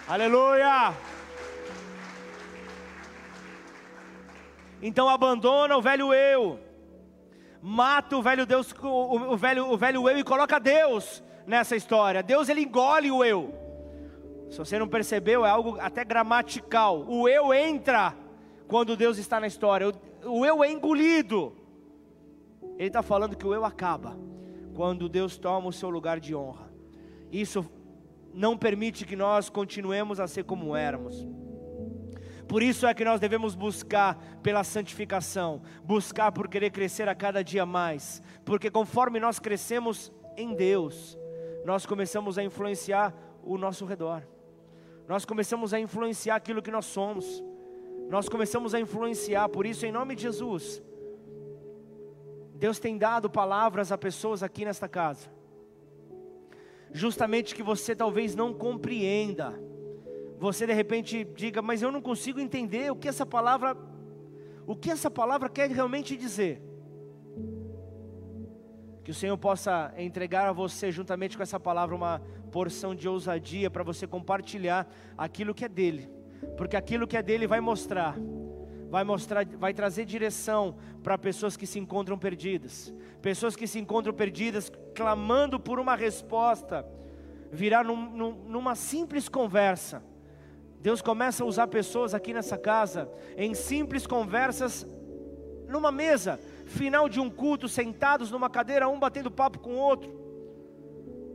Aleluia! 0.05 1.14
Então 4.81 5.09
abandona 5.09 5.77
o 5.77 5.81
velho 5.81 6.13
eu, 6.13 6.59
mata 7.61 8.17
o 8.17 8.21
velho 8.21 8.45
Deus, 8.45 8.73
o, 8.81 9.33
o, 9.33 9.37
velho, 9.37 9.71
o 9.71 9.77
velho 9.77 10.09
eu 10.09 10.17
e 10.17 10.23
coloca 10.23 10.59
Deus 10.59 11.23
nessa 11.47 11.75
história. 11.75 12.21
Deus 12.21 12.49
ele 12.49 12.61
engole 12.61 13.09
o 13.11 13.23
eu. 13.23 13.53
Se 14.49 14.57
você 14.57 14.77
não 14.77 14.87
percebeu, 14.87 15.45
é 15.45 15.49
algo 15.49 15.77
até 15.79 16.03
gramatical. 16.03 17.05
O 17.07 17.27
eu 17.27 17.53
entra 17.53 18.15
quando 18.67 18.95
Deus 18.95 19.17
está 19.17 19.39
na 19.39 19.47
história. 19.47 19.89
O, 20.23 20.39
o 20.39 20.45
eu 20.45 20.63
é 20.63 20.71
engolido. 20.71 21.55
Ele 22.77 22.87
está 22.87 23.01
falando 23.01 23.35
que 23.35 23.47
o 23.47 23.53
eu 23.53 23.65
acaba 23.65 24.17
quando 24.75 25.07
Deus 25.07 25.37
toma 25.37 25.69
o 25.69 25.73
seu 25.73 25.89
lugar 25.89 26.19
de 26.19 26.35
honra. 26.35 26.69
Isso 27.31 27.65
não 28.33 28.57
permite 28.57 29.05
que 29.05 29.15
nós 29.15 29.49
continuemos 29.49 30.19
a 30.19 30.27
ser 30.27 30.43
como 30.43 30.75
éramos. 30.75 31.25
Por 32.47 32.61
isso 32.61 32.85
é 32.85 32.93
que 32.93 33.03
nós 33.03 33.19
devemos 33.19 33.55
buscar 33.55 34.17
pela 34.43 34.63
santificação, 34.63 35.61
buscar 35.83 36.31
por 36.31 36.47
querer 36.47 36.69
crescer 36.69 37.09
a 37.09 37.15
cada 37.15 37.43
dia 37.43 37.65
mais, 37.65 38.21
porque 38.43 38.69
conforme 38.69 39.19
nós 39.19 39.39
crescemos 39.39 40.11
em 40.37 40.53
Deus, 40.53 41.17
nós 41.65 41.85
começamos 41.85 42.37
a 42.37 42.43
influenciar 42.43 43.13
o 43.43 43.57
nosso 43.57 43.85
redor, 43.85 44.21
nós 45.07 45.25
começamos 45.25 45.73
a 45.73 45.79
influenciar 45.79 46.35
aquilo 46.35 46.61
que 46.61 46.71
nós 46.71 46.85
somos, 46.85 47.43
nós 48.09 48.29
começamos 48.29 48.75
a 48.75 48.79
influenciar, 48.79 49.49
por 49.49 49.65
isso, 49.65 49.85
em 49.85 49.91
nome 49.91 50.15
de 50.15 50.21
Jesus, 50.23 50.83
Deus 52.53 52.79
tem 52.79 52.97
dado 52.97 53.29
palavras 53.29 53.91
a 53.91 53.97
pessoas 53.97 54.43
aqui 54.43 54.63
nesta 54.63 54.87
casa, 54.87 55.27
justamente 56.91 57.55
que 57.55 57.63
você 57.63 57.95
talvez 57.95 58.35
não 58.35 58.53
compreenda, 58.53 59.59
você 60.37 60.67
de 60.67 60.73
repente 60.73 61.23
diga, 61.35 61.61
mas 61.61 61.81
eu 61.81 61.91
não 61.91 62.01
consigo 62.01 62.39
entender 62.39 62.91
o 62.91 62.95
que 62.95 63.07
essa 63.07 63.25
palavra, 63.25 63.75
o 64.67 64.75
que 64.75 64.91
essa 64.91 65.09
palavra 65.09 65.49
quer 65.49 65.69
realmente 65.69 66.15
dizer. 66.17 66.61
Que 69.03 69.11
o 69.11 69.13
Senhor 69.13 69.37
possa 69.37 69.93
entregar 69.97 70.49
a 70.49 70.51
você, 70.51 70.91
juntamente 70.91 71.37
com 71.37 71.43
essa 71.43 71.59
palavra, 71.59 71.95
uma 71.95 72.21
porção 72.51 72.95
de 72.95 73.07
ousadia 73.07 73.69
para 73.69 73.83
você 73.83 74.07
compartilhar 74.07 74.87
aquilo 75.17 75.53
que 75.53 75.63
é 75.63 75.69
dele, 75.69 76.09
porque 76.57 76.75
aquilo 76.75 77.07
que 77.07 77.15
é 77.15 77.21
dele 77.21 77.47
vai 77.47 77.59
mostrar, 77.59 78.17
vai 78.89 79.03
mostrar, 79.03 79.45
vai 79.45 79.73
trazer 79.73 80.05
direção 80.05 80.75
para 81.03 81.17
pessoas 81.17 81.55
que 81.55 81.67
se 81.67 81.79
encontram 81.79 82.17
perdidas, 82.17 82.93
pessoas 83.21 83.55
que 83.55 83.67
se 83.67 83.79
encontram 83.79 84.13
perdidas, 84.13 84.71
clamando 84.95 85.59
por 85.59 85.79
uma 85.79 85.95
resposta, 85.95 86.85
virá 87.51 87.83
num, 87.83 88.09
num, 88.09 88.31
numa 88.45 88.75
simples 88.75 89.29
conversa 89.29 90.03
Deus 90.85 91.01
começa 91.01 91.43
a 91.43 91.47
usar 91.47 91.65
pessoas 91.65 92.13
aqui 92.13 92.31
nessa 92.31 92.59
casa 92.59 93.09
em 93.35 93.55
simples 93.55 94.05
conversas 94.05 94.85
numa 95.67 95.91
mesa, 95.91 96.39
final 96.67 97.09
de 97.09 97.19
um 97.19 97.27
culto, 97.27 97.67
sentados 97.67 98.29
numa 98.29 98.51
cadeira, 98.51 98.87
um 98.87 98.99
batendo 98.99 99.31
papo 99.31 99.57
com 99.57 99.71
o 99.71 99.79
outro. 99.79 100.11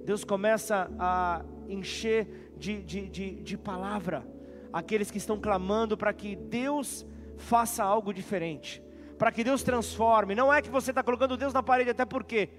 Deus 0.05 0.22
começa 0.22 0.88
a 0.96 1.44
encher 1.68 2.53
de, 2.57 2.80
de, 2.80 3.09
de, 3.09 3.42
de 3.42 3.59
palavra 3.59 4.24
aqueles 4.72 5.11
que 5.11 5.18
estão 5.18 5.40
clamando 5.40 5.96
para 5.96 6.12
que 6.12 6.36
Deus 6.36 7.05
faça 7.36 7.82
algo 7.82 8.14
diferente, 8.14 8.80
para 9.18 9.32
que 9.32 9.42
Deus 9.42 9.64
transforme. 9.64 10.32
Não 10.32 10.55
é 10.55 10.62
que 10.62 10.70
você 10.70 10.92
está 10.92 11.03
colocando 11.03 11.36
Deus 11.36 11.53
na 11.53 11.61
parede, 11.61 11.90
até 11.90 12.05
porque 12.05 12.51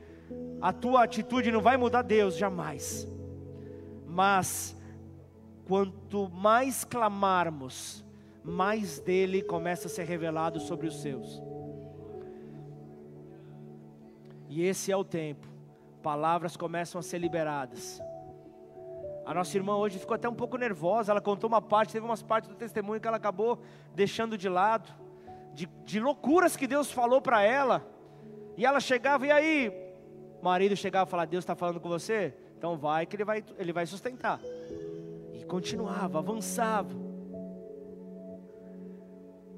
a 0.62 0.74
tua 0.74 1.06
atitude 1.06 1.54
não 1.54 1.62
vai 1.62 1.78
mudar 1.78 2.02
Deus 2.02 2.36
jamais, 2.36 3.08
mas 4.06 4.76
quanto 5.72 6.28
mais 6.28 6.84
clamarmos, 6.84 8.04
mais 8.44 9.00
dele 9.00 9.42
começa 9.42 9.88
a 9.88 9.90
ser 9.90 10.04
revelado 10.04 10.60
sobre 10.60 10.86
os 10.86 11.02
seus. 11.02 11.42
E 14.50 14.64
esse 14.64 14.92
é 14.92 14.98
o 14.98 15.06
tempo. 15.06 15.48
Palavras 16.04 16.58
começam 16.58 17.00
a 17.00 17.02
ser 17.02 17.20
liberadas. 17.20 18.02
A 19.26 19.34
nossa 19.34 19.56
irmã 19.56 19.78
hoje 19.78 19.98
ficou 19.98 20.16
até 20.16 20.28
um 20.28 20.36
pouco 20.36 20.58
nervosa. 20.58 21.14
Ela 21.14 21.22
contou 21.22 21.48
uma 21.48 21.62
parte, 21.62 21.94
teve 21.94 22.06
umas 22.06 22.22
partes 22.22 22.50
do 22.50 22.56
testemunho 22.58 23.00
que 23.00 23.08
ela 23.08 23.16
acabou 23.16 23.58
deixando 23.96 24.38
de 24.38 24.50
lado, 24.50 24.94
de, 25.54 25.68
de 25.86 26.02
loucuras 26.02 26.58
que 26.58 26.68
Deus 26.68 26.92
falou 26.92 27.22
para 27.22 27.44
ela. 27.44 27.88
E 28.58 28.66
ela 28.66 28.82
chegava, 28.82 29.26
e 29.26 29.32
aí? 29.32 29.72
O 30.42 30.44
marido 30.44 30.76
chegava 30.76 31.08
e 31.08 31.12
falava: 31.12 31.28
Deus 31.28 31.44
está 31.44 31.56
falando 31.56 31.80
com 31.80 31.88
você? 31.88 32.34
Então 32.58 32.78
vai 32.78 33.06
que 33.06 33.16
ele 33.16 33.24
vai, 33.24 33.42
ele 33.58 33.72
vai 33.72 33.86
sustentar. 33.86 34.42
Continuava, 35.52 36.20
avançava. 36.20 36.96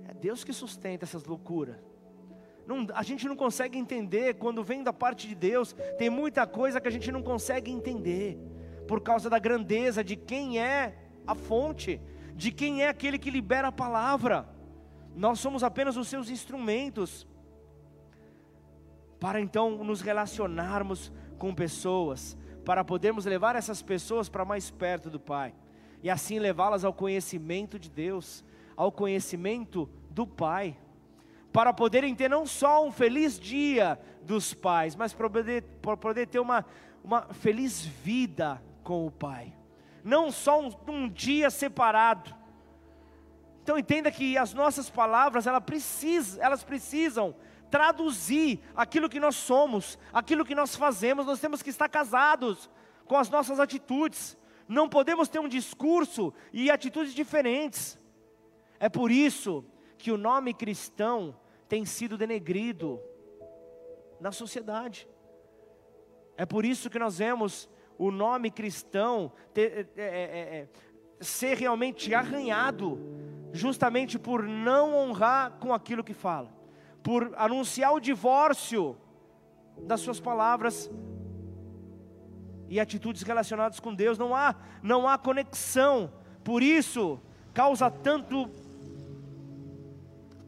É 0.09 0.13
Deus 0.15 0.43
que 0.43 0.51
sustenta 0.51 1.05
essas 1.05 1.23
loucuras. 1.23 1.75
Não, 2.65 2.87
a 2.95 3.03
gente 3.03 3.27
não 3.27 3.35
consegue 3.35 3.77
entender 3.77 4.33
quando 4.39 4.63
vem 4.63 4.81
da 4.81 4.91
parte 4.91 5.27
de 5.27 5.35
Deus. 5.35 5.75
Tem 5.99 6.09
muita 6.09 6.47
coisa 6.47 6.81
que 6.81 6.87
a 6.87 6.91
gente 6.91 7.11
não 7.11 7.21
consegue 7.21 7.69
entender 7.69 8.39
por 8.87 9.01
causa 9.01 9.29
da 9.29 9.37
grandeza 9.37 10.03
de 10.03 10.15
quem 10.15 10.59
é 10.59 10.97
a 11.27 11.35
fonte, 11.35 12.01
de 12.33 12.51
quem 12.51 12.81
é 12.81 12.89
aquele 12.89 13.19
que 13.19 13.29
libera 13.29 13.67
a 13.67 13.71
palavra. 13.71 14.49
Nós 15.15 15.39
somos 15.39 15.63
apenas 15.63 15.95
os 15.95 16.07
seus 16.07 16.27
instrumentos 16.27 17.27
para 19.19 19.39
então 19.39 19.83
nos 19.83 20.01
relacionarmos 20.01 21.11
com 21.37 21.53
pessoas, 21.53 22.35
para 22.65 22.83
podermos 22.83 23.25
levar 23.25 23.55
essas 23.55 23.83
pessoas 23.83 24.27
para 24.27 24.43
mais 24.43 24.71
perto 24.71 25.07
do 25.07 25.19
Pai 25.19 25.53
e 26.03 26.09
assim 26.09 26.37
levá-las 26.37 26.83
ao 26.83 26.93
conhecimento 26.93 27.79
de 27.79 27.89
Deus, 27.89 28.43
ao 28.75 28.91
conhecimento 28.91 29.89
do 30.09 30.27
Pai, 30.27 30.77
para 31.53 31.73
poderem 31.73 32.13
ter 32.13 32.29
não 32.29 32.45
só 32.45 32.85
um 32.85 32.91
feliz 32.91 33.39
dia 33.39 33.97
dos 34.21 34.53
pais, 34.53 34.95
mas 34.95 35.13
para 35.13 35.29
poder, 35.29 35.63
para 35.81 35.95
poder 35.95 36.27
ter 36.27 36.39
uma, 36.39 36.65
uma 37.03 37.21
feliz 37.33 37.85
vida 37.85 38.61
com 38.83 39.07
o 39.07 39.11
Pai, 39.11 39.55
não 40.03 40.29
só 40.29 40.61
um, 40.61 40.71
um 40.87 41.09
dia 41.09 41.49
separado. 41.49 42.35
Então 43.63 43.77
entenda 43.77 44.11
que 44.11 44.37
as 44.37 44.53
nossas 44.53 44.89
palavras 44.89 45.47
elas 45.47 45.63
precisam, 45.63 46.43
elas 46.43 46.63
precisam 46.63 47.33
traduzir 47.71 48.59
aquilo 48.75 49.07
que 49.07 49.21
nós 49.21 49.35
somos, 49.35 49.97
aquilo 50.11 50.43
que 50.43 50.53
nós 50.53 50.75
fazemos. 50.75 51.25
Nós 51.25 51.39
temos 51.39 51.61
que 51.61 51.69
estar 51.69 51.87
casados 51.87 52.69
com 53.05 53.15
as 53.15 53.29
nossas 53.29 53.59
atitudes. 53.59 54.37
Não 54.68 54.88
podemos 54.88 55.28
ter 55.28 55.39
um 55.39 55.47
discurso 55.47 56.34
e 56.51 56.70
atitudes 56.70 57.14
diferentes. 57.14 57.99
É 58.80 58.89
por 58.89 59.11
isso 59.11 59.66
que 59.97 60.11
o 60.11 60.18
nome 60.18 60.53
cristão 60.53 61.36
tem 61.68 61.86
sido 61.86 62.18
denegrido 62.18 62.99
na 64.20 64.32
sociedade. 64.32 65.07
É 66.38 66.45
por 66.45 66.66
isso 66.66 66.89
que 66.89 66.99
nós 66.99 67.18
vemos 67.18 67.70
o 67.97 68.11
nome 68.11 68.49
cristão 68.49 69.32
ter, 69.53 69.89
é, 69.95 70.03
é, 70.03 70.57
é, 70.57 70.68
ser 71.20 71.57
realmente 71.57 72.14
arranhado, 72.14 72.99
justamente 73.51 74.18
por 74.18 74.43
não 74.43 74.95
honrar 74.95 75.51
com 75.59 75.74
aquilo 75.74 76.03
que 76.03 76.14
fala 76.14 76.64
por 77.03 77.34
anunciar 77.36 77.93
o 77.93 77.99
divórcio 77.99 78.97
das 79.78 79.99
suas 79.99 80.20
palavras 80.20 80.89
e 82.74 82.80
atitudes 82.80 83.21
relacionadas 83.21 83.80
com 83.80 83.93
Deus, 83.93 84.17
não 84.17 84.36
há, 84.36 84.55
não 84.82 85.07
há 85.07 85.17
conexão. 85.17 86.11
Por 86.43 86.61
isso 86.61 87.19
causa 87.53 87.89
tanto 87.89 88.49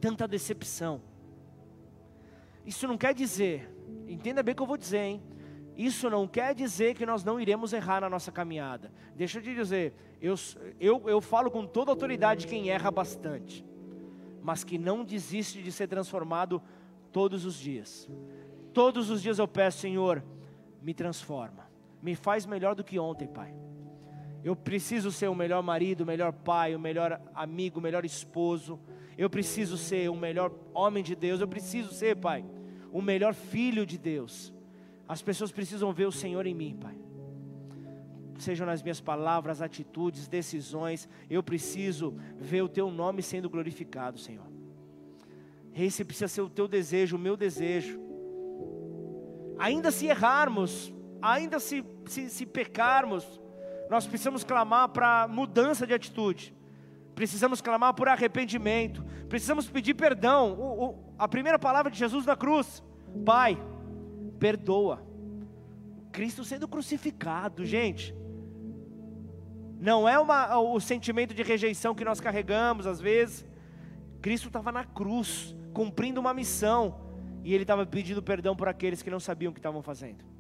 tanta 0.02 0.28
decepção. 0.28 1.02
Isso 2.66 2.88
não 2.88 2.98
quer 2.98 3.14
dizer, 3.14 3.70
entenda 4.08 4.44
bem 4.44 4.54
o 4.54 4.56
que 4.56 4.62
eu 4.62 4.68
vou 4.68 4.78
dizer, 4.78 5.00
hein? 5.00 5.24
Isso 5.76 6.10
não 6.10 6.28
quer 6.28 6.54
dizer 6.54 6.96
que 6.96 7.06
nós 7.06 7.24
não 7.24 7.40
iremos 7.40 7.74
errar 7.74 8.02
na 8.02 8.10
nossa 8.10 8.32
caminhada. 8.32 8.92
Deixa 9.16 9.40
eu 9.40 9.44
te 9.44 9.54
dizer, 9.54 9.94
eu, 10.22 10.36
eu, 10.80 11.10
eu 11.10 11.22
falo 11.22 11.52
com 11.52 11.66
toda 11.66 11.92
autoridade 11.92 12.48
quem 12.48 12.70
erra 12.70 12.90
bastante 12.92 13.66
mas 14.46 14.64
que 14.64 14.78
não 14.78 15.04
desiste 15.04 15.60
de 15.64 15.72
ser 15.72 15.88
transformado 15.88 16.62
todos 17.12 17.46
os 17.46 17.56
dias. 17.56 18.08
Todos 18.72 19.10
os 19.10 19.20
dias 19.20 19.40
eu 19.40 19.48
peço, 19.48 19.80
Senhor, 19.80 20.24
me 20.84 20.94
transforma, 20.94 21.65
me 22.06 22.16
faz 22.16 22.46
melhor 22.46 22.76
do 22.76 22.84
que 22.84 23.00
ontem, 23.00 23.28
Pai. 23.28 23.54
Eu 24.44 24.56
preciso 24.56 25.12
ser 25.12 25.28
o 25.28 25.36
melhor 25.36 25.64
marido, 25.64 26.02
o 26.02 26.06
melhor 26.06 26.32
pai, 26.32 26.76
o 26.76 26.80
melhor 26.80 27.20
amigo, 27.34 27.80
o 27.80 27.82
melhor 27.82 28.06
esposo. 28.06 28.80
Eu 29.18 29.28
preciso 29.28 29.76
ser 29.76 30.08
o 30.08 30.16
melhor 30.16 30.52
homem 30.72 31.04
de 31.04 31.16
Deus. 31.16 31.42
Eu 31.42 31.48
preciso 31.48 31.92
ser, 31.92 32.16
Pai, 32.16 32.46
o 32.92 33.02
melhor 33.02 33.34
filho 33.34 33.88
de 33.88 33.98
Deus. 33.98 34.54
As 35.08 35.20
pessoas 35.20 35.52
precisam 35.52 35.92
ver 35.92 36.06
o 36.06 36.12
Senhor 36.12 36.46
em 36.46 36.54
mim, 36.54 36.78
Pai 36.80 36.96
sejam 38.38 38.66
nas 38.68 38.84
minhas 38.84 39.00
palavras, 39.00 39.62
atitudes, 39.62 40.28
decisões, 40.28 41.08
eu 41.30 41.42
preciso 41.42 42.16
ver 42.38 42.62
o 42.62 42.70
teu 42.70 42.92
nome 42.92 43.22
sendo 43.22 43.50
glorificado, 43.50 44.20
Senhor. 44.20 44.46
Esse 45.74 46.04
precisa 46.04 46.28
ser 46.28 46.42
o 46.42 46.50
teu 46.50 46.68
desejo, 46.68 47.16
o 47.16 47.20
meu 47.20 47.36
desejo. 47.36 48.00
Ainda 49.58 49.92
se 49.92 50.08
errarmos, 50.08 50.94
ainda 51.22 51.60
se, 51.60 51.84
se, 52.06 52.30
se 52.30 52.46
pecarmos, 52.46 53.42
nós 53.90 54.08
precisamos 54.08 54.44
clamar 54.44 54.90
para 54.90 55.28
mudança 55.28 55.86
de 55.86 55.94
atitude, 55.94 56.56
precisamos 57.14 57.62
clamar 57.62 57.94
por 57.94 58.08
arrependimento, 58.08 59.04
precisamos 59.30 59.70
pedir 59.70 59.94
perdão. 59.94 60.54
O, 60.54 60.86
o, 60.86 61.16
a 61.18 61.28
primeira 61.28 61.60
palavra 61.60 61.92
de 61.92 61.98
Jesus 61.98 62.26
na 62.26 62.36
cruz: 62.36 62.84
Pai, 63.26 63.58
perdoa. 64.40 65.06
Cristo 66.12 66.44
sendo 66.44 66.68
crucificado, 66.68 67.66
gente. 67.66 68.16
Não 69.80 70.08
é 70.08 70.18
uma, 70.18 70.58
o 70.58 70.80
sentimento 70.80 71.34
de 71.34 71.44
rejeição 71.44 71.94
que 71.94 72.06
nós 72.06 72.20
carregamos 72.20 72.88
às 72.88 73.00
vezes. 73.00 73.46
Cristo 74.22 74.48
estava 74.48 74.72
na 74.72 74.84
cruz, 74.84 75.56
cumprindo 75.74 76.20
uma 76.20 76.34
missão, 76.34 77.00
e 77.44 77.54
ele 77.54 77.64
estava 77.64 77.86
pedindo 77.86 78.24
perdão 78.24 78.56
por 78.56 78.68
aqueles 78.68 79.02
que 79.04 79.12
não 79.12 79.20
sabiam 79.20 79.52
o 79.52 79.54
que 79.54 79.60
estavam 79.60 79.84
fazendo. 79.84 80.35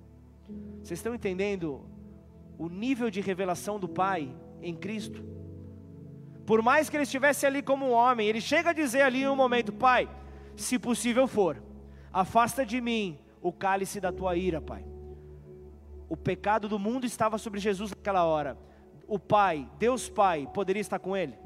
Vocês 0.81 0.99
estão 0.99 1.15
entendendo 1.15 1.85
o 2.57 2.69
nível 2.69 3.09
de 3.09 3.21
revelação 3.21 3.79
do 3.79 3.87
Pai 3.87 4.33
em 4.61 4.75
Cristo? 4.75 5.23
Por 6.45 6.61
mais 6.61 6.89
que 6.89 6.95
ele 6.95 7.03
estivesse 7.03 7.45
ali 7.45 7.61
como 7.61 7.87
um 7.87 7.91
homem, 7.91 8.27
ele 8.27 8.41
chega 8.41 8.69
a 8.69 8.73
dizer 8.73 9.01
ali 9.01 9.23
em 9.23 9.27
um 9.27 9.35
momento: 9.35 9.73
Pai, 9.73 10.09
se 10.55 10.77
possível 10.77 11.27
for, 11.27 11.61
afasta 12.13 12.65
de 12.65 12.79
mim 12.79 13.19
o 13.41 13.51
cálice 13.51 13.99
da 13.99 14.11
tua 14.11 14.35
ira, 14.35 14.61
Pai. 14.61 14.85
O 16.07 16.15
pecado 16.15 16.69
do 16.69 16.77
mundo 16.77 17.05
estava 17.05 17.37
sobre 17.37 17.59
Jesus 17.59 17.89
naquela 17.91 18.23
hora 18.23 18.57
o 19.07 19.19
Pai, 19.19 19.69
Deus 19.77 20.09
Pai, 20.09 20.47
poderia 20.53 20.81
estar 20.81 20.99
com 20.99 21.15
ele? 21.15 21.37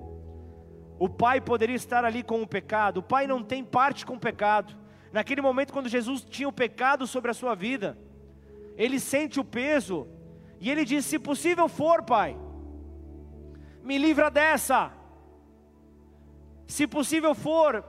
O 0.97 1.07
Pai 1.07 1.39
poderia 1.39 1.75
estar 1.75 2.03
ali 2.03 2.23
com 2.23 2.41
o 2.41 2.47
pecado. 2.47 2.97
O 2.97 3.03
Pai 3.03 3.27
não 3.27 3.43
tem 3.43 3.63
parte 3.63 4.05
com 4.05 4.15
o 4.15 4.19
pecado. 4.19 4.75
Naquele 5.11 5.41
momento, 5.41 5.73
quando 5.73 5.89
Jesus 5.89 6.21
tinha 6.21 6.47
o 6.47 6.53
pecado 6.53 7.07
sobre 7.07 7.31
a 7.31 7.33
sua 7.33 7.55
vida, 7.55 7.97
ele 8.79 8.99
sente 8.99 9.39
o 9.39 9.43
peso 9.43 10.07
e 10.59 10.71
ele 10.71 10.83
diz: 10.85 11.05
Se 11.05 11.19
possível 11.19 11.67
for, 11.67 12.01
Pai, 12.03 12.35
me 13.83 13.97
livra 13.97 14.31
dessa. 14.31 14.91
Se 16.65 16.87
possível 16.87 17.35
for, 17.35 17.83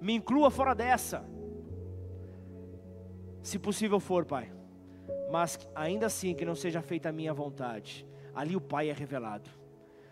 me 0.00 0.14
inclua 0.14 0.50
fora 0.50 0.74
dessa. 0.74 1.24
Se 3.42 3.58
possível 3.58 4.00
for, 4.00 4.24
Pai 4.24 4.58
mas 5.30 5.58
ainda 5.74 6.06
assim 6.06 6.34
que 6.34 6.44
não 6.44 6.54
seja 6.54 6.80
feita 6.80 7.10
a 7.10 7.12
minha 7.12 7.34
vontade. 7.34 8.06
Ali 8.34 8.56
o 8.56 8.60
Pai 8.60 8.88
é 8.88 8.92
revelado. 8.92 9.50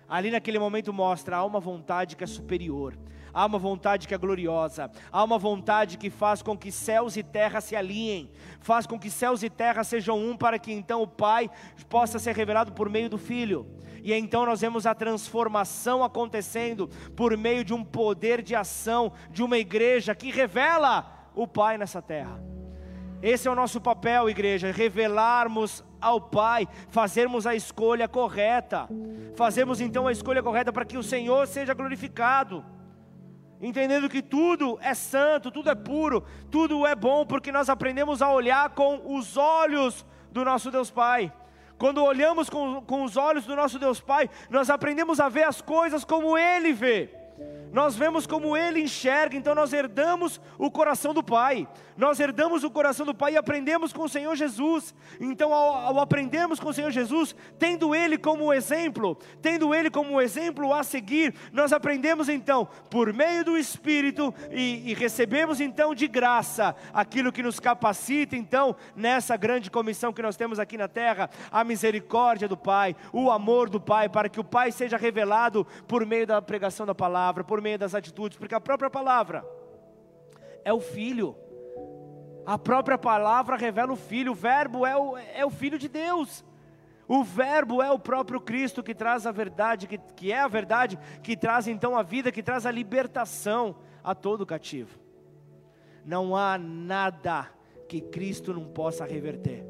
Ali 0.09 0.31
naquele 0.31 0.59
momento 0.59 0.93
mostra 0.93 1.39
há 1.39 1.45
uma 1.45 1.59
vontade 1.59 2.17
que 2.17 2.23
é 2.23 2.27
superior, 2.27 2.97
há 3.37 3.45
uma 3.45 3.59
vontade 3.59 4.09
que 4.09 4.15
é 4.15 4.19
gloriosa, 4.19 4.91
há 5.13 5.23
uma 5.23 5.39
vontade 5.39 5.99
que 5.99 6.09
faz 6.09 6.41
com 6.41 6.57
que 6.57 6.73
céus 6.73 7.19
e 7.19 7.23
terra 7.23 7.61
se 7.61 7.77
alinhem, 7.77 8.31
faz 8.61 8.87
com 8.87 8.99
que 8.99 9.11
céus 9.11 9.43
e 9.43 9.51
terra 9.51 9.85
sejam 9.85 10.19
um 10.19 10.35
para 10.35 10.59
que 10.59 10.73
então 10.73 11.03
o 11.03 11.07
Pai 11.07 11.51
possa 11.87 12.19
ser 12.19 12.35
revelado 12.35 12.73
por 12.73 12.89
meio 12.89 13.11
do 13.11 13.19
Filho. 13.19 13.67
E 14.03 14.11
então 14.15 14.47
nós 14.47 14.63
vemos 14.63 14.87
a 14.87 14.95
transformação 14.95 16.03
acontecendo 16.03 16.89
por 17.15 17.37
meio 17.37 17.63
de 17.63 17.75
um 17.75 17.85
poder 17.85 18.41
de 18.41 18.55
ação 18.55 19.13
de 19.31 19.43
uma 19.43 19.59
igreja 19.59 20.15
que 20.15 20.31
revela 20.31 21.29
o 21.35 21.47
Pai 21.47 21.77
nessa 21.77 22.01
terra. 22.01 22.41
Esse 23.23 23.49
é 23.49 23.51
o 23.51 23.55
nosso 23.55 23.83
papel, 23.83 24.31
igreja, 24.31 24.73
revelarmos 24.73 25.85
ao 26.01 26.21
Pai, 26.23 26.67
fazermos 26.89 27.47
a 27.47 27.55
escolha 27.55 28.09
correta. 28.09 28.89
Fazemos 29.35 29.79
então 29.79 30.07
a 30.07 30.13
escolha 30.13 30.43
correta 30.43 30.73
para 30.73 30.87
que 30.87 30.97
o 30.97 31.03
Senhor 31.03 31.47
seja 31.47 31.75
glorificado. 31.75 32.65
Entendendo 33.61 34.09
que 34.09 34.23
tudo 34.23 34.79
é 34.83 34.95
santo, 34.95 35.51
tudo 35.51 35.71
é 35.71 35.75
puro, 35.75 36.25
tudo 36.51 36.87
é 36.87 36.95
bom, 36.95 37.25
porque 37.25 37.51
nós 37.51 37.69
aprendemos 37.69 38.21
a 38.21 38.31
olhar 38.31 38.71
com 38.71 39.17
os 39.17 39.37
olhos 39.37 40.05
do 40.31 40.45
nosso 40.45 40.71
Deus 40.71 40.91
Pai, 40.91 41.33
Quando 41.79 42.03
olhamos 42.03 42.49
com, 42.49 42.81
com 42.83 43.03
os 43.03 43.17
olhos 43.19 43.45
do 43.45 43.55
nosso 43.55 43.79
Deus 43.79 44.01
Pai, 44.01 44.31
nós 44.49 44.71
aprendemos 44.71 45.21
a 45.21 45.29
ver 45.29 45.45
as 45.45 45.61
coisas 45.61 46.05
como 46.05 46.37
Ele 46.39 46.73
vê 46.73 47.26
nós 47.73 47.95
vemos 47.95 48.27
como 48.27 48.57
ele 48.57 48.81
enxerga, 48.81 49.37
então 49.37 49.55
nós 49.55 49.73
herdamos 49.73 50.41
o 50.57 50.71
coração 50.71 51.13
do 51.13 51.23
Pai, 51.23 51.69
nós 51.95 52.19
herdamos 52.19 52.65
o 52.65 52.71
coração 52.71 53.05
do 53.05 53.15
Pai 53.15 53.35
e 53.35 53.37
aprendemos 53.37 53.93
com 53.93 54.05
o 54.05 54.09
Senhor 54.09 54.35
Jesus. 54.35 54.95
Então, 55.21 55.53
ao, 55.53 55.75
ao 55.75 56.01
aprendermos 56.01 56.59
com 56.59 56.71
o 56.71 56.73
Senhor 56.73 56.91
Jesus, 56.91 57.35
tendo 57.59 57.95
Ele 57.95 58.17
como 58.17 58.53
exemplo, 58.53 59.19
tendo 59.43 59.75
Ele 59.75 59.91
como 59.91 60.21
exemplo 60.21 60.73
a 60.73 60.83
seguir, 60.83 61.35
nós 61.53 61.71
aprendemos 61.71 62.31
então, 62.31 62.67
por 62.91 63.13
meio 63.13 63.45
do 63.45 63.59
Espírito, 63.59 64.35
e, 64.51 64.91
e 64.91 64.95
recebemos 64.95 65.61
então 65.61 65.95
de 65.95 66.09
graça 66.09 66.75
aquilo 66.95 67.33
que 67.33 67.43
nos 67.43 67.61
capacita, 67.61 68.37
então, 68.37 68.75
nessa 68.95 69.37
grande 69.37 69.71
comissão 69.71 70.15
que 70.15 70.23
nós 70.23 70.37
temos 70.37 70.59
aqui 70.59 70.79
na 70.79 70.89
terra, 70.89 71.29
a 71.51 71.63
misericórdia 71.63 72.49
do 72.49 72.57
Pai, 72.57 72.97
o 73.13 73.31
amor 73.31 73.69
do 73.69 73.81
Pai, 73.81 74.09
para 74.09 74.31
que 74.31 74.41
o 74.41 74.45
Pai 74.45 74.73
seja 74.73 74.97
revelado 74.97 75.67
por 75.87 76.07
meio 76.07 76.27
da 76.27 76.41
pregação 76.41 76.87
da 76.87 76.95
palavra, 76.95 77.26
por 77.45 77.61
meio 77.61 77.79
das 77.79 77.95
atitudes, 77.95 78.39
porque 78.39 78.55
a 78.55 78.61
própria 78.61 78.91
palavra 78.91 79.45
é 80.65 80.73
o 80.73 80.81
Filho. 80.81 81.37
A 82.45 82.59
própria 82.59 82.97
palavra 82.97 83.57
revela 83.57 83.93
o 83.93 83.97
Filho, 83.97 84.33
o 84.33 84.35
Verbo 84.35 84.87
é 84.87 84.97
o, 84.97 85.17
é 85.17 85.45
o 85.45 85.51
Filho 85.51 85.79
de 85.79 85.89
Deus. 85.89 86.45
O 87.09 87.23
Verbo 87.23 87.83
é 87.83 87.91
o 87.91 87.99
próprio 87.99 88.41
Cristo 88.41 88.83
que 88.83 88.95
traz 88.95 89.27
a 89.27 89.33
verdade, 89.33 89.87
que, 89.87 89.99
que 89.99 90.33
é 90.33 90.41
a 90.41 90.49
verdade, 90.49 90.99
que 91.23 91.37
traz 91.37 91.69
então 91.69 91.97
a 91.97 92.03
vida, 92.03 92.33
que 92.33 92.43
traz 92.43 92.67
a 92.67 92.71
libertação 92.71 93.77
a 94.03 94.15
todo 94.15 94.47
cativo. 94.47 94.99
Não 96.05 96.37
há 96.37 96.59
nada 96.59 97.49
que 97.89 98.01
Cristo 98.01 98.53
não 98.53 98.67
possa 98.67 99.05
reverter. 99.05 99.65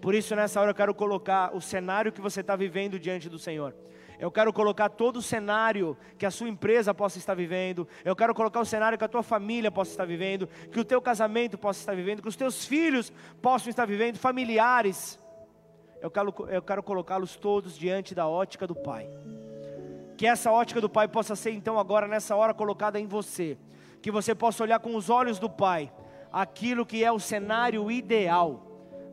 Por 0.00 0.14
isso, 0.14 0.34
nessa 0.34 0.60
hora, 0.60 0.70
eu 0.70 0.74
quero 0.74 0.94
colocar 0.94 1.54
o 1.54 1.60
cenário 1.60 2.12
que 2.12 2.20
você 2.20 2.40
está 2.40 2.56
vivendo 2.56 2.98
diante 2.98 3.28
do 3.28 3.38
Senhor. 3.38 3.74
Eu 4.20 4.30
quero 4.30 4.52
colocar 4.52 4.90
todo 4.90 5.16
o 5.16 5.22
cenário 5.22 5.96
que 6.18 6.26
a 6.26 6.30
sua 6.30 6.46
empresa 6.46 6.92
possa 6.92 7.16
estar 7.16 7.34
vivendo. 7.34 7.88
Eu 8.04 8.14
quero 8.14 8.34
colocar 8.34 8.60
o 8.60 8.66
cenário 8.66 8.98
que 8.98 9.04
a 9.04 9.08
tua 9.08 9.22
família 9.22 9.70
possa 9.70 9.92
estar 9.92 10.04
vivendo, 10.04 10.46
que 10.70 10.78
o 10.78 10.84
teu 10.84 11.00
casamento 11.00 11.56
possa 11.56 11.80
estar 11.80 11.96
vivendo, 11.96 12.20
que 12.20 12.28
os 12.28 12.36
teus 12.36 12.66
filhos 12.66 13.10
possam 13.40 13.70
estar 13.70 13.86
vivendo, 13.86 14.18
familiares. 14.18 15.18
Eu 16.02 16.10
quero, 16.10 16.34
eu 16.50 16.60
quero 16.60 16.82
colocá-los 16.82 17.34
todos 17.34 17.78
diante 17.78 18.14
da 18.14 18.28
ótica 18.28 18.66
do 18.66 18.74
Pai. 18.74 19.08
Que 20.18 20.26
essa 20.26 20.52
ótica 20.52 20.82
do 20.82 20.88
Pai 20.90 21.08
possa 21.08 21.34
ser 21.34 21.52
então 21.52 21.78
agora 21.78 22.06
nessa 22.06 22.36
hora 22.36 22.52
colocada 22.52 23.00
em 23.00 23.06
você. 23.06 23.56
Que 24.02 24.10
você 24.10 24.34
possa 24.34 24.62
olhar 24.62 24.80
com 24.80 24.94
os 24.96 25.08
olhos 25.08 25.38
do 25.38 25.48
Pai 25.48 25.90
aquilo 26.30 26.84
que 26.84 27.02
é 27.02 27.10
o 27.10 27.18
cenário 27.18 27.90
ideal 27.90 28.66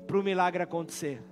para 0.06 0.20
o 0.20 0.24
milagre 0.24 0.62
acontecer 0.62 1.24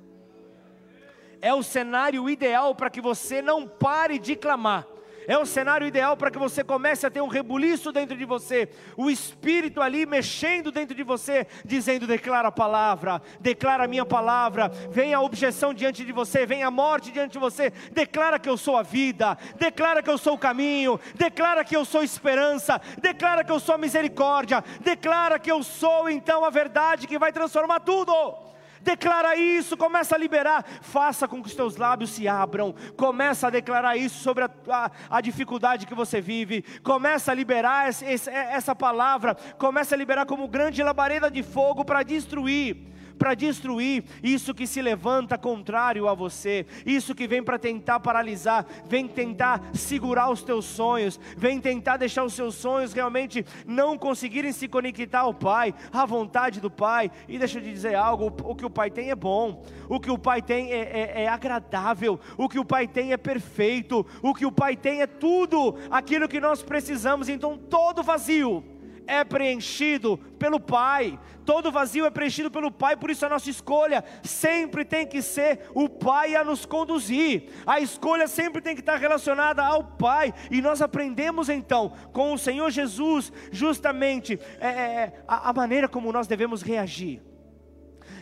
é 1.45 1.53
o 1.53 1.61
cenário 1.61 2.27
ideal 2.27 2.73
para 2.73 2.89
que 2.89 2.99
você 2.99 3.39
não 3.39 3.67
pare 3.67 4.17
de 4.17 4.35
clamar. 4.35 4.87
É 5.27 5.37
o 5.37 5.45
cenário 5.45 5.85
ideal 5.85 6.17
para 6.17 6.31
que 6.31 6.39
você 6.39 6.63
comece 6.63 7.05
a 7.05 7.11
ter 7.11 7.21
um 7.21 7.27
rebuliço 7.27 7.91
dentro 7.91 8.17
de 8.17 8.25
você, 8.25 8.67
o 8.97 9.11
Espírito 9.11 9.79
ali 9.79 10.07
mexendo 10.07 10.71
dentro 10.71 10.95
de 10.95 11.03
você, 11.03 11.45
dizendo: 11.63 12.07
declara 12.07 12.47
a 12.47 12.51
palavra, 12.51 13.21
declara 13.39 13.85
a 13.85 13.87
minha 13.87 14.05
palavra, 14.05 14.69
vem 14.89 15.13
a 15.13 15.21
objeção 15.21 15.71
diante 15.71 16.03
de 16.03 16.11
você, 16.11 16.47
vem 16.47 16.63
a 16.63 16.71
morte 16.71 17.11
diante 17.11 17.33
de 17.33 17.39
você, 17.39 17.71
declara 17.91 18.39
que 18.39 18.49
eu 18.49 18.57
sou 18.57 18.75
a 18.75 18.81
vida, 18.81 19.37
declara 19.55 20.01
que 20.01 20.09
eu 20.09 20.17
sou 20.17 20.33
o 20.33 20.39
caminho, 20.39 20.99
declara 21.13 21.63
que 21.63 21.75
eu 21.75 21.85
sou 21.85 22.01
esperança, 22.01 22.81
declara 22.99 23.43
que 23.43 23.51
eu 23.51 23.59
sou 23.59 23.75
a 23.75 23.79
misericórdia, 23.79 24.63
declara 24.81 25.37
que 25.37 25.51
eu 25.51 25.61
sou 25.61 26.09
então 26.09 26.43
a 26.43 26.49
verdade 26.49 27.05
que 27.05 27.19
vai 27.19 27.31
transformar 27.31 27.81
tudo 27.81 28.45
declara 28.85 29.35
isso, 29.35 29.75
começa 29.75 30.15
a 30.15 30.17
liberar, 30.17 30.63
faça 30.81 31.27
com 31.27 31.41
que 31.41 31.47
os 31.47 31.55
teus 31.55 31.75
lábios 31.75 32.11
se 32.11 32.27
abram, 32.27 32.73
começa 32.95 33.47
a 33.47 33.49
declarar 33.49 33.97
isso 33.97 34.19
sobre 34.19 34.43
a, 34.43 34.49
a, 34.69 34.91
a 35.09 35.21
dificuldade 35.21 35.87
que 35.87 35.95
você 35.95 36.21
vive, 36.21 36.63
começa 36.83 37.31
a 37.31 37.35
liberar 37.35 37.89
esse, 37.89 38.05
esse, 38.05 38.29
essa 38.29 38.75
palavra, 38.75 39.35
começa 39.57 39.95
a 39.95 39.97
liberar 39.97 40.27
como 40.27 40.47
grande 40.47 40.83
labareda 40.83 41.31
de 41.31 41.41
fogo 41.41 41.83
para 41.83 42.03
destruir 42.03 42.94
para 43.17 43.33
destruir 43.33 44.03
isso 44.21 44.53
que 44.53 44.67
se 44.67 44.81
levanta 44.81 45.37
contrário 45.37 46.07
a 46.07 46.13
você, 46.13 46.65
isso 46.85 47.15
que 47.15 47.27
vem 47.27 47.43
para 47.43 47.57
tentar 47.57 47.99
paralisar, 47.99 48.65
vem 48.87 49.07
tentar 49.07 49.61
segurar 49.73 50.29
os 50.29 50.43
teus 50.43 50.65
sonhos, 50.65 51.19
vem 51.37 51.59
tentar 51.59 51.97
deixar 51.97 52.23
os 52.23 52.33
seus 52.33 52.55
sonhos 52.55 52.93
realmente 52.93 53.45
não 53.65 53.97
conseguirem 53.97 54.51
se 54.51 54.67
conectar 54.67 55.21
ao 55.21 55.33
Pai, 55.33 55.73
à 55.91 56.05
vontade 56.05 56.59
do 56.59 56.69
Pai. 56.69 57.11
E 57.27 57.37
deixa 57.37 57.59
eu 57.59 57.63
te 57.63 57.71
dizer 57.71 57.95
algo: 57.95 58.35
o 58.43 58.55
que 58.55 58.65
o 58.65 58.69
Pai 58.69 58.89
tem 58.89 59.09
é 59.09 59.15
bom, 59.15 59.63
o 59.89 59.99
que 59.99 60.11
o 60.11 60.17
Pai 60.17 60.41
tem 60.41 60.71
é, 60.71 60.77
é, 60.77 61.23
é 61.23 61.27
agradável, 61.27 62.19
o 62.37 62.49
que 62.49 62.59
o 62.59 62.65
Pai 62.65 62.87
tem 62.87 63.13
é 63.13 63.17
perfeito, 63.17 64.05
o 64.21 64.33
que 64.33 64.45
o 64.45 64.51
Pai 64.51 64.75
tem 64.75 65.01
é 65.01 65.07
tudo 65.07 65.75
aquilo 65.89 66.27
que 66.27 66.39
nós 66.39 66.61
precisamos. 66.61 67.29
Então, 67.29 67.57
todo 67.57 68.03
vazio 68.03 68.74
é 69.07 69.23
preenchido 69.23 70.17
pelo 70.39 70.59
Pai, 70.59 71.19
todo 71.45 71.71
vazio 71.71 72.05
é 72.05 72.09
preenchido 72.09 72.51
pelo 72.51 72.71
Pai, 72.71 72.95
por 72.95 73.09
isso 73.09 73.25
a 73.25 73.29
nossa 73.29 73.49
escolha. 73.49 74.03
Sempre 74.23 74.83
tem 74.85 75.07
que 75.07 75.21
ser 75.21 75.69
o 75.73 75.87
Pai 75.87 76.35
a 76.35 76.43
nos 76.43 76.65
conduzir, 76.65 77.49
a 77.65 77.79
escolha 77.79 78.27
sempre 78.27 78.61
tem 78.61 78.75
que 78.75 78.81
estar 78.81 78.97
relacionada 78.97 79.63
ao 79.63 79.83
Pai, 79.83 80.33
e 80.51 80.61
nós 80.61 80.81
aprendemos 80.81 81.49
então 81.49 81.93
com 82.13 82.33
o 82.33 82.37
Senhor 82.37 82.69
Jesus, 82.69 83.31
justamente 83.51 84.39
é, 84.59 84.67
é, 84.67 84.71
é 84.71 85.23
a, 85.27 85.49
a 85.49 85.53
maneira 85.53 85.87
como 85.87 86.11
nós 86.11 86.27
devemos 86.27 86.61
reagir. 86.61 87.21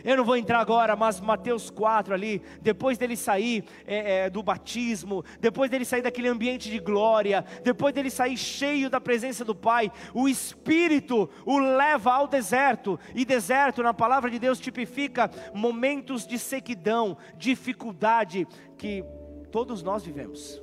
Eu 0.04 0.18
não 0.18 0.24
vou 0.24 0.36
entrar 0.36 0.60
agora, 0.60 0.94
mas 0.94 1.18
Mateus 1.18 1.70
4 1.70 2.12
ali, 2.12 2.42
depois 2.60 2.98
dele 2.98 3.16
sair 3.16 3.64
é, 3.86 4.26
é, 4.26 4.30
do 4.30 4.42
batismo, 4.42 5.24
depois 5.40 5.70
dele 5.70 5.86
sair 5.86 6.02
daquele 6.02 6.28
ambiente 6.28 6.70
de 6.70 6.78
glória, 6.78 7.42
depois 7.62 7.94
dele 7.94 8.10
sair 8.10 8.36
cheio 8.36 8.90
da 8.90 9.00
presença 9.00 9.46
do 9.46 9.54
Pai, 9.54 9.90
o 10.12 10.28
Espírito 10.28 11.30
o 11.46 11.58
leva 11.58 12.12
ao 12.12 12.28
deserto, 12.28 13.00
e 13.14 13.24
deserto 13.24 13.82
na 13.82 13.94
palavra 13.94 14.30
de 14.30 14.38
Deus 14.38 14.60
tipifica 14.60 15.30
momentos 15.54 16.26
de 16.26 16.38
sequidão, 16.38 17.16
dificuldade 17.38 18.46
que 18.76 19.02
todos 19.50 19.82
nós 19.82 20.04
vivemos. 20.04 20.62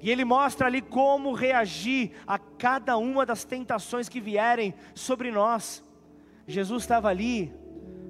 E 0.00 0.10
ele 0.10 0.24
mostra 0.24 0.68
ali 0.68 0.80
como 0.80 1.32
reagir 1.32 2.12
a 2.24 2.38
cada 2.38 2.96
uma 2.98 3.26
das 3.26 3.42
tentações 3.42 4.08
que 4.08 4.20
vierem 4.20 4.74
sobre 4.94 5.32
nós. 5.32 5.82
Jesus 6.46 6.82
estava 6.82 7.08
ali 7.08 7.52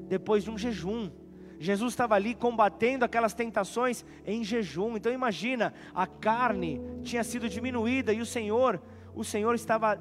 depois 0.09 0.45
de 0.45 0.51
um 0.51 0.59
jejum. 0.59 1.11
Jesus 1.59 1.93
estava 1.93 2.15
ali 2.15 2.35
combatendo 2.35 3.05
aquelas 3.05 3.35
tentações 3.35 4.05
em 4.27 4.45
jejum. 4.45 4.97
Então 4.97 5.13
imagina, 5.13 5.73
a 5.95 6.07
carne 6.07 6.81
tinha 7.03 7.25
sido 7.25 7.49
diminuída 7.49 8.13
e 8.13 8.21
o 8.21 8.27
Senhor, 8.27 8.81
o 9.15 9.25
Senhor 9.25 9.55
estava 9.55 9.99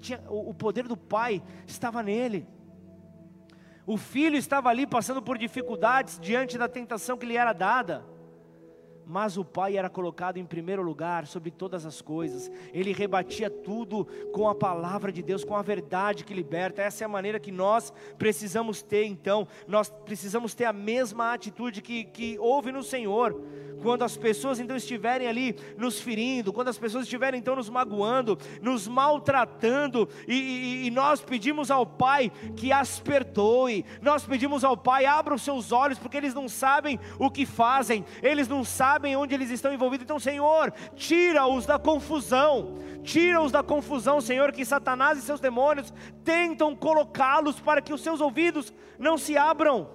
tinha, 0.00 0.22
o 0.28 0.54
poder 0.54 0.86
do 0.86 0.96
Pai 0.96 1.42
estava 1.66 2.02
nele. 2.02 2.46
O 3.86 3.96
filho 3.96 4.36
estava 4.36 4.70
ali 4.70 4.86
passando 4.86 5.20
por 5.20 5.36
dificuldades 5.36 6.18
diante 6.18 6.56
da 6.56 6.68
tentação 6.68 7.18
que 7.18 7.26
lhe 7.26 7.36
era 7.36 7.52
dada 7.52 8.13
mas 9.06 9.36
o 9.36 9.44
Pai 9.44 9.76
era 9.76 9.88
colocado 9.88 10.38
em 10.38 10.44
primeiro 10.44 10.82
lugar 10.82 11.26
sobre 11.26 11.50
todas 11.50 11.84
as 11.86 12.00
coisas, 12.00 12.50
ele 12.72 12.92
rebatia 12.92 13.50
tudo 13.50 14.06
com 14.32 14.48
a 14.48 14.54
palavra 14.54 15.12
de 15.12 15.22
Deus, 15.22 15.44
com 15.44 15.56
a 15.56 15.62
verdade 15.62 16.24
que 16.24 16.34
liberta. 16.34 16.82
Essa 16.82 17.04
é 17.04 17.06
a 17.06 17.08
maneira 17.08 17.40
que 17.40 17.52
nós 17.52 17.92
precisamos 18.18 18.82
ter, 18.82 19.04
então, 19.04 19.46
nós 19.66 19.88
precisamos 20.04 20.54
ter 20.54 20.64
a 20.64 20.72
mesma 20.72 21.32
atitude 21.32 21.82
que, 21.82 22.04
que 22.04 22.38
houve 22.38 22.72
no 22.72 22.82
Senhor. 22.82 23.40
Quando 23.82 24.02
as 24.02 24.16
pessoas 24.16 24.58
então 24.58 24.76
estiverem 24.76 25.28
ali 25.28 25.54
nos 25.76 26.00
ferindo, 26.00 26.54
quando 26.54 26.68
as 26.68 26.78
pessoas 26.78 27.04
estiverem 27.04 27.38
então 27.38 27.54
nos 27.54 27.68
magoando, 27.68 28.38
nos 28.62 28.88
maltratando, 28.88 30.08
e, 30.26 30.34
e, 30.34 30.86
e 30.86 30.90
nós 30.90 31.20
pedimos 31.20 31.70
ao 31.70 31.84
Pai 31.84 32.32
que 32.56 32.72
as 32.72 32.98
perdoe, 32.98 33.84
nós 34.00 34.24
pedimos 34.24 34.64
ao 34.64 34.74
Pai, 34.74 35.04
abra 35.04 35.34
os 35.34 35.42
seus 35.42 35.70
olhos, 35.70 35.98
porque 35.98 36.16
eles 36.16 36.32
não 36.32 36.48
sabem 36.48 36.98
o 37.18 37.30
que 37.30 37.44
fazem, 37.44 38.06
eles 38.22 38.48
não 38.48 38.64
sabem 38.64 38.93
onde 39.16 39.34
eles 39.34 39.50
estão 39.50 39.72
envolvidos, 39.72 40.04
então 40.04 40.18
Senhor, 40.18 40.72
tira-os 40.94 41.66
da 41.66 41.78
confusão, 41.78 42.78
tira-os 43.02 43.52
da 43.52 43.62
confusão, 43.62 44.20
Senhor, 44.20 44.52
que 44.52 44.64
Satanás 44.64 45.18
e 45.18 45.22
seus 45.22 45.40
demônios 45.40 45.92
tentam 46.22 46.74
colocá-los 46.74 47.60
para 47.60 47.80
que 47.80 47.92
os 47.92 48.02
seus 48.02 48.20
ouvidos 48.20 48.72
não 48.98 49.18
se 49.18 49.36
abram 49.36 49.88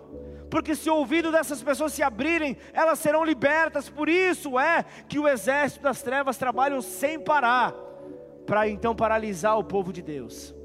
porque 0.49 0.75
se 0.75 0.89
o 0.89 0.95
ouvido 0.95 1.31
dessas 1.31 1.61
pessoas 1.61 1.93
se 1.93 2.01
abrirem, 2.01 2.57
elas 2.73 2.99
serão 2.99 3.23
libertas. 3.23 3.87
Por 3.87 4.09
isso 4.09 4.57
é 4.59 4.83
que 5.07 5.19
o 5.19 5.27
exército 5.27 5.83
das 5.83 6.01
trevas 6.01 6.37
trabalham 6.37 6.81
sem 6.81 7.19
parar, 7.19 7.73
para 8.47 8.67
então 8.67 8.95
paralisar 8.95 9.57
o 9.59 9.63
povo 9.63 9.93
de 9.93 10.01
Deus. 10.01 10.55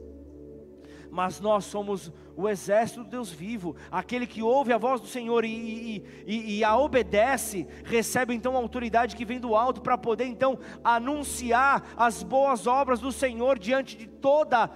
Mas 1.14 1.38
nós 1.38 1.66
somos 1.66 2.12
o 2.36 2.48
exército 2.48 3.04
do 3.04 3.08
Deus 3.08 3.30
vivo, 3.30 3.76
aquele 3.88 4.26
que 4.26 4.42
ouve 4.42 4.72
a 4.72 4.78
voz 4.78 5.00
do 5.00 5.06
Senhor 5.06 5.44
e, 5.44 5.48
e, 5.48 6.04
e, 6.26 6.58
e 6.58 6.64
a 6.64 6.76
obedece, 6.76 7.68
recebe 7.84 8.34
então 8.34 8.56
a 8.56 8.58
autoridade 8.58 9.14
que 9.14 9.24
vem 9.24 9.38
do 9.38 9.54
alto 9.54 9.80
para 9.80 9.96
poder 9.96 10.24
então 10.24 10.58
anunciar 10.82 11.84
as 11.96 12.24
boas 12.24 12.66
obras 12.66 12.98
do 12.98 13.12
Senhor 13.12 13.60
diante 13.60 13.96
de 13.96 14.08
toda 14.08 14.68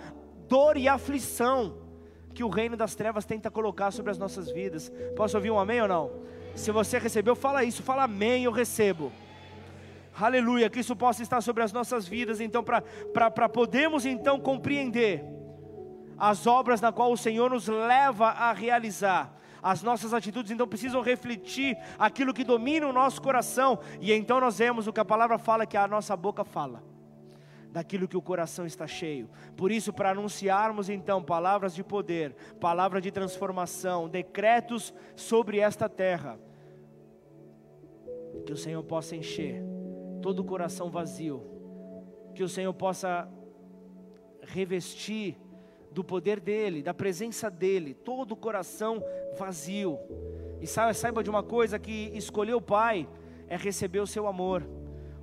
dor 0.48 0.76
e 0.76 0.86
aflição 0.86 1.74
que 2.32 2.44
o 2.44 2.48
reino 2.48 2.76
das 2.76 2.94
trevas 2.94 3.24
tenta 3.24 3.50
colocar 3.50 3.90
sobre 3.90 4.12
as 4.12 4.16
nossas 4.16 4.48
vidas. 4.48 4.92
Posso 5.16 5.36
ouvir 5.36 5.50
um 5.50 5.58
amém 5.58 5.82
ou 5.82 5.88
não? 5.88 6.12
Se 6.54 6.70
você 6.70 7.00
recebeu, 7.00 7.34
fala 7.34 7.64
isso, 7.64 7.82
fala 7.82 8.04
amém, 8.04 8.44
eu 8.44 8.52
recebo. 8.52 9.10
Aleluia, 10.16 10.70
que 10.70 10.78
isso 10.78 10.94
possa 10.94 11.20
estar 11.20 11.40
sobre 11.40 11.64
as 11.64 11.72
nossas 11.72 12.06
vidas, 12.06 12.40
então, 12.40 12.62
para 12.62 13.48
podermos 13.48 14.06
então 14.06 14.38
compreender 14.38 15.37
as 16.18 16.46
obras 16.46 16.80
na 16.80 16.92
qual 16.92 17.12
o 17.12 17.16
Senhor 17.16 17.50
nos 17.50 17.68
leva 17.68 18.28
a 18.28 18.52
realizar. 18.52 19.34
As 19.62 19.82
nossas 19.82 20.14
atitudes 20.14 20.50
então 20.50 20.68
precisam 20.68 21.02
refletir 21.02 21.76
aquilo 21.98 22.34
que 22.34 22.44
domina 22.44 22.86
o 22.86 22.92
nosso 22.92 23.20
coração, 23.20 23.78
e 24.00 24.12
então 24.12 24.40
nós 24.40 24.58
vemos 24.58 24.86
o 24.86 24.92
que 24.92 25.00
a 25.00 25.04
palavra 25.04 25.38
fala 25.38 25.66
que 25.66 25.76
a 25.76 25.88
nossa 25.88 26.16
boca 26.16 26.44
fala 26.44 26.82
daquilo 27.70 28.08
que 28.08 28.16
o 28.16 28.22
coração 28.22 28.64
está 28.66 28.86
cheio. 28.86 29.28
Por 29.56 29.70
isso, 29.70 29.92
para 29.92 30.10
anunciarmos 30.10 30.88
então 30.88 31.22
palavras 31.22 31.74
de 31.74 31.84
poder, 31.84 32.34
palavra 32.60 33.00
de 33.00 33.10
transformação, 33.10 34.08
decretos 34.08 34.94
sobre 35.14 35.58
esta 35.58 35.88
terra, 35.88 36.38
que 38.46 38.52
o 38.52 38.56
Senhor 38.56 38.82
possa 38.84 39.16
encher 39.16 39.62
todo 40.22 40.40
o 40.40 40.44
coração 40.44 40.90
vazio, 40.90 41.44
que 42.34 42.42
o 42.42 42.48
Senhor 42.48 42.72
possa 42.72 43.28
revestir 44.42 45.36
do 45.90 46.04
poder 46.04 46.40
dEle, 46.40 46.82
da 46.82 46.94
presença 46.94 47.50
dEle, 47.50 47.94
todo 47.94 48.32
o 48.32 48.36
coração 48.36 49.02
vazio. 49.38 49.98
E 50.60 50.66
saiba, 50.66 51.22
de 51.22 51.30
uma 51.30 51.42
coisa: 51.42 51.78
que 51.78 52.10
escolher 52.14 52.54
o 52.54 52.60
Pai 52.60 53.08
é 53.48 53.56
receber 53.56 54.00
o 54.00 54.06
Seu 54.06 54.26
amor. 54.26 54.68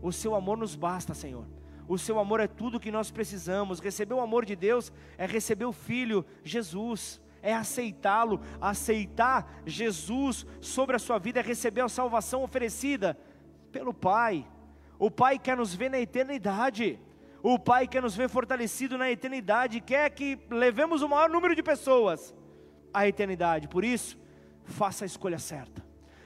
O 0.01 0.11
Seu 0.11 0.35
amor 0.35 0.57
nos 0.57 0.75
basta, 0.75 1.13
Senhor. 1.13 1.45
O 1.87 1.97
Seu 1.97 2.19
amor 2.19 2.39
é 2.39 2.47
tudo 2.47 2.79
que 2.79 2.91
nós 2.91 3.11
precisamos. 3.11 3.79
Receber 3.79 4.13
o 4.13 4.21
amor 4.21 4.45
de 4.45 4.55
Deus 4.55 4.91
é 5.17 5.25
receber 5.25 5.65
o 5.65 5.73
Filho, 5.73 6.25
Jesus 6.43 7.21
é 7.45 7.53
aceitá-lo, 7.53 8.41
aceitar 8.59 9.61
Jesus 9.67 10.47
sobre 10.59 10.95
a 10.95 10.99
sua 10.99 11.19
vida, 11.19 11.39
é 11.39 11.43
receber 11.43 11.81
a 11.81 11.87
salvação 11.87 12.41
oferecida 12.41 13.15
pelo 13.71 13.93
Pai. 13.93 14.47
O 14.97 15.11
Pai 15.11 15.37
quer 15.37 15.55
nos 15.55 15.71
ver 15.75 15.91
na 15.91 15.99
eternidade. 15.99 16.99
O 17.47 17.59
Pai 17.59 17.87
quer 17.87 18.01
nos 18.01 18.15
ver 18.15 18.27
fortalecido 18.27 18.97
na 18.97 19.11
eternidade, 19.11 19.79
quer 19.79 20.09
que 20.09 20.39
levemos 20.49 21.03
o 21.03 21.07
maior 21.07 21.29
número 21.29 21.53
de 21.53 21.61
pessoas 21.61 22.33
à 22.91 23.07
eternidade. 23.07 23.67
Por 23.67 23.85
isso, 23.85 24.17
faça 24.63 25.05
a 25.05 25.09
escolha 25.11 25.37
certa. 25.37 25.85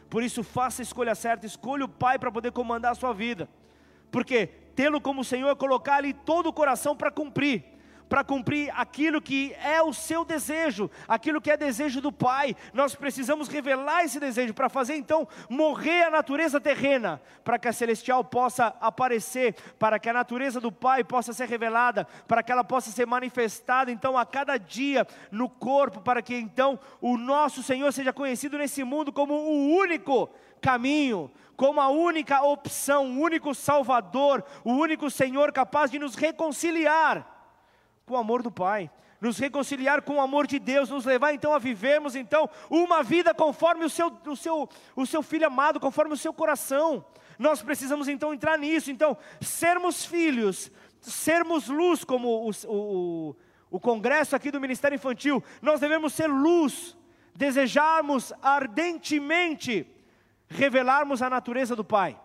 Por 0.09 0.23
isso, 0.23 0.45
faça 0.45 0.81
a 0.81 0.83
escolha 0.83 1.13
certa, 1.13 1.45
escolha 1.45 1.83
o 1.83 1.89
Pai 1.89 2.17
para 2.17 2.31
poder 2.31 2.53
comandar 2.53 2.93
a 2.93 2.95
sua 2.95 3.11
vida. 3.11 3.49
Porque 4.09 4.47
tê-lo 4.47 5.01
como 5.01 5.25
Senhor 5.25 5.49
é 5.49 5.55
colocar 5.55 5.95
ali 5.95 6.13
todo 6.13 6.47
o 6.47 6.53
coração 6.53 6.95
para 6.95 7.11
cumprir 7.11 7.65
para 8.09 8.23
cumprir 8.23 8.73
aquilo 8.75 9.21
que 9.21 9.53
é 9.63 9.81
o 9.83 9.93
seu 9.93 10.25
desejo, 10.25 10.89
aquilo 11.07 11.39
que 11.39 11.51
é 11.51 11.55
desejo 11.55 12.01
do 12.01 12.11
Pai. 12.11 12.55
Nós 12.73 12.95
precisamos 12.95 13.47
revelar 13.47 14.03
esse 14.03 14.19
desejo 14.19 14.51
para 14.53 14.67
fazer 14.67 14.95
então 14.95 15.27
morrer 15.47 16.03
a 16.03 16.09
natureza 16.09 16.59
terrena, 16.59 17.21
para 17.43 17.59
que 17.59 17.67
a 17.67 17.73
celestial 17.73 18.23
possa 18.23 18.75
aparecer, 18.81 19.55
para 19.77 19.99
que 19.99 20.09
a 20.09 20.13
natureza 20.13 20.59
do 20.59 20.71
Pai 20.71 21.03
possa 21.03 21.31
ser 21.31 21.47
revelada, 21.47 22.07
para 22.27 22.41
que 22.41 22.51
ela 22.51 22.63
possa 22.63 22.89
ser 22.89 23.05
manifestada 23.05 23.91
então 23.91 24.17
a 24.17 24.25
cada 24.25 24.57
dia 24.57 25.05
no 25.31 25.47
corpo, 25.47 26.01
para 26.01 26.23
que 26.23 26.35
então 26.35 26.79
o 26.99 27.15
nosso 27.15 27.61
Senhor 27.61 27.93
seja 27.93 28.11
conhecido 28.11 28.57
nesse 28.57 28.83
mundo 28.83 29.13
como 29.13 29.35
o 29.35 29.75
único 29.75 30.27
caminho, 30.59 31.31
como 31.55 31.79
a 31.79 31.89
única 31.89 32.41
opção, 32.41 33.05
o 33.05 33.19
único 33.19 33.53
Salvador, 33.53 34.43
o 34.63 34.71
único 34.71 35.11
Senhor 35.11 35.51
capaz 35.51 35.91
de 35.91 35.99
nos 35.99 36.15
reconciliar 36.15 37.38
com 38.09 38.15
o 38.15 38.17
amor 38.17 38.41
do 38.41 38.49
Pai, 38.49 38.89
nos 39.21 39.37
reconciliar 39.37 40.01
com 40.01 40.15
o 40.15 40.21
amor 40.21 40.47
de 40.47 40.57
Deus, 40.57 40.89
nos 40.89 41.05
levar 41.05 41.31
então 41.31 41.53
a 41.53 41.59
vivermos 41.59 42.15
então 42.15 42.49
uma 42.71 43.03
vida 43.03 43.35
conforme 43.35 43.85
o 43.85 43.89
seu, 43.89 44.11
o 44.25 44.35
seu, 44.35 44.67
o 44.95 45.05
seu 45.05 45.21
filho 45.21 45.45
amado, 45.45 45.79
conforme 45.79 46.15
o 46.15 46.17
seu 46.17 46.33
coração. 46.33 47.05
Nós 47.37 47.61
precisamos 47.61 48.07
então 48.07 48.33
entrar 48.33 48.57
nisso, 48.57 48.89
então 48.89 49.15
sermos 49.39 50.03
filhos, 50.03 50.71
sermos 50.99 51.67
luz, 51.67 52.03
como 52.03 52.49
o, 52.49 52.51
o, 52.67 53.35
o 53.69 53.79
congresso 53.79 54.35
aqui 54.35 54.49
do 54.49 54.59
Ministério 54.59 54.95
Infantil, 54.95 55.43
nós 55.61 55.79
devemos 55.79 56.11
ser 56.13 56.27
luz, 56.27 56.97
desejarmos 57.35 58.33
ardentemente 58.41 59.85
revelarmos 60.47 61.21
a 61.21 61.29
natureza 61.29 61.75
do 61.75 61.83
Pai. 61.83 62.19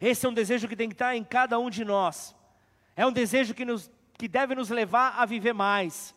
Esse 0.00 0.24
é 0.24 0.28
um 0.28 0.34
desejo 0.34 0.66
que 0.66 0.74
tem 0.74 0.88
que 0.88 0.94
estar 0.94 1.14
em 1.14 1.22
cada 1.22 1.58
um 1.58 1.68
de 1.68 1.84
nós. 1.84 2.34
É 2.96 3.04
um 3.06 3.12
desejo 3.12 3.54
que 3.54 3.64
nos 3.64 3.90
que 4.16 4.28
deve 4.28 4.54
nos 4.54 4.70
levar 4.70 5.14
a 5.18 5.24
viver 5.24 5.52
mais. 5.52 6.14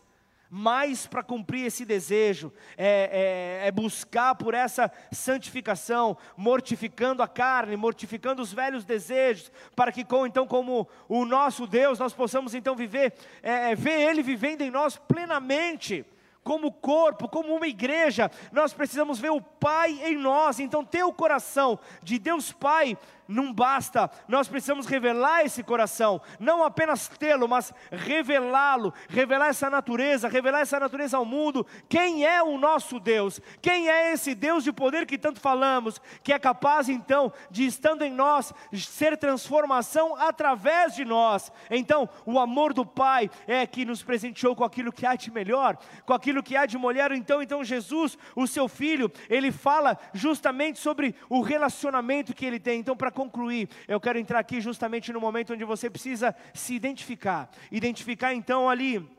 Mais 0.50 1.06
para 1.06 1.22
cumprir 1.22 1.66
esse 1.66 1.84
desejo, 1.84 2.54
é, 2.78 3.62
é, 3.64 3.68
é, 3.68 3.72
buscar 3.72 4.34
por 4.36 4.54
essa 4.54 4.90
santificação, 5.12 6.18
mortificando 6.38 7.22
a 7.22 7.28
carne, 7.28 7.76
mortificando 7.76 8.42
os 8.42 8.54
velhos 8.54 8.86
desejos, 8.86 9.52
para 9.76 9.92
que, 9.92 10.06
com, 10.06 10.26
então, 10.26 10.48
como 10.48 10.88
o 11.10 11.26
nosso 11.26 11.68
Deus, 11.68 12.00
nós 12.00 12.14
possamos 12.14 12.54
então 12.54 12.76
viver, 12.76 13.14
é, 13.44 13.72
é 13.72 13.76
ver 13.76 14.00
Ele 14.10 14.24
vivendo 14.24 14.62
em 14.62 14.72
nós 14.72 14.96
plenamente 14.96 16.06
como 16.48 16.72
corpo, 16.72 17.28
como 17.28 17.54
uma 17.54 17.68
igreja, 17.68 18.32
nós 18.54 18.72
precisamos 18.72 19.20
ver 19.20 19.32
o 19.32 19.42
Pai 19.42 20.00
em 20.06 20.16
nós. 20.16 20.62
Então, 20.62 20.82
ter 20.82 21.04
o 21.04 21.12
coração 21.12 21.78
de 22.02 22.18
Deus 22.18 22.54
Pai 22.54 22.98
não 23.28 23.52
basta, 23.52 24.10
nós 24.28 24.48
precisamos 24.48 24.86
revelar 24.86 25.44
esse 25.44 25.62
coração, 25.62 26.22
não 26.40 26.64
apenas 26.64 27.08
tê-lo, 27.08 27.48
mas 27.48 27.74
revelá-lo, 27.92 28.94
revelar 29.10 29.48
essa 29.48 29.70
natureza, 29.70 30.30
revelar 30.30 30.62
essa 30.62 30.80
natureza 30.80 31.18
ao 31.18 31.26
mundo. 31.26 31.66
Quem 31.90 32.26
é 32.26 32.42
o 32.42 32.58
nosso 32.58 33.00
Deus? 33.00 33.42
Quem 33.62 33.90
é 33.90 34.14
esse 34.14 34.34
Deus 34.34 34.64
de 34.64 34.72
poder 34.72 35.06
que 35.06 35.18
tanto 35.18 35.40
falamos, 35.40 36.00
que 36.24 36.32
é 36.32 36.40
capaz 36.40 36.88
então 36.88 37.34
de, 37.52 37.66
estando 37.66 38.04
em 38.04 38.12
nós, 38.12 38.54
ser 38.74 39.18
transformação 39.18 40.16
através 40.16 40.96
de 40.96 41.04
nós? 41.04 41.52
Então, 41.70 42.10
o 42.26 42.40
amor 42.40 42.74
do 42.74 42.86
Pai 42.86 43.30
é 43.46 43.68
que 43.68 43.84
nos 43.84 44.02
presenteou 44.02 44.56
com 44.56 44.64
aquilo 44.64 44.92
que 44.92 45.06
há 45.06 45.16
de 45.16 45.32
melhor, 45.32 45.78
com 46.06 46.14
aquilo 46.14 46.37
que 46.44 46.56
há 46.56 46.66
de 46.66 46.78
mulher. 46.78 47.12
Então, 47.12 47.42
então 47.42 47.64
Jesus, 47.64 48.18
o 48.36 48.48
seu 48.48 48.68
filho, 48.68 49.12
ele 49.30 49.52
fala 49.52 49.98
justamente 50.14 50.80
sobre 50.80 51.16
o 51.30 51.42
relacionamento 51.42 52.34
que 52.34 52.46
ele 52.46 52.60
tem. 52.60 52.80
Então, 52.80 52.96
para 52.96 53.12
concluir, 53.12 53.70
eu 53.88 54.00
quero 54.00 54.20
entrar 54.20 54.40
aqui 54.40 54.62
justamente 54.62 55.12
no 55.12 55.22
momento 55.22 55.54
onde 55.54 55.64
você 55.64 55.90
precisa 55.90 56.36
se 56.54 56.74
identificar. 56.74 57.50
Identificar 57.72 58.34
então 58.34 58.70
ali 58.70 59.17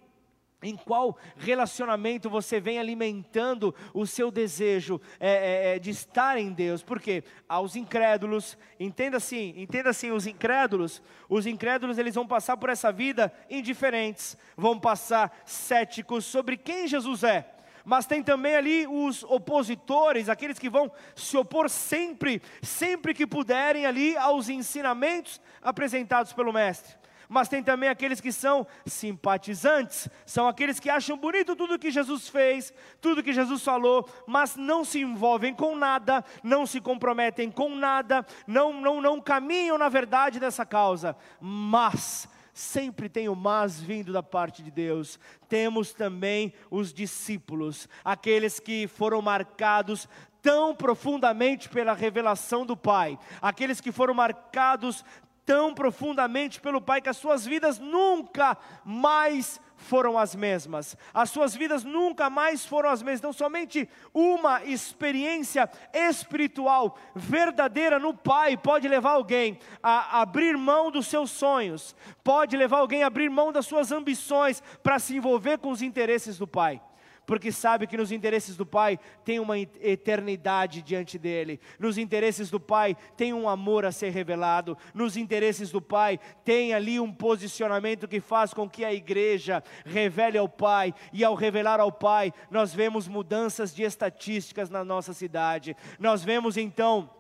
em 0.63 0.77
qual 0.77 1.17
relacionamento 1.37 2.29
você 2.29 2.61
vem 2.61 2.79
alimentando 2.79 3.75
o 3.95 4.07
seu 4.07 4.31
desejo 4.31 5.01
é, 5.21 5.29
é, 5.31 5.77
é, 5.77 5.79
de 5.79 5.91
estar 5.91 6.37
em 6.39 6.53
Deus? 6.53 6.83
Porque 6.83 7.23
aos 7.49 7.77
incrédulos, 7.77 8.59
entenda 8.79 9.19
assim, 9.19 9.55
entenda 9.57 9.91
assim, 9.91 10.11
os 10.11 10.27
incrédulos, 10.27 11.03
os 11.29 11.47
incrédulos 11.47 11.99
eles 11.99 12.15
vão 12.15 12.27
passar 12.27 12.57
por 12.57 12.71
essa 12.71 12.91
vida 12.91 13.33
indiferentes, 13.49 14.37
vão 14.57 14.79
passar 14.79 15.43
céticos 15.45 16.25
sobre 16.25 16.57
quem 16.57 16.89
Jesus 16.89 17.25
é 17.25 17.55
mas 17.89 18.05
tem 18.05 18.23
também 18.23 18.55
ali 18.55 18.87
os 18.87 19.23
opositores, 19.23 20.29
aqueles 20.29 20.59
que 20.59 20.69
vão 20.69 20.93
se 21.17 21.39
opor 21.39 21.71
sempre, 21.71 22.43
sempre 22.61 23.15
que 23.15 23.27
puderem 23.27 23.87
ali 23.87 24.15
aos 24.15 24.51
ensinamentos 24.51 25.41
apresentados 25.63 26.35
pelo 26.35 26.53
Mestre. 26.53 26.95
Mas 27.29 27.49
tem 27.49 27.62
também 27.62 27.89
aqueles 27.89 28.20
que 28.20 28.33
são 28.33 28.66
simpatizantes, 28.87 30.09
são 30.24 30.49
aqueles 30.49 30.81
que 30.81 30.89
acham 30.89 31.16
bonito 31.16 31.55
tudo 31.55 31.79
que 31.79 31.91
Jesus 31.91 32.29
fez, 32.29 32.72
tudo 33.01 33.22
que 33.22 33.33
Jesus 33.33 33.62
falou, 33.62 34.09
mas 34.26 34.57
não 34.57 34.85
se 34.85 35.01
envolvem 35.01 35.55
com 35.55 35.76
nada, 35.76 36.24
não 36.43 36.64
se 36.64 36.81
comprometem 36.81 37.51
com 37.51 37.74
nada, 37.74 38.24
não, 38.47 38.81
não, 38.81 39.01
não 39.01 39.20
caminham 39.20 39.76
na 39.76 39.89
verdade 39.89 40.41
dessa 40.41 40.64
causa, 40.64 41.14
mas 41.41 42.29
sempre 42.59 43.09
tem 43.09 43.29
o 43.29 43.37
mas 43.37 43.81
vindo 43.81 44.12
da 44.12 44.22
parte 44.22 44.62
de 44.62 44.70
Deus. 44.70 45.18
Temos 45.49 45.93
também 45.93 46.53
os 46.70 46.93
discípulos, 46.93 47.89
aqueles 48.05 48.59
que 48.59 48.89
foram 48.89 49.22
marcados 49.22 50.09
tão 50.43 50.74
profundamente 50.74 51.68
pela 51.68 51.93
revelação 51.93 52.64
do 52.64 52.76
Pai, 52.76 53.18
aqueles 53.41 53.81
que 53.81 53.93
foram 53.93 54.14
marcados 54.14 55.05
tão 55.49 55.72
profundamente 55.72 56.61
pelo 56.61 56.78
Pai 56.78 57.01
que 57.01 57.09
as 57.09 57.16
suas 57.16 57.46
vidas 57.46 57.78
nunca 57.78 58.55
mais 58.84 59.59
foram 59.78 60.18
as 60.18 60.34
mesmas, 60.34 60.94
as 61.14 61.30
suas 61.30 61.55
vidas 61.55 61.84
nunca 61.84 62.28
mais 62.28 62.66
foram 62.66 62.90
as 62.90 63.03
mesmas. 63.03 63.20
Então, 63.20 63.32
somente 63.32 63.88
uma 64.12 64.62
experiência 64.64 65.66
espiritual 65.94 66.99
verdadeira 67.14 67.99
no 67.99 68.12
Pai 68.12 68.59
pode 68.59 68.86
levar 68.86 69.12
alguém 69.12 69.59
a 69.82 70.20
abrir 70.20 70.55
mão 70.55 70.90
dos 70.90 71.07
seus 71.07 71.30
sonhos, 71.30 71.96
pode 72.22 72.55
levar 72.55 72.80
alguém 72.80 73.03
a 73.03 73.07
abrir 73.07 73.30
mão 73.30 73.51
das 73.51 73.64
suas 73.64 73.90
ambições 73.90 74.62
para 74.82 74.99
se 74.99 75.16
envolver 75.16 75.57
com 75.57 75.70
os 75.70 75.80
interesses 75.80 76.36
do 76.36 76.46
Pai. 76.46 76.82
Porque 77.29 77.53
sabe 77.53 77.87
que 77.87 77.99
nos 77.99 78.11
interesses 78.11 78.57
do 78.57 78.64
Pai 78.64 78.99
tem 79.22 79.39
uma 79.39 79.59
eternidade 79.59 80.81
diante 80.81 81.18
dele, 81.18 81.61
nos 81.79 81.99
interesses 81.99 82.49
do 82.49 82.59
Pai 82.59 82.97
tem 83.18 83.35
um 83.35 83.47
amor 83.47 83.85
a 83.85 83.93
ser 83.93 84.09
revelado, 84.09 84.79
nos 84.95 85.14
interesses 85.14 85.70
do 85.70 85.83
Pai 85.83 86.18
tem 86.43 86.72
ali 86.72 86.99
um 86.99 87.12
posicionamento 87.12 88.09
que 88.09 88.18
faz 88.18 88.55
com 88.55 88.66
que 88.66 88.83
a 88.83 88.95
igreja 88.95 89.62
revele 89.85 90.39
ao 90.39 90.49
Pai, 90.49 90.95
e 91.12 91.22
ao 91.22 91.35
revelar 91.35 91.81
ao 91.81 91.93
Pai, 91.93 92.33
nós 92.51 92.72
vemos 92.72 93.07
mudanças 93.07 93.74
de 93.74 93.83
estatísticas 93.83 94.70
na 94.70 94.83
nossa 94.83 95.12
cidade, 95.12 95.76
nós 95.99 96.24
vemos 96.24 96.57
então 96.57 97.11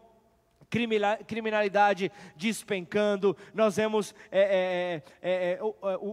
criminalidade 0.70 2.12
despencando, 2.36 3.36
nós 3.54 3.76
vemos 3.76 4.14
é, 4.30 5.02
é, 5.22 5.30
é, 5.30 5.52
é 5.52 5.58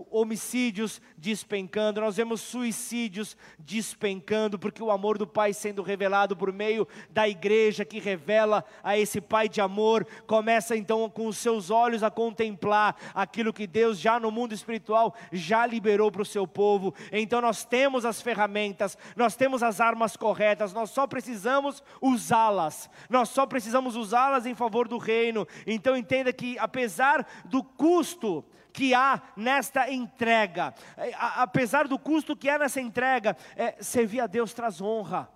homicídios 0.10 1.01
despencando, 1.18 1.99
nós 1.99 2.16
vemos 2.16 2.39
suicídios 2.39 3.36
despencando, 3.60 4.58
porque 4.58 4.82
o 4.82 4.91
amor 4.91 5.18
do 5.18 5.28
Pai 5.28 5.53
sendo 5.53 5.82
revelado 5.82 6.38
por 6.38 6.53
meio 6.53 6.88
da 7.10 7.28
igreja 7.28 7.84
que 7.84 7.99
revela 7.99 8.64
a 8.82 8.97
esse 8.97 9.20
Pai 9.20 9.49
de 9.49 9.60
amor, 9.60 10.08
começa 10.26 10.76
então 10.76 11.10
com 11.10 11.28
os 11.28 11.38
seus 11.38 11.70
olhos 11.70 12.01
a 12.01 12.10
contemplar 12.10 12.95
aquilo 13.14 13.53
que 13.53 13.68
Deus 13.68 13.99
já 13.99 14.20
no 14.20 14.32
mundo 14.32 14.53
espiritual 14.53 15.16
já 15.32 15.66
liberou 15.66 16.12
para 16.12 16.22
o 16.22 16.26
seu 16.26 16.47
povo. 16.47 16.93
Então 17.12 17.41
nós 17.41 17.66
temos 17.66 18.06
as 18.06 18.22
ferramentas, 18.22 18.97
nós 19.16 19.36
temos 19.36 19.62
as 19.62 19.82
armas 19.82 20.16
corretas, 20.16 20.74
nós 20.74 20.91
só 20.91 21.06
precisamos 21.06 21.84
usá-las, 22.01 22.89
nós 23.10 23.30
só 23.30 23.45
precisamos 23.45 23.95
usá-las 23.95 24.45
em 24.46 24.56
favor 24.56 24.88
do 24.88 24.98
reino. 24.98 25.48
Então 25.66 25.96
entenda 25.96 26.32
que 26.32 26.58
apesar 26.60 27.26
do 27.46 27.64
custo 27.64 28.46
que 28.72 28.93
há 28.93 29.22
nesta 29.38 29.89
entrega, 29.89 30.74
é, 30.98 31.14
apesar 31.18 31.88
do 31.88 31.98
custo 31.98 32.36
que 32.36 32.50
há 32.50 32.60
nessa 32.60 32.82
entrega, 32.82 33.38
é, 33.56 33.82
servir 33.82 34.20
a 34.20 34.28
Deus 34.28 34.54
traz 34.54 34.82
honra, 34.82 35.30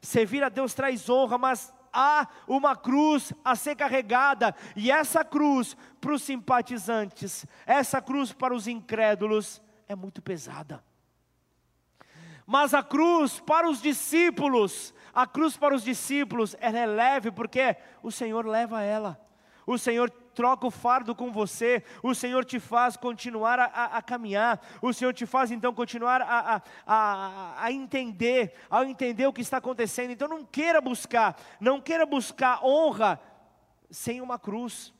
servir 0.00 0.44
a 0.44 0.48
Deus 0.48 0.74
traz 0.74 1.08
honra, 1.10 1.36
mas 1.36 1.74
há 1.92 2.28
uma 2.46 2.76
cruz 2.76 3.32
a 3.44 3.56
ser 3.56 3.74
carregada, 3.76 4.54
e 4.76 4.90
essa 4.90 5.24
cruz 5.24 5.76
para 6.00 6.12
os 6.12 6.22
simpatizantes, 6.22 7.46
essa 7.66 8.00
cruz 8.00 8.32
para 8.32 8.54
os 8.54 8.68
incrédulos 8.68 9.60
é 9.88 9.94
muito 9.94 10.20
pesada. 10.20 10.82
Mas 12.46 12.74
a 12.74 12.82
cruz 12.82 13.40
para 13.40 13.68
os 13.68 13.80
discípulos 13.80 14.92
a 15.14 15.26
cruz 15.26 15.56
para 15.56 15.74
os 15.74 15.84
discípulos, 15.84 16.56
ela 16.60 16.78
é 16.78 16.86
leve 16.86 17.30
porque 17.30 17.76
o 18.02 18.10
Senhor 18.10 18.46
leva 18.46 18.82
ela. 18.82 19.20
O 19.66 19.78
Senhor 19.78 20.10
troca 20.10 20.66
o 20.66 20.70
fardo 20.70 21.14
com 21.14 21.32
você, 21.32 21.82
o 22.02 22.14
Senhor 22.14 22.44
te 22.44 22.58
faz 22.58 22.96
continuar 22.96 23.58
a, 23.58 23.64
a, 23.64 23.84
a 23.98 24.02
caminhar, 24.02 24.60
o 24.82 24.92
Senhor 24.92 25.14
te 25.14 25.24
faz 25.24 25.50
então 25.50 25.72
continuar 25.72 26.20
a, 26.20 26.60
a, 26.86 27.72
entender, 27.72 28.52
ao 28.68 28.84
entender 28.84 29.26
o 29.26 29.32
que 29.32 29.40
está 29.40 29.58
acontecendo. 29.58 30.10
Então 30.10 30.28
não 30.28 30.44
queira 30.44 30.80
buscar, 30.80 31.40
não 31.60 31.80
queira 31.80 32.04
buscar 32.04 32.64
honra 32.64 33.20
sem 33.90 34.20
uma 34.20 34.38
cruz. 34.38 34.92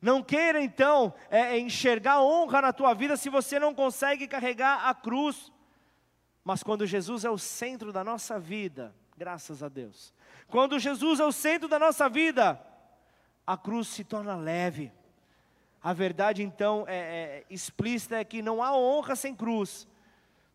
Não 0.00 0.22
queira 0.22 0.60
então 0.60 1.14
é, 1.30 1.56
é 1.56 1.58
enxergar 1.58 2.22
honra 2.22 2.62
na 2.62 2.72
tua 2.72 2.94
vida 2.94 3.16
se 3.16 3.28
você 3.28 3.58
não 3.58 3.74
consegue 3.74 4.26
carregar 4.26 4.88
a 4.88 4.94
cruz. 4.94 5.52
Mas 6.42 6.62
quando 6.62 6.86
Jesus 6.86 7.24
é 7.24 7.30
o 7.30 7.38
centro 7.38 7.92
da 7.92 8.02
nossa 8.02 8.38
vida, 8.38 8.94
Graças 9.22 9.62
a 9.62 9.68
Deus. 9.68 10.12
Quando 10.48 10.80
Jesus 10.80 11.20
é 11.20 11.24
o 11.24 11.30
centro 11.30 11.68
da 11.68 11.78
nossa 11.78 12.08
vida, 12.08 12.60
a 13.46 13.56
cruz 13.56 13.86
se 13.86 14.02
torna 14.02 14.34
leve. 14.34 14.90
A 15.80 15.92
verdade 15.92 16.42
então 16.42 16.84
é, 16.88 16.96
é, 16.96 17.44
explícita 17.48 18.16
é 18.16 18.24
que 18.24 18.42
não 18.42 18.60
há 18.60 18.76
honra 18.76 19.14
sem 19.14 19.32
cruz, 19.32 19.86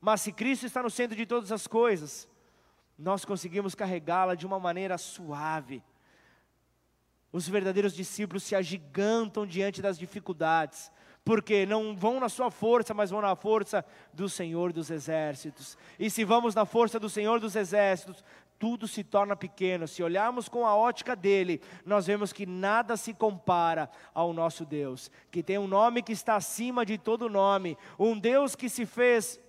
mas 0.02 0.20
se 0.20 0.34
Cristo 0.34 0.66
está 0.66 0.84
no 0.84 0.90
centro 0.90 1.16
de 1.16 1.26
todas 1.26 1.50
as 1.54 1.66
coisas, 1.66 2.28
nós 3.00 3.24
conseguimos 3.24 3.74
carregá-la 3.74 4.36
de 4.36 4.46
uma 4.46 4.60
maneira 4.60 4.98
suave. 4.98 5.82
Os 7.32 7.48
verdadeiros 7.48 7.94
discípulos 7.94 8.44
se 8.44 8.54
agigantam 8.54 9.48
diante 9.48 9.82
das 9.82 9.98
dificuldades, 9.98 10.92
porque 11.28 11.66
não 11.66 11.94
vão 11.94 12.22
na 12.22 12.30
sua 12.30 12.50
força, 12.50 12.94
mas 12.94 13.10
vão 13.10 13.20
na 13.20 13.36
força 13.36 13.84
do 14.14 14.30
Senhor 14.30 14.72
dos 14.72 14.90
Exércitos. 14.90 15.78
E 16.00 16.10
se 16.10 16.24
vamos 16.24 16.56
na 16.56 16.66
força 16.66 16.98
do 16.98 17.10
Senhor 17.10 17.38
dos 17.42 17.54
Exércitos, 17.54 18.24
tudo 18.60 18.88
se 18.88 19.04
torna 19.04 19.36
pequeno. 19.36 19.88
Se 19.88 20.04
olharmos 20.04 20.50
com 20.50 20.66
a 20.66 20.76
ótica 20.76 21.16
dele, 21.16 21.62
nós 21.86 22.08
vemos 22.08 22.34
que 22.34 22.46
nada 22.46 22.98
se 22.98 23.14
compara 23.14 23.90
ao 24.14 24.34
nosso 24.34 24.66
Deus, 24.66 25.12
que 25.32 25.44
tem 25.44 25.58
um 25.58 25.68
nome 25.68 26.02
que 26.02 26.12
está 26.12 26.36
acima 26.36 26.86
de 26.86 26.98
todo 26.98 27.30
nome, 27.30 27.78
um 27.98 28.18
Deus 28.18 28.56
que 28.56 28.70
se 28.70 28.86
fez 28.86 29.40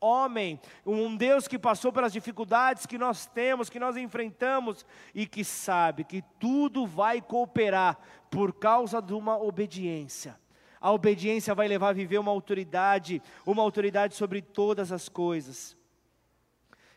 homem, 0.00 0.60
um 0.86 1.16
Deus 1.16 1.48
que 1.48 1.58
passou 1.58 1.92
pelas 1.92 2.12
dificuldades 2.12 2.86
que 2.86 2.98
nós 2.98 3.26
temos, 3.26 3.68
que 3.68 3.80
nós 3.80 3.96
enfrentamos 3.96 4.86
e 5.14 5.26
que 5.26 5.44
sabe 5.44 6.04
que 6.04 6.22
tudo 6.38 6.86
vai 6.86 7.20
cooperar 7.20 7.98
por 8.30 8.52
causa 8.52 9.00
de 9.00 9.12
uma 9.12 9.36
obediência. 9.36 10.38
A 10.80 10.92
obediência 10.92 11.54
vai 11.54 11.66
levar 11.66 11.88
a 11.88 11.92
viver 11.92 12.18
uma 12.18 12.30
autoridade, 12.30 13.20
uma 13.44 13.62
autoridade 13.62 14.14
sobre 14.14 14.40
todas 14.40 14.92
as 14.92 15.08
coisas. 15.08 15.77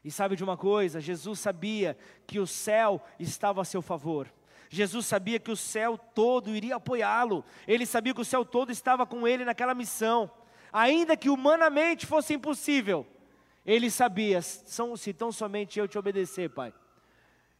E 0.03 0.09
sabe 0.09 0.35
de 0.35 0.43
uma 0.43 0.57
coisa? 0.57 0.99
Jesus 0.99 1.39
sabia 1.39 1.97
que 2.25 2.39
o 2.39 2.47
céu 2.47 3.01
estava 3.19 3.61
a 3.61 3.65
seu 3.65 3.81
favor. 3.81 4.31
Jesus 4.69 5.05
sabia 5.05 5.39
que 5.39 5.51
o 5.51 5.55
céu 5.55 5.97
todo 5.97 6.55
iria 6.55 6.77
apoiá-lo. 6.77 7.43
Ele 7.67 7.85
sabia 7.85 8.13
que 8.13 8.21
o 8.21 8.25
céu 8.25 8.45
todo 8.45 8.71
estava 8.71 9.05
com 9.05 9.27
ele 9.27 9.45
naquela 9.45 9.75
missão. 9.75 10.31
Ainda 10.71 11.17
que 11.17 11.29
humanamente 11.29 12.05
fosse 12.05 12.33
impossível, 12.33 13.05
ele 13.65 13.91
sabia: 13.91 14.41
se 14.41 15.13
tão 15.13 15.31
somente 15.31 15.77
eu 15.77 15.87
te 15.87 15.97
obedecer, 15.97 16.49
Pai, 16.49 16.73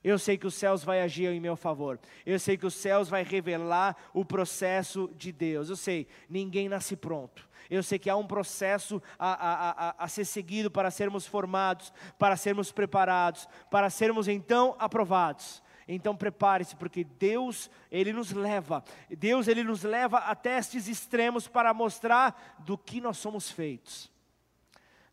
eu 0.03 0.17
sei 0.17 0.37
que 0.37 0.47
os 0.47 0.55
céus 0.55 0.83
vai 0.83 1.01
agir 1.01 1.31
em 1.31 1.39
meu 1.39 1.55
favor. 1.55 1.99
Eu 2.25 2.39
sei 2.39 2.57
que 2.57 2.65
os 2.65 2.73
céus 2.73 3.07
vai 3.07 3.23
revelar 3.23 3.95
o 4.13 4.25
processo 4.25 5.11
de 5.15 5.31
Deus. 5.31 5.69
Eu 5.69 5.75
sei, 5.75 6.07
ninguém 6.27 6.67
nasce 6.67 6.95
pronto. 6.95 7.47
Eu 7.69 7.83
sei 7.83 7.99
que 7.99 8.09
há 8.09 8.15
um 8.15 8.25
processo 8.25 9.01
a, 9.17 9.31
a, 9.31 9.89
a, 9.89 9.95
a 9.99 10.07
ser 10.07 10.25
seguido 10.25 10.71
para 10.71 10.89
sermos 10.89 11.27
formados, 11.27 11.93
para 12.17 12.35
sermos 12.35 12.71
preparados, 12.71 13.47
para 13.69 13.89
sermos 13.89 14.27
então 14.27 14.75
aprovados. 14.79 15.61
Então 15.87 16.15
prepare-se, 16.15 16.75
porque 16.75 17.03
Deus, 17.03 17.69
Ele 17.91 18.11
nos 18.11 18.31
leva, 18.31 18.83
Deus, 19.09 19.47
Ele 19.47 19.63
nos 19.63 19.83
leva 19.83 20.17
a 20.17 20.33
testes 20.35 20.87
extremos 20.87 21.47
para 21.47 21.73
mostrar 21.73 22.57
do 22.59 22.77
que 22.77 22.99
nós 22.99 23.17
somos 23.17 23.51
feitos. 23.51 24.11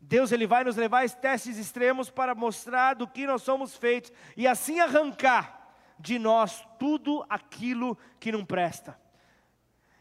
Deus, 0.09 0.31
Ele 0.31 0.47
vai 0.47 0.63
nos 0.63 0.75
levar 0.75 1.05
a 1.05 1.09
testes 1.09 1.55
extremos 1.55 2.09
para 2.09 2.33
mostrar 2.33 2.95
do 2.95 3.07
que 3.07 3.27
nós 3.27 3.43
somos 3.43 3.77
feitos 3.77 4.11
e 4.35 4.47
assim 4.47 4.79
arrancar 4.79 5.69
de 5.99 6.17
nós 6.17 6.65
tudo 6.79 7.23
aquilo 7.29 7.95
que 8.19 8.31
não 8.31 8.43
presta. 8.43 8.99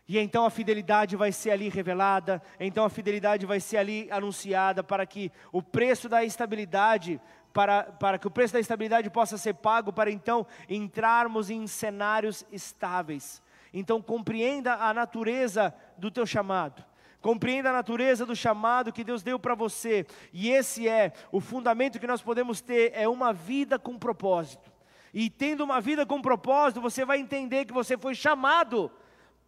E 0.09 0.19
então 0.19 0.47
a 0.47 0.51
fidelidade 0.51 1.15
vai 1.15 1.31
ser 1.31 1.51
ali 1.51 1.69
revelada, 1.69 2.43
então 2.59 2.87
a 2.87 2.89
fidelidade 2.89 3.45
vai 3.45 3.61
ser 3.61 3.77
ali 3.77 4.09
anunciada 4.11 4.83
para 4.83 5.05
que 5.05 5.31
o 5.53 5.63
preço 5.63 6.09
da 6.09 6.25
estabilidade, 6.25 7.21
para, 7.53 7.83
para 7.83 8.19
que 8.19 8.27
o 8.27 8.31
preço 8.31 8.55
da 8.55 8.61
estabilidade 8.61 9.11
possa 9.11 9.37
ser 9.37 9.57
pago, 9.57 9.93
para 9.93 10.11
então 10.11 10.47
entrarmos 10.71 11.51
em 11.51 11.67
cenários 11.67 12.47
estáveis. 12.51 13.43
Então 13.75 14.01
compreenda 14.01 14.73
a 14.73 14.95
natureza 14.95 15.75
do 15.99 16.11
teu 16.11 16.25
chamado. 16.25 16.83
Compreenda 17.21 17.71
a 17.71 17.73
natureza 17.73 18.25
do 18.25 18.37
chamado 18.37 18.93
que 18.93 19.03
Deus 19.03 19.23
deu 19.23 19.39
para 19.39 19.55
você. 19.55 20.07
E 20.33 20.51
esse 20.51 20.89
é 20.89 21.13
o 21.33 21.41
fundamento 21.41 21.99
que 21.99 22.07
nós 22.07 22.23
podemos 22.23 22.61
ter, 22.61 22.93
é 22.95 23.09
uma 23.09 23.33
vida 23.33 23.79
com 23.79 23.99
propósito. 23.99 24.71
E 25.13 25.29
tendo 25.29 25.65
uma 25.65 25.81
vida 25.81 26.07
com 26.07 26.23
propósito, 26.23 26.81
você 26.81 27.05
vai 27.05 27.19
entender 27.19 27.65
que 27.65 27.73
você 27.73 27.99
foi 27.99 28.15
chamado 28.15 28.91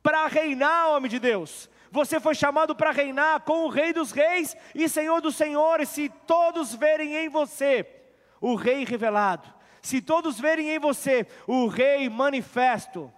para 0.03 0.27
reinar, 0.27 0.91
homem 0.91 1.11
de 1.11 1.19
Deus. 1.19 1.71
Você 1.93 2.19
foi 2.19 2.35
chamado 2.35 2.75
para 2.75 2.91
reinar 2.91 3.41
com 3.41 3.65
o 3.65 3.69
Rei 3.69 3.93
dos 3.93 4.13
Reis 4.13 4.57
e 4.75 4.89
Senhor 4.89 5.21
dos 5.21 5.37
Senhores. 5.37 5.89
Se 5.89 6.09
todos 6.09 6.75
verem 6.75 7.17
em 7.17 7.29
você 7.29 7.87
o 8.41 8.55
Rei 8.55 8.85
revelado, 8.85 9.53
se 9.83 10.01
todos 10.01 10.39
verem 10.39 10.71
em 10.71 10.79
você 10.79 11.27
o 11.47 11.67
Rei 11.67 12.09
manifesto, 12.09 13.13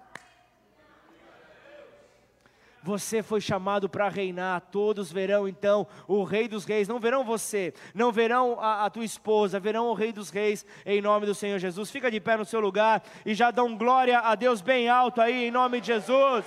você 2.82 3.22
foi 3.22 3.40
chamado 3.40 3.88
para 3.88 4.08
reinar, 4.08 4.60
todos 4.70 5.12
verão 5.12 5.46
então 5.46 5.86
o 6.08 6.24
Rei 6.24 6.48
dos 6.48 6.64
Reis, 6.64 6.88
não 6.88 6.98
verão 6.98 7.24
você, 7.24 7.72
não 7.94 8.10
verão 8.10 8.58
a, 8.60 8.84
a, 8.86 8.90
tua 8.90 9.04
esposa, 9.04 9.60
verão 9.60 9.86
o 9.86 9.94
Rei 9.94 10.12
dos 10.12 10.30
Reis, 10.30 10.66
em 10.84 11.00
nome 11.00 11.26
do 11.26 11.34
Senhor 11.34 11.58
Jesus. 11.58 11.90
Fica 11.90 12.10
de 12.10 12.20
pé 12.20 12.36
no 12.36 12.44
seu 12.44 12.60
lugar 12.60 13.02
e 13.24 13.34
já 13.34 13.50
dão 13.50 13.76
glória 13.76 14.18
a 14.18 14.34
Deus 14.34 14.60
bem 14.60 14.88
alto 14.88 15.20
aí, 15.20 15.46
em 15.46 15.50
nome 15.50 15.80
de 15.80 15.86
Jesus. 15.88 16.44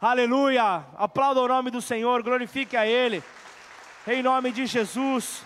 Aleluia! 0.00 0.84
Aplauda 0.96 1.40
o 1.40 1.48
nome 1.48 1.70
do 1.70 1.80
Senhor, 1.80 2.22
glorifique 2.22 2.76
a 2.76 2.86
Ele. 2.86 3.22
Em 4.06 4.22
nome 4.22 4.50
de 4.50 4.66
Jesus. 4.66 5.44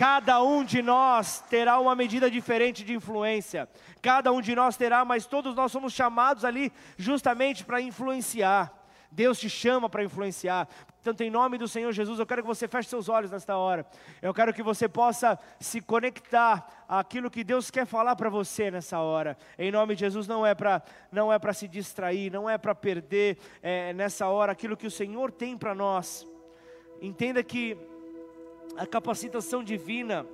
Cada 0.00 0.42
um 0.42 0.64
de 0.64 0.80
nós 0.80 1.44
terá 1.50 1.78
uma 1.78 1.94
medida 1.94 2.30
diferente 2.30 2.82
de 2.82 2.94
influência. 2.94 3.68
Cada 4.00 4.32
um 4.32 4.40
de 4.40 4.54
nós 4.54 4.74
terá, 4.74 5.04
mas 5.04 5.26
todos 5.26 5.54
nós 5.54 5.70
somos 5.70 5.92
chamados 5.92 6.42
ali 6.42 6.72
justamente 6.96 7.66
para 7.66 7.82
influenciar. 7.82 8.72
Deus 9.12 9.38
te 9.38 9.50
chama 9.50 9.90
para 9.90 10.02
influenciar. 10.02 10.66
Tanto 11.02 11.22
em 11.22 11.28
nome 11.28 11.58
do 11.58 11.68
Senhor 11.68 11.92
Jesus, 11.92 12.18
eu 12.18 12.24
quero 12.24 12.40
que 12.40 12.48
você 12.48 12.66
feche 12.66 12.88
seus 12.88 13.10
olhos 13.10 13.30
nesta 13.30 13.58
hora. 13.58 13.84
Eu 14.22 14.32
quero 14.32 14.54
que 14.54 14.62
você 14.62 14.88
possa 14.88 15.38
se 15.58 15.82
conectar 15.82 16.86
àquilo 16.88 17.30
que 17.30 17.44
Deus 17.44 17.70
quer 17.70 17.84
falar 17.84 18.16
para 18.16 18.30
você 18.30 18.70
nessa 18.70 19.00
hora. 19.00 19.36
Em 19.58 19.70
nome 19.70 19.94
de 19.94 20.00
Jesus, 20.00 20.26
não 20.26 20.46
é 20.46 20.54
para 20.54 20.82
não 21.12 21.30
é 21.30 21.38
para 21.38 21.52
se 21.52 21.68
distrair, 21.68 22.32
não 22.32 22.48
é 22.48 22.56
para 22.56 22.74
perder 22.74 23.36
é, 23.62 23.92
nessa 23.92 24.28
hora 24.28 24.50
aquilo 24.50 24.78
que 24.78 24.86
o 24.86 24.90
Senhor 24.90 25.30
tem 25.30 25.58
para 25.58 25.74
nós. 25.74 26.26
Entenda 27.02 27.42
que 27.42 27.76
a 28.76 28.86
capacitação 28.86 29.62
divina 29.62 30.26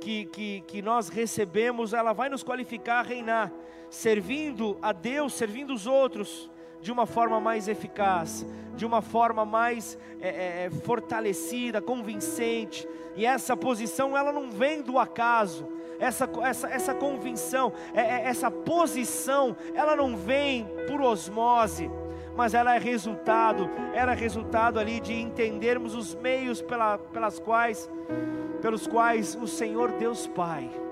que, 0.00 0.26
que, 0.26 0.60
que 0.66 0.82
nós 0.82 1.08
recebemos, 1.08 1.92
ela 1.92 2.12
vai 2.12 2.28
nos 2.28 2.42
qualificar 2.42 3.00
a 3.00 3.02
reinar, 3.02 3.52
servindo 3.88 4.76
a 4.82 4.92
Deus, 4.92 5.34
servindo 5.34 5.72
os 5.72 5.86
outros 5.86 6.50
de 6.80 6.92
uma 6.92 7.06
forma 7.06 7.40
mais 7.40 7.66
eficaz, 7.66 8.44
de 8.76 8.84
uma 8.84 9.00
forma 9.00 9.44
mais 9.44 9.96
é, 10.20 10.28
é, 10.28 10.64
é, 10.66 10.70
fortalecida, 10.70 11.80
convincente. 11.80 12.86
E 13.16 13.24
essa 13.24 13.56
posição 13.56 14.14
ela 14.16 14.30
não 14.30 14.50
vem 14.50 14.82
do 14.82 14.98
acaso. 14.98 15.66
Essa, 15.98 16.28
essa, 16.42 16.68
essa 16.68 16.94
convicção, 16.94 17.72
é, 17.94 18.00
é, 18.00 18.26
essa 18.26 18.50
posição, 18.50 19.56
ela 19.74 19.96
não 19.96 20.16
vem 20.16 20.66
por 20.86 21.00
osmose, 21.00 21.90
mas 22.36 22.54
ela 22.54 22.74
é 22.74 22.78
resultado, 22.78 23.70
ela 23.92 24.12
é 24.12 24.16
resultado 24.16 24.78
ali 24.78 25.00
de 25.00 25.14
entendermos 25.14 25.94
os 25.94 26.14
meios 26.14 26.60
pela, 26.60 26.98
pelas 26.98 27.38
quais, 27.38 27.90
pelos 28.60 28.86
quais 28.86 29.34
o 29.40 29.46
Senhor 29.46 29.92
Deus 29.92 30.26
Pai 30.26 30.83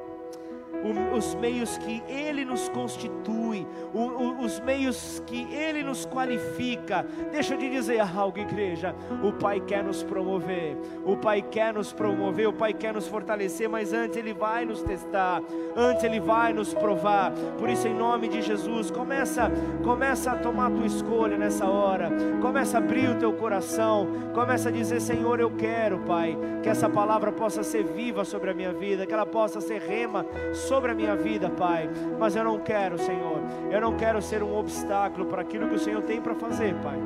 os 1.17 1.35
meios 1.37 1.79
que 1.79 2.03
Ele 2.09 2.45
nos 2.45 2.69
constitui, 2.69 3.67
os 3.93 4.59
meios 4.61 5.23
que 5.27 5.43
Ele 5.55 5.83
nos 5.83 6.05
qualifica. 6.05 7.07
Deixa 7.31 7.55
eu 7.55 7.59
te 7.59 7.71
dizer 7.71 8.01
algo, 8.01 8.39
igreja. 8.39 8.95
O 9.23 9.33
Pai 9.33 9.61
quer 9.61 9.85
nos 9.85 10.03
promover, 10.03 10.77
o 11.05 11.17
Pai 11.17 11.43
quer 11.43 11.73
nos 11.73 11.93
promover, 11.93 12.49
o 12.49 12.53
Pai 12.53 12.73
quer 12.73 12.93
nos 12.93 13.07
fortalecer, 13.07 13.69
mas 13.69 13.93
antes 13.93 14.17
Ele 14.17 14.35
vai 14.35 14.65
nos 14.65 14.83
testar, 14.83 15.41
antes 15.77 16.03
Ele 16.03 16.21
vai 16.21 16.53
nos 16.53 16.75
provar. 16.75 17.33
Por 17.59 17.69
isso, 17.69 17.87
em 17.87 17.95
nome 17.95 18.29
de 18.29 18.43
Jesus, 18.43 18.91
começa, 18.91 19.51
começa 19.85 20.33
a 20.33 20.37
tomar 20.37 20.67
a 20.67 20.71
tua 20.71 20.87
escolha 20.87 21.37
nessa 21.37 21.67
hora, 21.67 22.11
começa 22.41 22.79
a 22.79 22.81
abrir 22.81 23.09
o 23.09 23.19
teu 23.19 23.33
coração, 23.35 24.09
começa 24.35 24.69
a 24.69 24.73
dizer: 24.73 25.01
Senhor, 25.01 25.39
eu 25.39 25.51
quero, 25.51 26.01
Pai, 26.01 26.37
que 26.63 26.69
essa 26.69 26.89
palavra 26.89 27.31
possa 27.31 27.63
ser 27.63 27.85
viva 27.85 28.25
sobre 28.25 28.51
a 28.51 28.55
minha 28.55 28.73
vida, 28.73 29.07
que 29.07 29.15
ela 29.15 29.27
possa 29.27 29.61
ser 29.61 29.81
rema 29.81 30.27
sobre 30.53 30.72
a 30.77 30.95
minha 30.95 31.15
vida, 31.17 31.51
Pai. 31.51 31.89
Mas 32.19 32.35
eu 32.35 32.45
não 32.45 32.59
quero, 32.59 32.99
Senhor, 32.99 33.39
eu 33.71 33.81
não 33.81 33.97
quero 33.97 34.23
ser 34.23 34.43
um 34.43 34.57
obstáculo 34.57 35.27
para 35.27 35.43
aquilo 35.43 35.69
que 35.69 35.75
o 35.75 35.79
Senhor 35.79 36.03
tem 36.03 36.21
para 36.21 36.35
fazer, 36.35 36.75
Pai. 36.77 36.99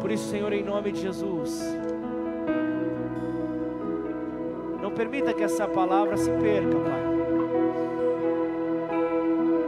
Por 0.00 0.10
isso, 0.10 0.28
Senhor, 0.28 0.52
em 0.52 0.62
nome 0.62 0.92
de 0.92 1.00
Jesus, 1.00 1.62
não 4.82 4.90
permita 4.90 5.32
que 5.32 5.42
essa 5.42 5.68
palavra 5.68 6.16
se 6.16 6.30
perca, 6.30 6.76
Pai. 6.76 7.00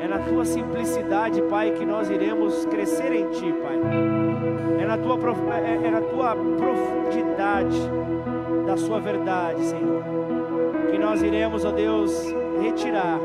É 0.01 0.09
na 0.09 0.19
tua 0.19 0.45
simplicidade, 0.45 1.41
Pai, 1.43 1.71
que 1.73 1.85
nós 1.85 2.11
iremos 2.11 2.65
crescer 2.67 3.13
em 3.13 3.29
Ti, 3.31 3.55
Pai. 3.63 3.79
É 4.81 4.87
na 4.87 4.99
tua, 4.99 5.17
é, 5.57 5.87
é 5.87 5.91
na 5.91 6.01
tua 6.01 6.35
profundidade 6.35 7.79
da 8.67 8.77
Sua 8.77 8.99
verdade, 9.01 9.63
Senhor, 9.65 10.03
que 10.91 10.99
nós 10.99 11.23
iremos, 11.23 11.65
ó 11.65 11.71
Deus, 11.71 12.35
retirar 12.61 13.19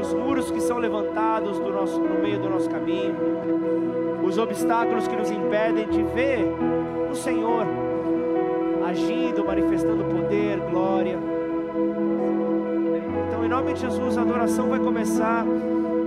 os 0.00 0.12
muros 0.14 0.50
que 0.50 0.60
são 0.60 0.78
levantados 0.78 1.58
do 1.58 1.70
nosso, 1.70 2.00
no 2.00 2.20
meio 2.20 2.38
do 2.38 2.48
nosso 2.48 2.68
caminho, 2.70 3.14
os 4.22 4.38
obstáculos 4.38 5.08
que 5.08 5.16
nos 5.16 5.30
impedem 5.30 5.88
de 5.88 6.02
ver 6.02 6.44
o 7.10 7.14
Senhor 7.14 7.66
agindo, 8.88 9.44
manifestando 9.44 10.04
poder, 10.04 10.58
glória. 10.70 11.18
Então, 13.26 13.44
em 13.44 13.48
nome 13.48 13.74
de 13.74 13.80
Jesus, 13.80 14.16
a 14.16 14.22
adoração 14.22 14.68
vai 14.68 14.78
começar 14.78 15.44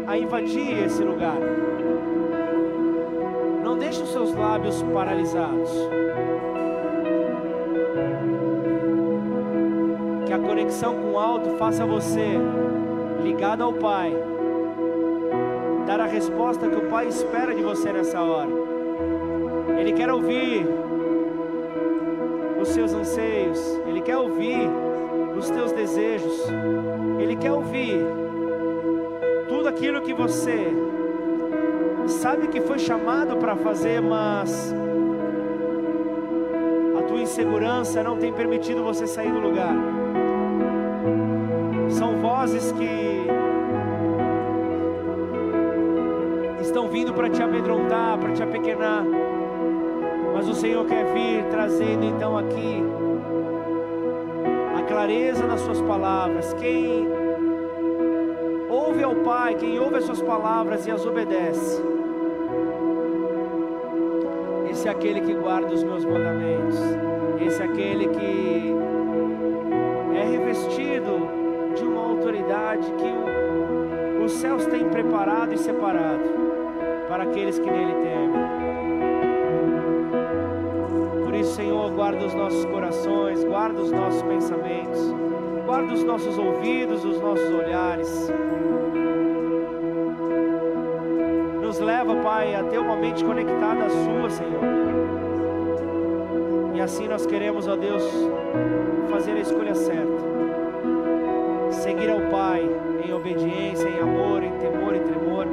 a 0.07 0.17
invadir 0.17 0.83
esse 0.85 1.03
lugar. 1.03 1.37
Não 3.63 3.77
deixe 3.77 4.01
os 4.01 4.11
seus 4.11 4.33
lábios 4.33 4.81
paralisados. 4.93 5.71
Conexão 10.51 10.93
com 10.93 11.13
o 11.13 11.17
alto 11.17 11.51
faça 11.51 11.85
você, 11.85 12.27
ligado 13.23 13.63
ao 13.63 13.71
Pai, 13.71 14.13
dar 15.87 16.01
a 16.01 16.05
resposta 16.05 16.67
que 16.67 16.75
o 16.75 16.89
Pai 16.89 17.07
espera 17.07 17.55
de 17.55 17.63
você 17.63 17.93
nessa 17.93 18.21
hora. 18.21 18.49
Ele 19.79 19.93
quer 19.93 20.11
ouvir 20.11 20.67
os 22.61 22.67
seus 22.67 22.93
anseios, 22.93 23.79
Ele 23.87 24.01
quer 24.01 24.17
ouvir 24.17 24.69
os 25.37 25.49
teus 25.49 25.71
desejos, 25.71 26.45
Ele 27.17 27.37
quer 27.37 27.53
ouvir 27.53 28.05
tudo 29.47 29.69
aquilo 29.69 30.01
que 30.01 30.13
você 30.13 30.67
sabe 32.07 32.49
que 32.49 32.59
foi 32.59 32.77
chamado 32.77 33.37
para 33.37 33.55
fazer, 33.55 34.01
mas 34.01 34.75
a 36.99 37.03
tua 37.03 37.21
insegurança 37.21 38.03
não 38.03 38.17
tem 38.17 38.33
permitido 38.33 38.83
você 38.83 39.07
sair 39.07 39.31
do 39.31 39.39
lugar 39.39 40.00
vozes 42.51 42.71
que 42.73 43.27
estão 46.61 46.89
vindo 46.89 47.13
para 47.13 47.29
te 47.29 47.41
amedrontar, 47.41 48.17
para 48.17 48.33
te 48.33 48.43
apequenar. 48.43 49.05
Mas 50.33 50.47
o 50.47 50.53
Senhor 50.53 50.85
quer 50.85 51.05
vir 51.13 51.45
trazendo 51.49 52.03
então 52.03 52.37
aqui 52.37 52.83
a 54.77 54.83
clareza 54.83 55.47
das 55.47 55.61
suas 55.61 55.81
palavras. 55.81 56.53
Quem 56.53 57.07
ouve 58.69 59.03
ao 59.03 59.15
Pai, 59.15 59.55
quem 59.55 59.79
ouve 59.79 59.95
as 59.95 60.03
suas 60.05 60.21
palavras 60.21 60.85
e 60.85 60.91
as 60.91 61.05
obedece, 61.05 61.81
esse 64.69 64.87
é 64.87 64.91
aquele 64.91 65.21
que 65.21 65.33
guarda 65.33 65.73
os 65.73 65.83
meus 65.83 66.03
mandamentos. 66.03 66.77
Esse 67.45 67.61
é 67.61 67.65
aquele 67.65 68.07
que 68.07 68.70
autoridade 72.81 72.91
que 72.93 74.19
o, 74.19 74.25
os 74.25 74.31
céus 74.33 74.65
têm 74.65 74.89
preparado 74.89 75.53
e 75.53 75.57
separado 75.57 76.23
para 77.07 77.23
aqueles 77.23 77.59
que 77.59 77.69
nele 77.69 77.93
temem. 77.93 78.31
Por 81.23 81.35
isso, 81.35 81.55
Senhor, 81.55 81.91
guarda 81.91 82.25
os 82.25 82.33
nossos 82.33 82.65
corações, 82.65 83.43
guarda 83.43 83.81
os 83.81 83.91
nossos 83.91 84.21
pensamentos, 84.23 85.13
guarda 85.65 85.93
os 85.93 86.03
nossos 86.03 86.37
ouvidos, 86.37 87.05
os 87.05 87.19
nossos 87.19 87.49
olhares. 87.53 88.31
Nos 91.61 91.79
leva, 91.79 92.15
Pai, 92.17 92.55
a 92.55 92.63
ter 92.63 92.79
uma 92.79 92.95
mente 92.95 93.23
conectada 93.23 93.85
à 93.85 93.89
Sua, 93.89 94.29
Senhor. 94.29 94.61
E 96.73 96.81
assim 96.81 97.07
nós 97.07 97.25
queremos, 97.25 97.67
ó 97.67 97.75
Deus, 97.75 98.03
fazer 99.09 99.33
a 99.33 99.39
escolha 99.39 99.75
certa 99.75 100.31
seguir 101.81 102.09
ao 102.09 102.21
Pai 102.29 102.69
em 103.05 103.13
obediência, 103.13 103.87
em 103.87 103.99
amor, 103.99 104.43
em 104.43 104.51
temor 104.59 104.95
e 104.95 104.99
tremor. 104.99 105.47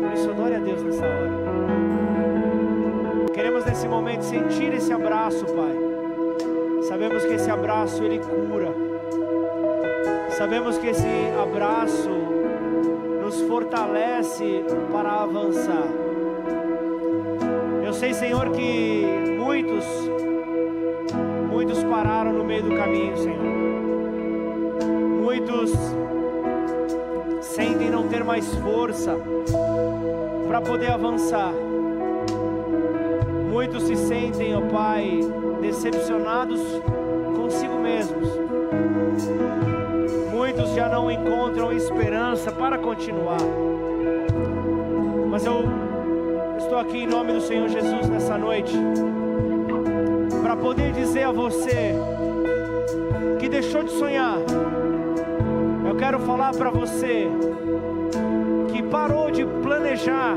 Por 0.00 0.12
isso, 0.12 0.30
adore 0.30 0.54
a 0.54 0.58
Deus 0.58 0.82
nessa 0.82 1.04
hora. 1.04 1.30
Queremos 3.32 3.64
nesse 3.64 3.88
momento 3.88 4.22
sentir 4.22 4.72
esse 4.74 4.92
abraço, 4.92 5.44
Pai. 5.46 5.76
Sabemos 6.82 7.24
que 7.24 7.34
esse 7.34 7.50
abraço 7.50 8.02
ele 8.02 8.18
cura. 8.18 8.74
Sabemos 10.30 10.78
que 10.78 10.88
esse 10.88 11.08
abraço 11.40 12.10
nos 13.22 13.40
fortalece 13.42 14.64
para 14.92 15.22
avançar. 15.22 15.86
Eu 17.84 17.92
sei, 17.92 18.14
Senhor, 18.14 18.50
que 18.50 19.04
muitos 19.38 19.84
Muitos 21.52 21.84
pararam 21.84 22.32
no 22.32 22.42
meio 22.42 22.62
do 22.62 22.74
caminho, 22.74 23.16
Senhor. 23.16 23.61
Ter 28.12 28.22
mais 28.22 28.46
força 28.56 29.16
para 30.46 30.60
poder 30.60 30.90
avançar. 30.90 31.50
Muitos 33.50 33.84
se 33.84 33.96
sentem, 33.96 34.54
ó 34.54 34.58
oh 34.58 34.62
Pai, 34.62 35.20
decepcionados 35.62 36.60
consigo 37.34 37.78
mesmos. 37.78 38.28
Muitos 40.30 40.74
já 40.74 40.90
não 40.90 41.10
encontram 41.10 41.72
esperança 41.72 42.52
para 42.52 42.76
continuar. 42.76 43.40
Mas 45.30 45.46
eu 45.46 45.64
estou 46.58 46.78
aqui 46.78 47.04
em 47.04 47.06
nome 47.06 47.32
do 47.32 47.40
Senhor 47.40 47.66
Jesus 47.70 48.10
nessa 48.10 48.36
noite 48.36 48.74
para 50.42 50.54
poder 50.54 50.92
dizer 50.92 51.22
a 51.22 51.32
você 51.32 51.94
que 53.40 53.48
deixou 53.48 53.82
de 53.82 53.90
sonhar. 53.92 54.36
Eu 55.88 55.96
quero 55.96 56.18
falar 56.20 56.52
para 56.52 56.68
você 56.68 57.30
parou 58.92 59.30
de 59.30 59.42
planejar, 59.62 60.36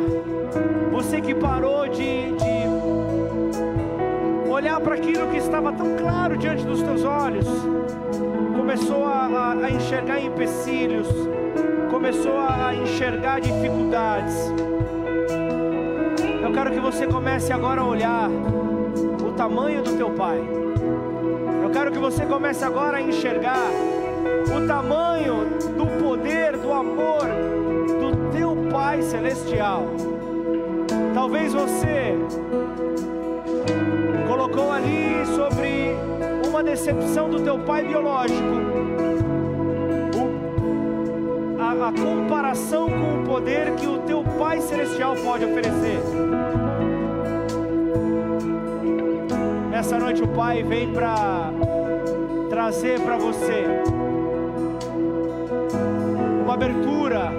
você 0.90 1.20
que 1.20 1.36
parou 1.36 1.90
de, 1.90 2.32
de 2.32 2.66
olhar 4.50 4.80
para 4.80 4.96
aquilo 4.96 5.28
que 5.28 5.38
estava 5.40 5.74
tão 5.74 5.98
claro 5.98 6.38
diante 6.38 6.64
dos 6.64 6.82
teus 6.82 7.04
olhos, 7.04 7.46
começou 8.56 9.04
a, 9.04 9.26
a, 9.26 9.66
a 9.66 9.70
enxergar 9.70 10.22
empecilhos, 10.22 11.06
começou 11.92 12.38
a, 12.38 12.74
enxergar 12.74 13.42
dificuldades. 13.42 14.34
Eu 16.42 16.54
quero 16.54 16.72
que 16.72 16.80
você 16.80 17.06
comece 17.08 17.52
agora 17.52 17.82
a 17.82 17.86
olhar 17.86 18.30
o 19.22 19.34
tamanho 19.34 19.84
do 19.84 19.98
teu 19.98 20.12
Pai. 20.12 20.40
Eu 21.62 21.70
quero 21.72 21.92
que 21.92 22.00
você 22.00 22.26
comece 22.26 22.64
agora 22.64 23.00
a 23.00 23.02
enxergar 23.02 23.68
o 24.48 24.66
tamanho 24.66 25.46
do 25.76 25.86
poder, 26.02 26.56
do 26.56 26.72
amor 26.72 27.56
Pai 28.86 29.02
Celestial. 29.02 29.88
Talvez 31.16 31.52
você 31.52 32.16
colocou 34.28 34.72
ali 34.72 35.26
sobre 35.36 35.96
uma 36.48 36.62
decepção 36.62 37.28
do 37.28 37.42
teu 37.42 37.58
pai 37.58 37.84
biológico, 37.84 38.44
a, 41.58 41.88
a 41.88 41.92
comparação 41.92 42.88
com 42.88 43.22
o 43.22 43.24
poder 43.26 43.74
que 43.74 43.88
o 43.88 43.98
teu 44.04 44.24
Pai 44.38 44.62
Celestial 44.62 45.16
pode 45.16 45.46
oferecer. 45.46 46.00
Nessa 49.72 49.98
noite 49.98 50.22
o 50.22 50.28
Pai 50.28 50.62
vem 50.62 50.94
para 50.94 51.52
trazer 52.52 53.02
para 53.02 53.18
você 53.18 53.66
uma 56.44 56.54
abertura, 56.54 57.32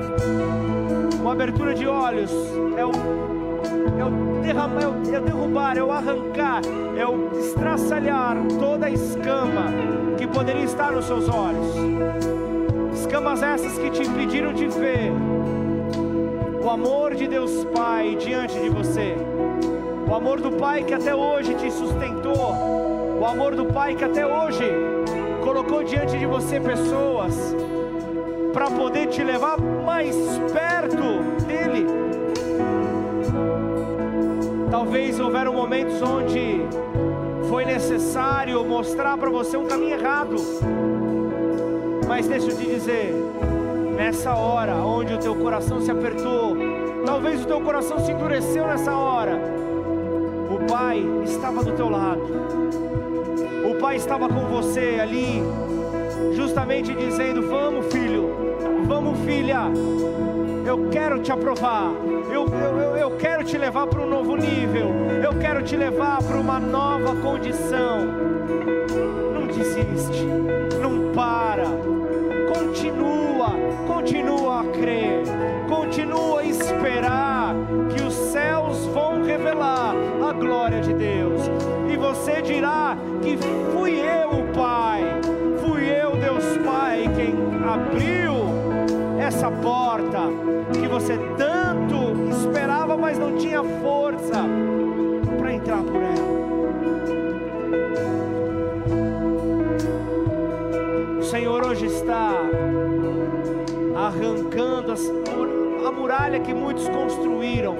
uma 1.26 1.32
abertura 1.32 1.74
de 1.74 1.88
olhos. 1.88 2.30
É 2.76 2.84
o, 2.84 2.92
é 3.98 4.04
o, 4.04 4.40
derramar, 4.42 4.80
é 4.80 4.86
o, 4.86 5.16
é 5.16 5.20
derrubar, 5.20 5.76
é 5.76 5.82
o 5.82 5.90
arrancar, 5.90 6.62
é 6.96 7.04
o 7.04 7.36
estraçalhar 7.40 8.36
toda 8.60 8.86
a 8.86 8.90
escama 8.90 9.72
que 10.16 10.24
poderia 10.24 10.62
estar 10.62 10.92
nos 10.92 11.04
seus 11.04 11.28
olhos. 11.28 11.66
Escamas 12.94 13.42
essas 13.42 13.76
que 13.76 13.90
te 13.90 14.02
impediram 14.02 14.52
de 14.52 14.68
ver 14.68 15.10
o 16.62 16.70
amor 16.70 17.16
de 17.16 17.26
Deus 17.26 17.64
Pai 17.74 18.14
diante 18.14 18.60
de 18.60 18.68
você. 18.68 19.16
O 20.08 20.14
amor 20.14 20.40
do 20.40 20.52
Pai 20.52 20.84
que 20.84 20.94
até 20.94 21.12
hoje 21.12 21.54
te 21.54 21.72
sustentou. 21.72 22.54
O 23.20 23.26
amor 23.26 23.56
do 23.56 23.66
Pai 23.66 23.96
que 23.96 24.04
até 24.04 24.24
hoje 24.24 24.64
colocou 25.42 25.82
diante 25.82 26.16
de 26.16 26.26
você 26.26 26.60
pessoas 26.60 27.56
para 28.56 28.70
poder 28.70 29.08
te 29.08 29.22
levar 29.22 29.60
mais 29.60 30.16
perto 30.50 31.42
dele. 31.46 31.86
Talvez 34.70 35.20
houveram 35.20 35.52
momentos 35.52 36.00
onde 36.00 36.62
foi 37.50 37.66
necessário 37.66 38.64
mostrar 38.64 39.18
para 39.18 39.28
você 39.28 39.58
um 39.58 39.66
caminho 39.66 39.98
errado. 40.00 40.36
Mas 42.08 42.26
deixa 42.28 42.50
eu 42.50 42.56
te 42.56 42.64
dizer, 42.64 43.12
nessa 43.94 44.34
hora 44.34 44.76
onde 44.76 45.12
o 45.12 45.18
teu 45.18 45.34
coração 45.34 45.82
se 45.82 45.90
apertou, 45.90 46.56
talvez 47.04 47.44
o 47.44 47.46
teu 47.46 47.60
coração 47.60 47.98
se 47.98 48.10
endureceu 48.10 48.66
nessa 48.66 48.96
hora. 48.96 49.38
O 50.50 50.66
Pai 50.66 51.04
estava 51.24 51.62
do 51.62 51.72
teu 51.72 51.90
lado. 51.90 52.22
O 53.70 53.78
Pai 53.78 53.96
estava 53.96 54.26
com 54.30 54.46
você 54.46 54.98
ali, 54.98 55.42
justamente 56.34 56.94
dizendo: 56.94 57.48
Vamos, 57.48 57.92
filho, 57.92 58.30
vamos, 58.86 59.18
filha. 59.20 59.70
Eu 60.64 60.88
quero 60.90 61.20
te 61.20 61.30
aprovar. 61.30 61.92
Eu, 62.28 62.46
eu, 62.48 62.96
eu 62.96 63.10
quero 63.16 63.44
te 63.44 63.56
levar 63.56 63.86
para 63.86 64.00
um 64.00 64.08
novo 64.08 64.36
nível. 64.36 64.90
Eu 65.22 65.38
quero 65.38 65.62
te 65.62 65.76
levar 65.76 66.22
para 66.22 66.36
uma 66.36 66.58
nova 66.58 67.14
condição. 67.16 68.04
Não 69.32 69.46
desiste. 69.46 70.24
Não 70.80 71.12
para. 71.14 71.66
Continua. 72.52 73.50
Continua 73.86 74.60
a 74.60 74.64
crer. 74.64 75.22
Continua 75.68 76.40
a 76.40 76.44
esperar 76.44 77.54
que 77.94 78.02
os 78.02 78.14
céus 78.14 78.86
vão 78.86 79.22
revelar 79.22 79.94
a 80.28 80.32
glória 80.32 80.80
de 80.80 80.92
Deus. 80.92 81.42
E 81.92 81.96
você 81.96 82.42
dirá 82.42 82.96
que 83.22 83.38
fui 83.72 84.00
eu, 84.00 84.25
essa 89.46 89.50
porta 89.50 90.18
que 90.72 90.88
você 90.88 91.16
tanto 91.36 91.94
esperava, 92.30 92.96
mas 92.96 93.16
não 93.16 93.36
tinha 93.36 93.62
força 93.62 94.44
para 95.38 95.52
entrar 95.52 95.82
por 95.82 96.02
ela. 96.02 96.36
O 101.20 101.22
Senhor 101.22 101.64
hoje 101.64 101.86
está 101.86 102.32
arrancando 103.94 104.92
as, 104.92 105.02
a 105.86 105.92
muralha 105.92 106.40
que 106.40 106.52
muitos 106.52 106.88
construíram, 106.88 107.76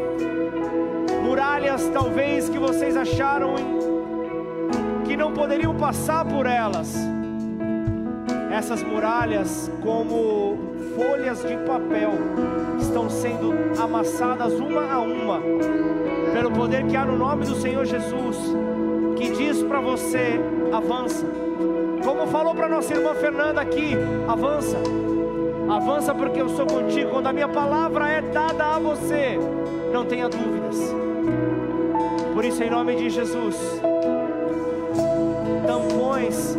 muralhas 1.23 1.89
talvez 1.93 2.49
que 2.49 2.59
vocês 2.59 2.97
acharam 2.97 3.57
que 5.05 5.17
não 5.17 5.33
poderiam 5.33 5.75
passar 5.75 6.25
por 6.25 6.47
elas. 6.47 7.16
Essas 8.51 8.83
muralhas, 8.83 9.71
como 9.83 10.59
folhas 10.97 11.43
de 11.43 11.57
papel 11.59 12.13
estão 12.79 13.11
sendo 13.11 13.53
amassadas 13.79 14.55
uma 14.55 14.93
a 14.93 15.01
uma, 15.01 15.41
pelo 16.33 16.51
poder 16.53 16.87
que 16.87 16.97
há 16.97 17.05
no 17.05 17.17
nome 17.17 17.45
do 17.45 17.55
Senhor 17.57 17.85
Jesus, 17.85 18.37
que 19.17 19.31
diz 19.31 19.63
para 19.63 19.81
você: 19.81 20.41
avança. 20.73 21.27
Como 22.05 22.27
falou 22.29 22.55
para 22.55 22.69
nossa 22.69 22.95
irmã 22.95 23.15
Fernanda 23.15 23.61
aqui, 23.61 23.95
avança. 24.29 24.77
Avança 25.69 26.15
porque 26.15 26.41
eu 26.41 26.49
sou 26.49 26.67
contigo. 26.67 27.11
Quando 27.11 27.27
a 27.27 27.33
minha 27.33 27.49
palavra 27.49 28.09
é 28.09 28.23
dada 28.23 28.77
a 28.77 28.79
você, 28.79 29.39
não 29.93 30.05
tenha 30.05 30.29
dúvidas. 30.29 30.95
Por 32.33 32.45
isso, 32.45 32.63
em 32.63 32.71
nome 32.71 32.95
de 32.95 33.11
Jesus, 33.11 33.57
tampões 35.67 36.57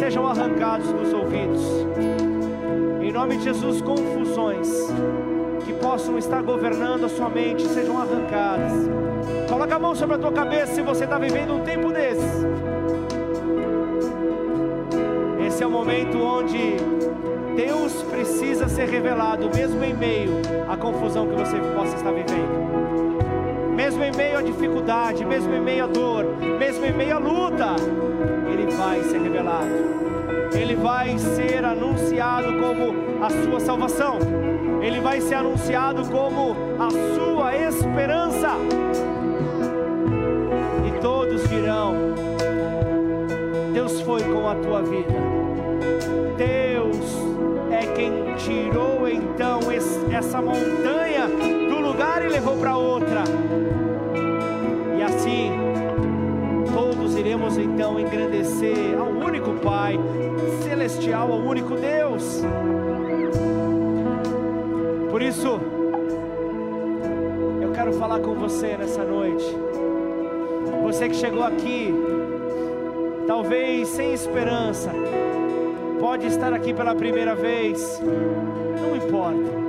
sejam 0.00 0.26
arrancados 0.26 0.90
dos 0.90 1.12
ouvidos. 1.12 1.60
Em 3.02 3.12
nome 3.12 3.36
de 3.36 3.44
Jesus, 3.44 3.82
confusões 3.82 4.66
que 5.62 5.74
possam 5.74 6.16
estar 6.16 6.42
governando 6.42 7.04
a 7.04 7.08
sua 7.10 7.28
mente 7.28 7.66
sejam 7.66 7.98
arrancadas. 7.98 8.72
Coloca 9.46 9.76
a 9.76 9.78
mão 9.78 9.94
sobre 9.94 10.16
a 10.16 10.18
tua 10.18 10.32
cabeça 10.32 10.72
se 10.72 10.80
você 10.80 11.04
está 11.04 11.18
vivendo 11.18 11.52
um 11.52 11.60
tempo 11.60 11.92
desse. 11.92 12.24
Esse 15.46 15.62
é 15.62 15.66
o 15.66 15.70
momento 15.70 16.16
onde 16.18 16.76
Deus 17.54 18.02
precisa 18.04 18.68
ser 18.68 18.88
revelado, 18.88 19.50
mesmo 19.54 19.84
em 19.84 19.92
meio 19.92 20.40
à 20.66 20.78
confusão 20.78 21.28
que 21.28 21.34
você 21.34 21.58
possa 21.76 21.94
estar 21.96 22.10
vivendo. 22.10 23.19
Mesmo 23.80 24.04
em 24.04 24.12
meio 24.14 24.36
à 24.36 24.42
dificuldade, 24.42 25.24
mesmo 25.24 25.54
em 25.54 25.60
meio 25.62 25.84
à 25.84 25.86
dor, 25.86 26.26
mesmo 26.58 26.84
em 26.84 26.92
meio 26.92 27.16
à 27.16 27.18
luta, 27.18 27.76
Ele 28.52 28.70
vai 28.76 29.02
ser 29.04 29.22
revelado. 29.22 29.70
Ele 30.52 30.76
vai 30.76 31.16
ser 31.16 31.64
anunciado 31.64 32.48
como 32.60 33.24
a 33.24 33.30
sua 33.30 33.58
salvação, 33.58 34.18
ele 34.82 35.00
vai 35.00 35.22
ser 35.22 35.36
anunciado 35.36 36.04
como 36.10 36.54
a 36.78 36.90
sua 37.14 37.56
esperança, 37.56 38.50
e 40.86 41.00
todos 41.00 41.48
dirão: 41.48 41.94
Deus 43.72 43.98
foi 44.02 44.22
com 44.24 44.46
a 44.46 44.56
tua 44.56 44.82
vida, 44.82 45.14
Deus 46.36 47.16
é 47.70 47.86
quem 47.94 48.34
tirou 48.36 49.08
então 49.08 49.60
essa 50.12 50.42
montanha 50.42 51.28
do 51.28 51.78
lugar 51.78 52.22
e 52.24 52.28
levou 52.28 52.56
para 52.58 52.76
outra, 52.76 53.22
engrandecer 57.80 58.98
ao 58.98 59.08
único 59.08 59.54
Pai 59.54 59.98
celestial, 60.62 61.32
ao 61.32 61.38
único 61.38 61.74
Deus. 61.76 62.42
Por 65.10 65.22
isso, 65.22 65.60
eu 67.60 67.72
quero 67.72 67.92
falar 67.94 68.20
com 68.20 68.34
você 68.34 68.76
nessa 68.76 69.02
noite. 69.02 69.44
Você 70.82 71.08
que 71.08 71.16
chegou 71.16 71.42
aqui, 71.42 71.94
talvez 73.26 73.88
sem 73.88 74.12
esperança, 74.12 74.90
pode 75.98 76.26
estar 76.26 76.52
aqui 76.52 76.74
pela 76.74 76.94
primeira 76.94 77.34
vez, 77.34 78.00
não 78.80 78.96
importa. 78.96 79.60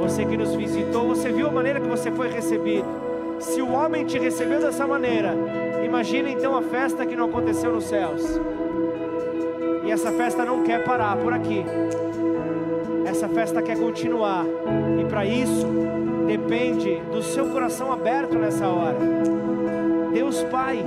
Você 0.00 0.24
que 0.24 0.36
nos 0.36 0.54
visitou, 0.54 1.08
você 1.08 1.30
viu 1.30 1.46
a 1.46 1.52
maneira 1.52 1.80
que 1.80 1.88
você 1.88 2.10
foi 2.10 2.28
recebido. 2.28 2.86
Se 3.38 3.62
o 3.62 3.72
homem 3.72 4.04
te 4.04 4.18
recebeu 4.18 4.60
dessa 4.60 4.86
maneira, 4.86 5.34
imagine 5.90 6.30
então 6.32 6.56
a 6.56 6.62
festa 6.62 7.04
que 7.04 7.16
não 7.16 7.26
aconteceu 7.26 7.72
nos 7.72 7.84
céus. 7.84 8.40
E 9.84 9.90
essa 9.90 10.12
festa 10.12 10.44
não 10.44 10.62
quer 10.62 10.84
parar 10.84 11.16
por 11.16 11.32
aqui. 11.32 11.64
Essa 13.04 13.28
festa 13.28 13.60
quer 13.60 13.76
continuar. 13.76 14.44
E 15.00 15.04
para 15.06 15.26
isso, 15.26 15.66
depende 16.28 17.02
do 17.10 17.20
seu 17.22 17.46
coração 17.46 17.92
aberto 17.92 18.38
nessa 18.38 18.68
hora. 18.68 18.96
Deus 20.12 20.44
Pai 20.44 20.78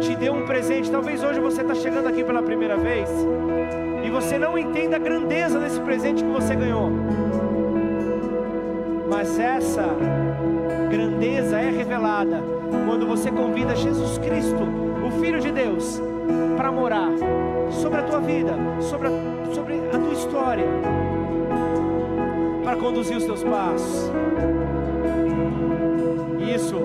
te 0.00 0.14
deu 0.14 0.32
um 0.32 0.46
presente. 0.46 0.88
Talvez 0.88 1.22
hoje 1.24 1.40
você 1.40 1.62
está 1.62 1.74
chegando 1.74 2.06
aqui 2.06 2.22
pela 2.22 2.42
primeira 2.42 2.76
vez 2.76 3.10
e 4.04 4.08
você 4.08 4.38
não 4.38 4.56
entenda 4.56 4.96
a 4.96 5.00
grandeza 5.00 5.58
desse 5.58 5.80
presente 5.80 6.22
que 6.22 6.30
você 6.30 6.54
ganhou. 6.54 6.90
Mas 9.08 9.36
essa 9.36 9.84
grandeza 10.90 11.56
é 11.60 11.70
revelada 11.70 12.42
quando 12.86 13.06
você 13.06 13.30
convida 13.30 13.76
Jesus 13.76 14.18
Cristo, 14.18 14.64
o 15.06 15.10
Filho 15.20 15.40
de 15.40 15.52
Deus, 15.52 16.02
para 16.56 16.72
morar 16.72 17.10
sobre 17.70 18.00
a 18.00 18.02
tua 18.02 18.20
vida, 18.20 18.52
sobre 18.80 19.06
a, 19.06 19.10
sobre 19.54 19.74
a 19.74 19.98
tua 19.98 20.12
história, 20.12 20.66
para 22.64 22.76
conduzir 22.76 23.16
os 23.16 23.24
teus 23.24 23.44
passos. 23.44 24.10
Isso, 26.54 26.76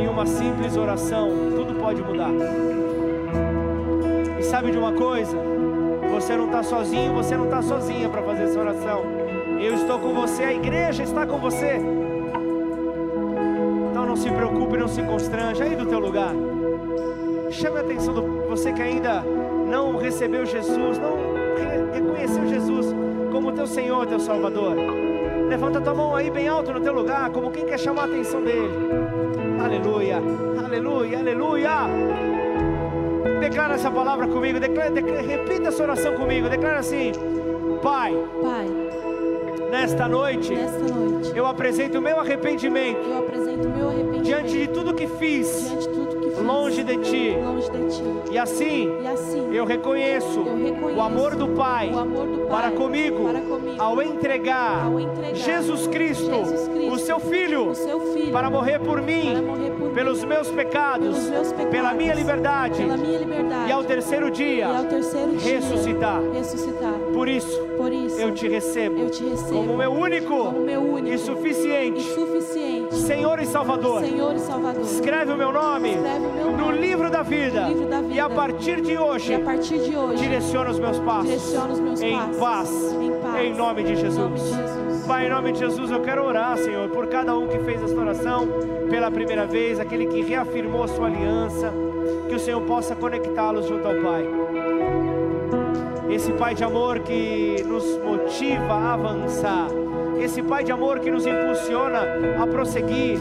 em 0.00 0.08
uma 0.08 0.24
simples 0.24 0.76
oração, 0.76 1.30
tudo 1.56 1.74
pode 1.80 2.00
mudar. 2.00 2.30
E 4.38 4.42
sabe 4.44 4.70
de 4.70 4.78
uma 4.78 4.92
coisa? 4.92 5.36
Você 6.12 6.36
não 6.36 6.46
está 6.46 6.62
sozinho, 6.62 7.12
você 7.12 7.36
não 7.36 7.46
está 7.46 7.60
sozinha 7.60 8.08
para 8.08 8.22
fazer 8.22 8.44
essa 8.44 8.60
oração. 8.60 9.02
Eu 9.60 9.74
estou 9.74 9.98
com 9.98 10.14
você, 10.14 10.44
a 10.44 10.52
igreja 10.52 11.02
está 11.02 11.26
com 11.26 11.38
você. 11.38 12.01
Não 14.82 14.88
se 14.88 15.02
constranja 15.04 15.62
aí 15.62 15.76
do 15.76 15.86
teu 15.86 16.00
lugar. 16.00 16.34
Chame 17.52 17.78
a 17.78 17.80
atenção 17.82 18.12
do 18.12 18.48
você 18.48 18.72
que 18.72 18.82
ainda 18.82 19.22
não 19.70 19.96
recebeu 19.96 20.44
Jesus, 20.44 20.98
não 20.98 21.16
reconheceu 21.92 22.48
Jesus 22.48 22.86
como 23.30 23.52
teu 23.52 23.64
Senhor, 23.64 24.04
teu 24.06 24.18
Salvador. 24.18 24.74
Levanta 25.48 25.80
tua 25.80 25.94
mão 25.94 26.16
aí 26.16 26.32
bem 26.32 26.48
alto 26.48 26.72
no 26.72 26.80
teu 26.80 26.92
lugar, 26.92 27.30
como 27.30 27.52
quem 27.52 27.64
quer 27.64 27.78
chamar 27.78 28.02
a 28.02 28.04
atenção 28.06 28.42
dele. 28.42 28.72
Aleluia, 29.64 30.16
aleluia, 30.64 31.18
aleluia. 31.20 31.70
Declara 33.38 33.74
essa 33.74 33.90
palavra 33.90 34.26
comigo, 34.26 34.58
declara, 34.58 34.90
declara, 34.90 35.22
repita 35.22 35.68
essa 35.68 35.82
oração 35.84 36.14
comigo. 36.14 36.48
Declara 36.48 36.80
assim: 36.80 37.12
Pai, 37.80 38.16
Pai, 38.42 38.66
nesta 39.70 40.08
noite, 40.08 40.52
nesta 40.52 40.92
noite, 40.92 41.32
eu 41.36 41.46
apresento 41.46 41.98
o 41.98 42.02
meu 42.02 42.18
arrependimento 42.18 43.06
eu 43.08 43.18
apresento 43.18 43.68
o 43.68 43.70
meu 43.70 43.88
arrependimento 43.88 44.11
diante 44.22 44.52
de 44.52 44.68
tudo 44.68 44.94
que 44.94 45.06
fiz 45.06 45.72
longe 46.40 46.82
de 46.82 46.96
ti. 46.98 47.36
E 48.30 48.38
assim, 48.38 48.88
assim, 49.06 49.54
eu 49.54 49.64
reconheço 49.64 50.40
o 50.96 51.00
amor 51.00 51.36
do 51.36 51.48
Pai 51.48 51.90
para 52.50 52.70
comigo, 52.70 53.28
ao 53.78 54.00
entregar, 54.02 54.86
Jesus, 55.34 55.86
Cristo, 55.86 56.30
o 56.90 56.98
seu 56.98 57.20
Filho, 57.20 57.72
para 58.32 58.50
morrer 58.50 58.78
por 58.78 59.00
mim, 59.02 59.34
pelos 59.94 60.24
meus 60.24 60.50
pecados, 60.50 61.30
pela 61.70 61.92
minha 61.92 62.14
liberdade, 62.14 62.82
e 63.68 63.72
ao 63.72 63.84
terceiro 63.84 64.30
dia, 64.30 64.68
ressuscitar. 65.38 66.22
ressuscitar. 66.32 66.92
Por 67.12 67.28
isso, 67.28 67.60
Por 67.76 67.92
isso, 67.92 68.20
eu 68.20 68.32
te 68.32 68.48
recebo, 68.48 69.10
como 69.50 69.76
meu 69.76 69.92
único, 69.92 70.54
e 71.04 71.18
suficiente 71.18 72.02
Senhor 72.96 73.40
e 73.40 73.46
Salvador. 73.46 74.00
Senhor 74.02 74.34
e 74.34 74.38
Salvador. 74.38 74.82
Escreve 74.82 75.32
o 75.32 75.36
meu 75.36 75.52
nome 75.52 75.90
Escreve 75.90 76.26
o 76.26 76.32
meu 76.32 76.50
no 76.52 76.56
nome 76.56 76.78
livro 76.78 77.10
da 77.10 77.22
vida, 77.22 77.62
no 77.62 77.68
livro 77.68 77.88
da 77.88 78.00
vida. 78.00 78.14
e 78.14 78.20
a 78.20 78.28
partir 78.28 78.80
de 78.80 78.96
hoje, 78.98 79.38
partir 79.38 79.78
de 79.78 79.96
hoje, 79.96 80.22
direciona 80.22 80.70
os 80.70 80.78
meus 80.78 80.98
passos, 81.00 81.54
os 81.72 81.80
meus 81.80 82.00
em 82.00 82.16
passos 82.16 82.38
paz, 82.38 82.92
em 82.92 83.10
paz, 83.20 83.44
em 83.44 83.54
nome 83.54 83.82
de 83.82 83.92
em 83.92 83.96
Jesus. 83.96 84.18
nome 84.18 84.36
de 84.36 84.48
Jesus. 84.48 85.06
Pai, 85.06 85.26
em 85.26 85.30
nome 85.30 85.52
de 85.52 85.58
Jesus, 85.58 85.90
eu 85.90 86.00
quero 86.00 86.24
orar, 86.24 86.56
Senhor, 86.56 86.88
por 86.90 87.06
cada 87.08 87.36
um 87.36 87.48
que 87.48 87.58
fez 87.60 87.82
esta 87.82 88.00
oração 88.00 88.46
pela 88.88 89.10
primeira 89.10 89.46
vez, 89.46 89.80
aquele 89.80 90.06
que 90.06 90.22
reafirmou 90.22 90.84
a 90.84 90.88
sua 90.88 91.06
aliança, 91.06 91.72
que 92.28 92.34
o 92.34 92.38
Senhor 92.38 92.60
possa 92.62 92.94
conectá-los 92.94 93.66
junto 93.66 93.86
ao 93.86 93.94
Pai. 93.96 94.28
Esse 96.10 96.32
Pai 96.32 96.54
de 96.54 96.62
amor 96.62 97.00
que 97.00 97.62
nos 97.66 97.84
motiva 97.98 98.74
a 98.74 98.94
avançar, 98.94 99.68
esse 100.20 100.42
Pai 100.42 100.64
de 100.64 100.72
amor 100.72 101.00
que 101.00 101.10
nos 101.10 101.26
impulsiona 101.26 102.00
a 102.40 102.46
prosseguir, 102.46 103.18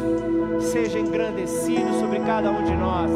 seja 0.59 0.99
engrandecido 0.99 1.93
sobre 1.99 2.19
cada 2.19 2.49
um 2.51 2.63
de 2.63 2.75
nós. 2.75 3.11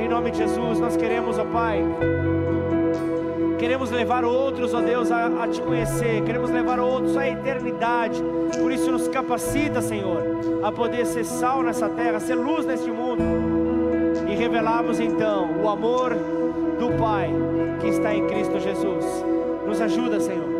Em 0.00 0.08
nome 0.08 0.30
de 0.30 0.38
Jesus, 0.38 0.78
nós 0.78 0.96
queremos, 0.96 1.38
ó 1.38 1.44
Pai, 1.44 1.84
Queremos 3.62 3.92
levar 3.92 4.24
outros, 4.24 4.74
ó 4.74 4.80
Deus, 4.80 5.12
a, 5.12 5.44
a, 5.44 5.46
te 5.46 5.62
conhecer. 5.62 6.24
Queremos 6.24 6.50
levar 6.50 6.80
outros 6.80 7.16
à 7.16 7.28
eternidade. 7.28 8.20
Por 8.60 8.72
isso, 8.72 8.90
nos 8.90 9.06
capacita, 9.06 9.80
Senhor, 9.80 10.20
a 10.64 10.72
poder 10.72 11.06
ser 11.06 11.24
sal 11.24 11.62
nessa 11.62 11.88
terra, 11.88 12.18
ser 12.18 12.34
luz 12.34 12.66
neste 12.66 12.90
mundo. 12.90 13.22
E 14.28 14.34
revelarmos 14.34 14.98
então 14.98 15.62
o 15.62 15.68
amor 15.68 16.12
do 16.76 16.90
Pai 16.98 17.30
que 17.80 17.86
está 17.86 18.12
em 18.12 18.26
Cristo 18.26 18.58
Jesus. 18.58 19.04
Nos 19.64 19.80
ajuda, 19.80 20.18
Senhor, 20.18 20.51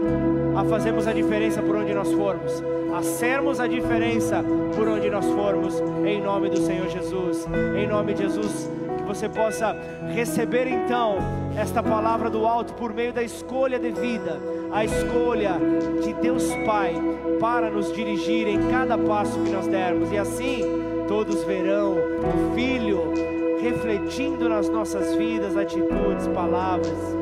a 0.54 0.64
fazermos 0.64 1.06
a 1.06 1.12
diferença 1.12 1.62
por 1.62 1.76
onde 1.76 1.94
nós 1.94 2.12
formos, 2.12 2.62
a 2.94 3.02
sermos 3.02 3.58
a 3.60 3.66
diferença 3.66 4.44
por 4.76 4.86
onde 4.88 5.08
nós 5.08 5.26
formos, 5.26 5.82
em 6.04 6.20
nome 6.20 6.50
do 6.50 6.58
Senhor 6.58 6.88
Jesus. 6.88 7.46
Em 7.76 7.86
nome 7.86 8.14
de 8.14 8.22
Jesus 8.22 8.70
que 8.98 9.02
você 9.02 9.28
possa 9.28 9.76
receber 10.14 10.66
então 10.66 11.16
esta 11.56 11.82
palavra 11.82 12.30
do 12.30 12.46
alto 12.46 12.72
por 12.74 12.94
meio 12.94 13.12
da 13.12 13.22
escolha 13.22 13.78
de 13.78 13.90
vida, 13.90 14.40
a 14.70 14.84
escolha 14.84 15.56
de 16.02 16.12
Deus 16.14 16.46
Pai 16.64 16.94
para 17.40 17.70
nos 17.70 17.92
dirigir 17.92 18.46
em 18.46 18.68
cada 18.70 18.96
passo 18.96 19.38
que 19.40 19.50
nós 19.50 19.66
dermos, 19.66 20.12
e 20.12 20.18
assim 20.18 20.60
todos 21.08 21.42
verão 21.44 21.94
o 21.94 22.54
Filho 22.54 23.12
refletindo 23.60 24.48
nas 24.48 24.68
nossas 24.68 25.14
vidas, 25.14 25.56
atitudes, 25.56 26.26
palavras. 26.28 27.21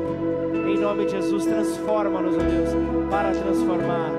Nome 0.81 1.05
de 1.05 1.11
Jesus, 1.11 1.45
transforma-nos, 1.45 2.35
ó 2.35 2.39
Deus, 2.39 2.69
para 3.11 3.31
transformar. 3.31 4.09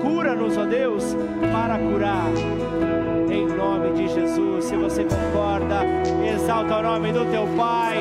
Cura-nos, 0.00 0.56
ó 0.56 0.64
Deus, 0.64 1.16
para 1.52 1.76
curar 1.76 2.30
em 3.28 3.46
nome 3.48 3.90
de 3.94 4.06
Jesus. 4.06 4.64
Se 4.64 4.76
você 4.76 5.02
concorda, 5.02 5.80
exalta 6.24 6.76
o 6.76 6.82
nome 6.82 7.12
do 7.12 7.24
teu 7.26 7.48
Pai, 7.56 7.98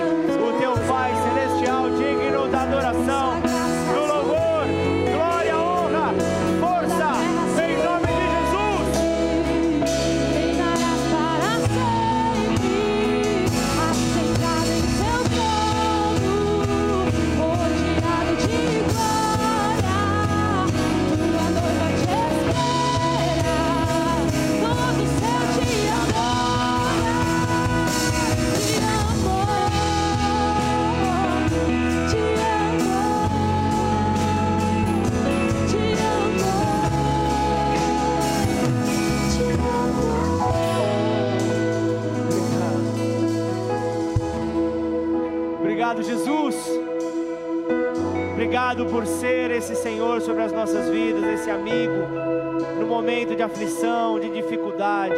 aflição, 53.54 54.20
de 54.20 54.30
dificuldade. 54.30 55.16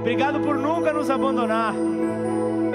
Obrigado 0.00 0.40
por 0.40 0.58
nunca 0.58 0.92
nos 0.92 1.08
abandonar. 1.08 1.74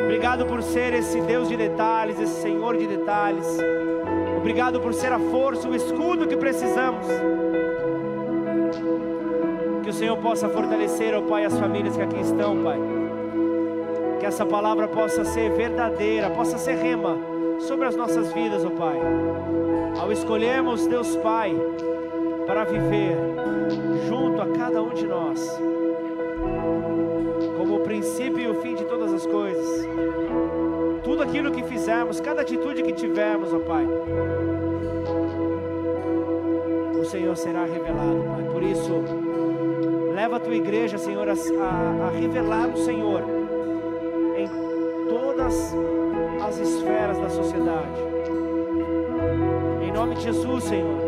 Obrigado 0.02 0.46
por 0.46 0.64
ser 0.64 0.94
esse 0.94 1.20
Deus 1.22 1.50
de 1.50 1.58
detalhes, 1.58 2.20
esse 2.20 2.42
Senhor 2.42 2.78
de 2.78 2.88
detalhes. 2.88 3.46
Obrigado 4.38 4.80
por 4.80 4.94
ser 4.94 5.12
a 5.12 5.20
força, 5.20 5.68
o 5.68 5.76
escudo 5.76 6.26
que 6.26 6.38
precisamos. 6.38 7.06
Que 9.84 9.90
o 9.90 9.94
Senhor 9.94 10.18
possa 10.18 10.48
fortalecer, 10.48 11.14
ó 11.16 11.22
Pai, 11.22 11.44
as 11.46 11.58
famílias 11.60 11.96
que 11.96 12.02
aqui 12.02 12.22
estão, 12.22 12.64
Pai. 12.64 12.80
Que 14.20 14.26
essa 14.26 14.46
palavra 14.46 14.88
possa 14.88 15.26
ser 15.26 15.52
verdadeira, 15.52 16.30
possa 16.30 16.58
ser 16.58 16.76
rema 16.76 17.18
sobre 17.60 17.88
as 17.88 17.96
nossas 17.96 18.32
vidas, 18.32 18.64
ó 18.64 18.70
Pai. 18.70 19.00
Ao 20.00 20.12
escolhermos 20.12 20.88
Deus 20.88 21.16
Pai 21.18 21.56
para 22.48 22.64
viver 22.64 23.31
fizermos, 32.12 32.20
cada 32.20 32.42
atitude 32.42 32.84
que 32.84 32.92
tivermos, 32.92 33.54
ó 33.54 33.60
Pai, 33.60 33.88
o 37.00 37.06
Senhor 37.06 37.36
será 37.38 37.64
revelado, 37.64 38.24
Pai. 38.28 38.44
Por 38.52 38.64
isso, 38.64 39.04
leva 40.14 40.38
a 40.38 40.40
tua 40.40 40.56
igreja, 40.56 40.98
Senhor, 40.98 41.28
a, 41.30 41.34
a, 41.34 42.08
a 42.08 42.10
revelar 42.10 42.70
o 42.70 42.78
Senhor 42.78 43.24
em 44.36 45.08
todas 45.08 45.76
as 46.46 46.58
esferas 46.58 47.18
da 47.18 47.30
sociedade. 47.30 48.02
Em 49.82 49.92
nome 49.92 50.16
de 50.16 50.24
Jesus, 50.24 50.64
Senhor. 50.66 51.01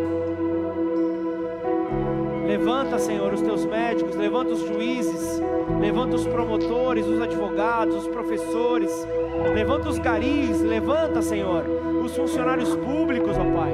Levanta, 2.83 2.99
Senhor, 2.99 3.33
os 3.33 3.41
teus 3.41 3.65
médicos, 3.65 4.13
levanta 4.13 4.51
os 4.51 4.59
juízes, 4.59 5.41
levanta 5.79 6.17
os 6.17 6.27
promotores, 6.27 7.07
os 7.07 7.21
advogados, 7.21 7.95
os 7.95 8.07
professores, 8.09 9.07
levanta 9.55 9.87
os 9.87 9.97
garis, 9.97 10.59
levanta, 10.59 11.21
Senhor, 11.21 11.63
os 12.03 12.13
funcionários 12.13 12.75
públicos, 12.75 13.37
ó 13.37 13.57
Pai. 13.57 13.73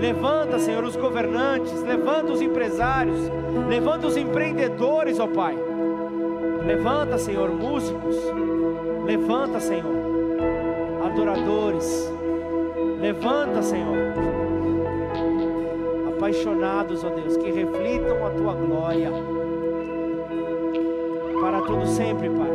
Levanta, 0.00 0.58
Senhor, 0.58 0.82
os 0.84 0.96
governantes, 0.96 1.82
levanta 1.82 2.32
os 2.32 2.40
empresários, 2.40 3.18
levanta 3.68 4.06
os 4.06 4.16
empreendedores, 4.16 5.20
ó 5.20 5.26
Pai. 5.26 5.54
Levanta, 6.64 7.18
Senhor, 7.18 7.50
músicos, 7.50 8.16
levanta, 9.04 9.60
Senhor, 9.60 9.92
adoradores, 11.04 12.10
levanta, 13.02 13.60
Senhor, 13.60 13.96
apaixonados, 16.26 17.04
ó 17.04 17.10
Deus, 17.10 17.36
que 17.36 17.52
reflitam 17.52 18.26
a 18.26 18.30
tua 18.30 18.52
glória 18.54 19.12
para 21.40 21.60
todo 21.62 21.86
sempre, 21.86 22.28
Pai. 22.28 22.50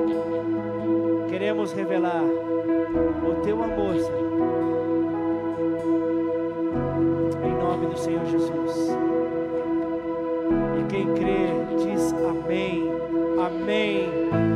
Queremos 1.29 1.71
revelar 1.71 2.21
o 2.21 3.41
teu 3.41 3.63
amor, 3.63 3.95
Senhor. 3.95 4.31
Em 7.45 7.63
nome 7.63 7.87
do 7.87 7.97
Senhor 7.97 8.25
Jesus. 8.25 8.89
E 10.77 10.83
quem 10.89 11.07
crê 11.13 11.47
diz 11.77 12.13
amém, 12.13 12.91
amém 13.39 14.50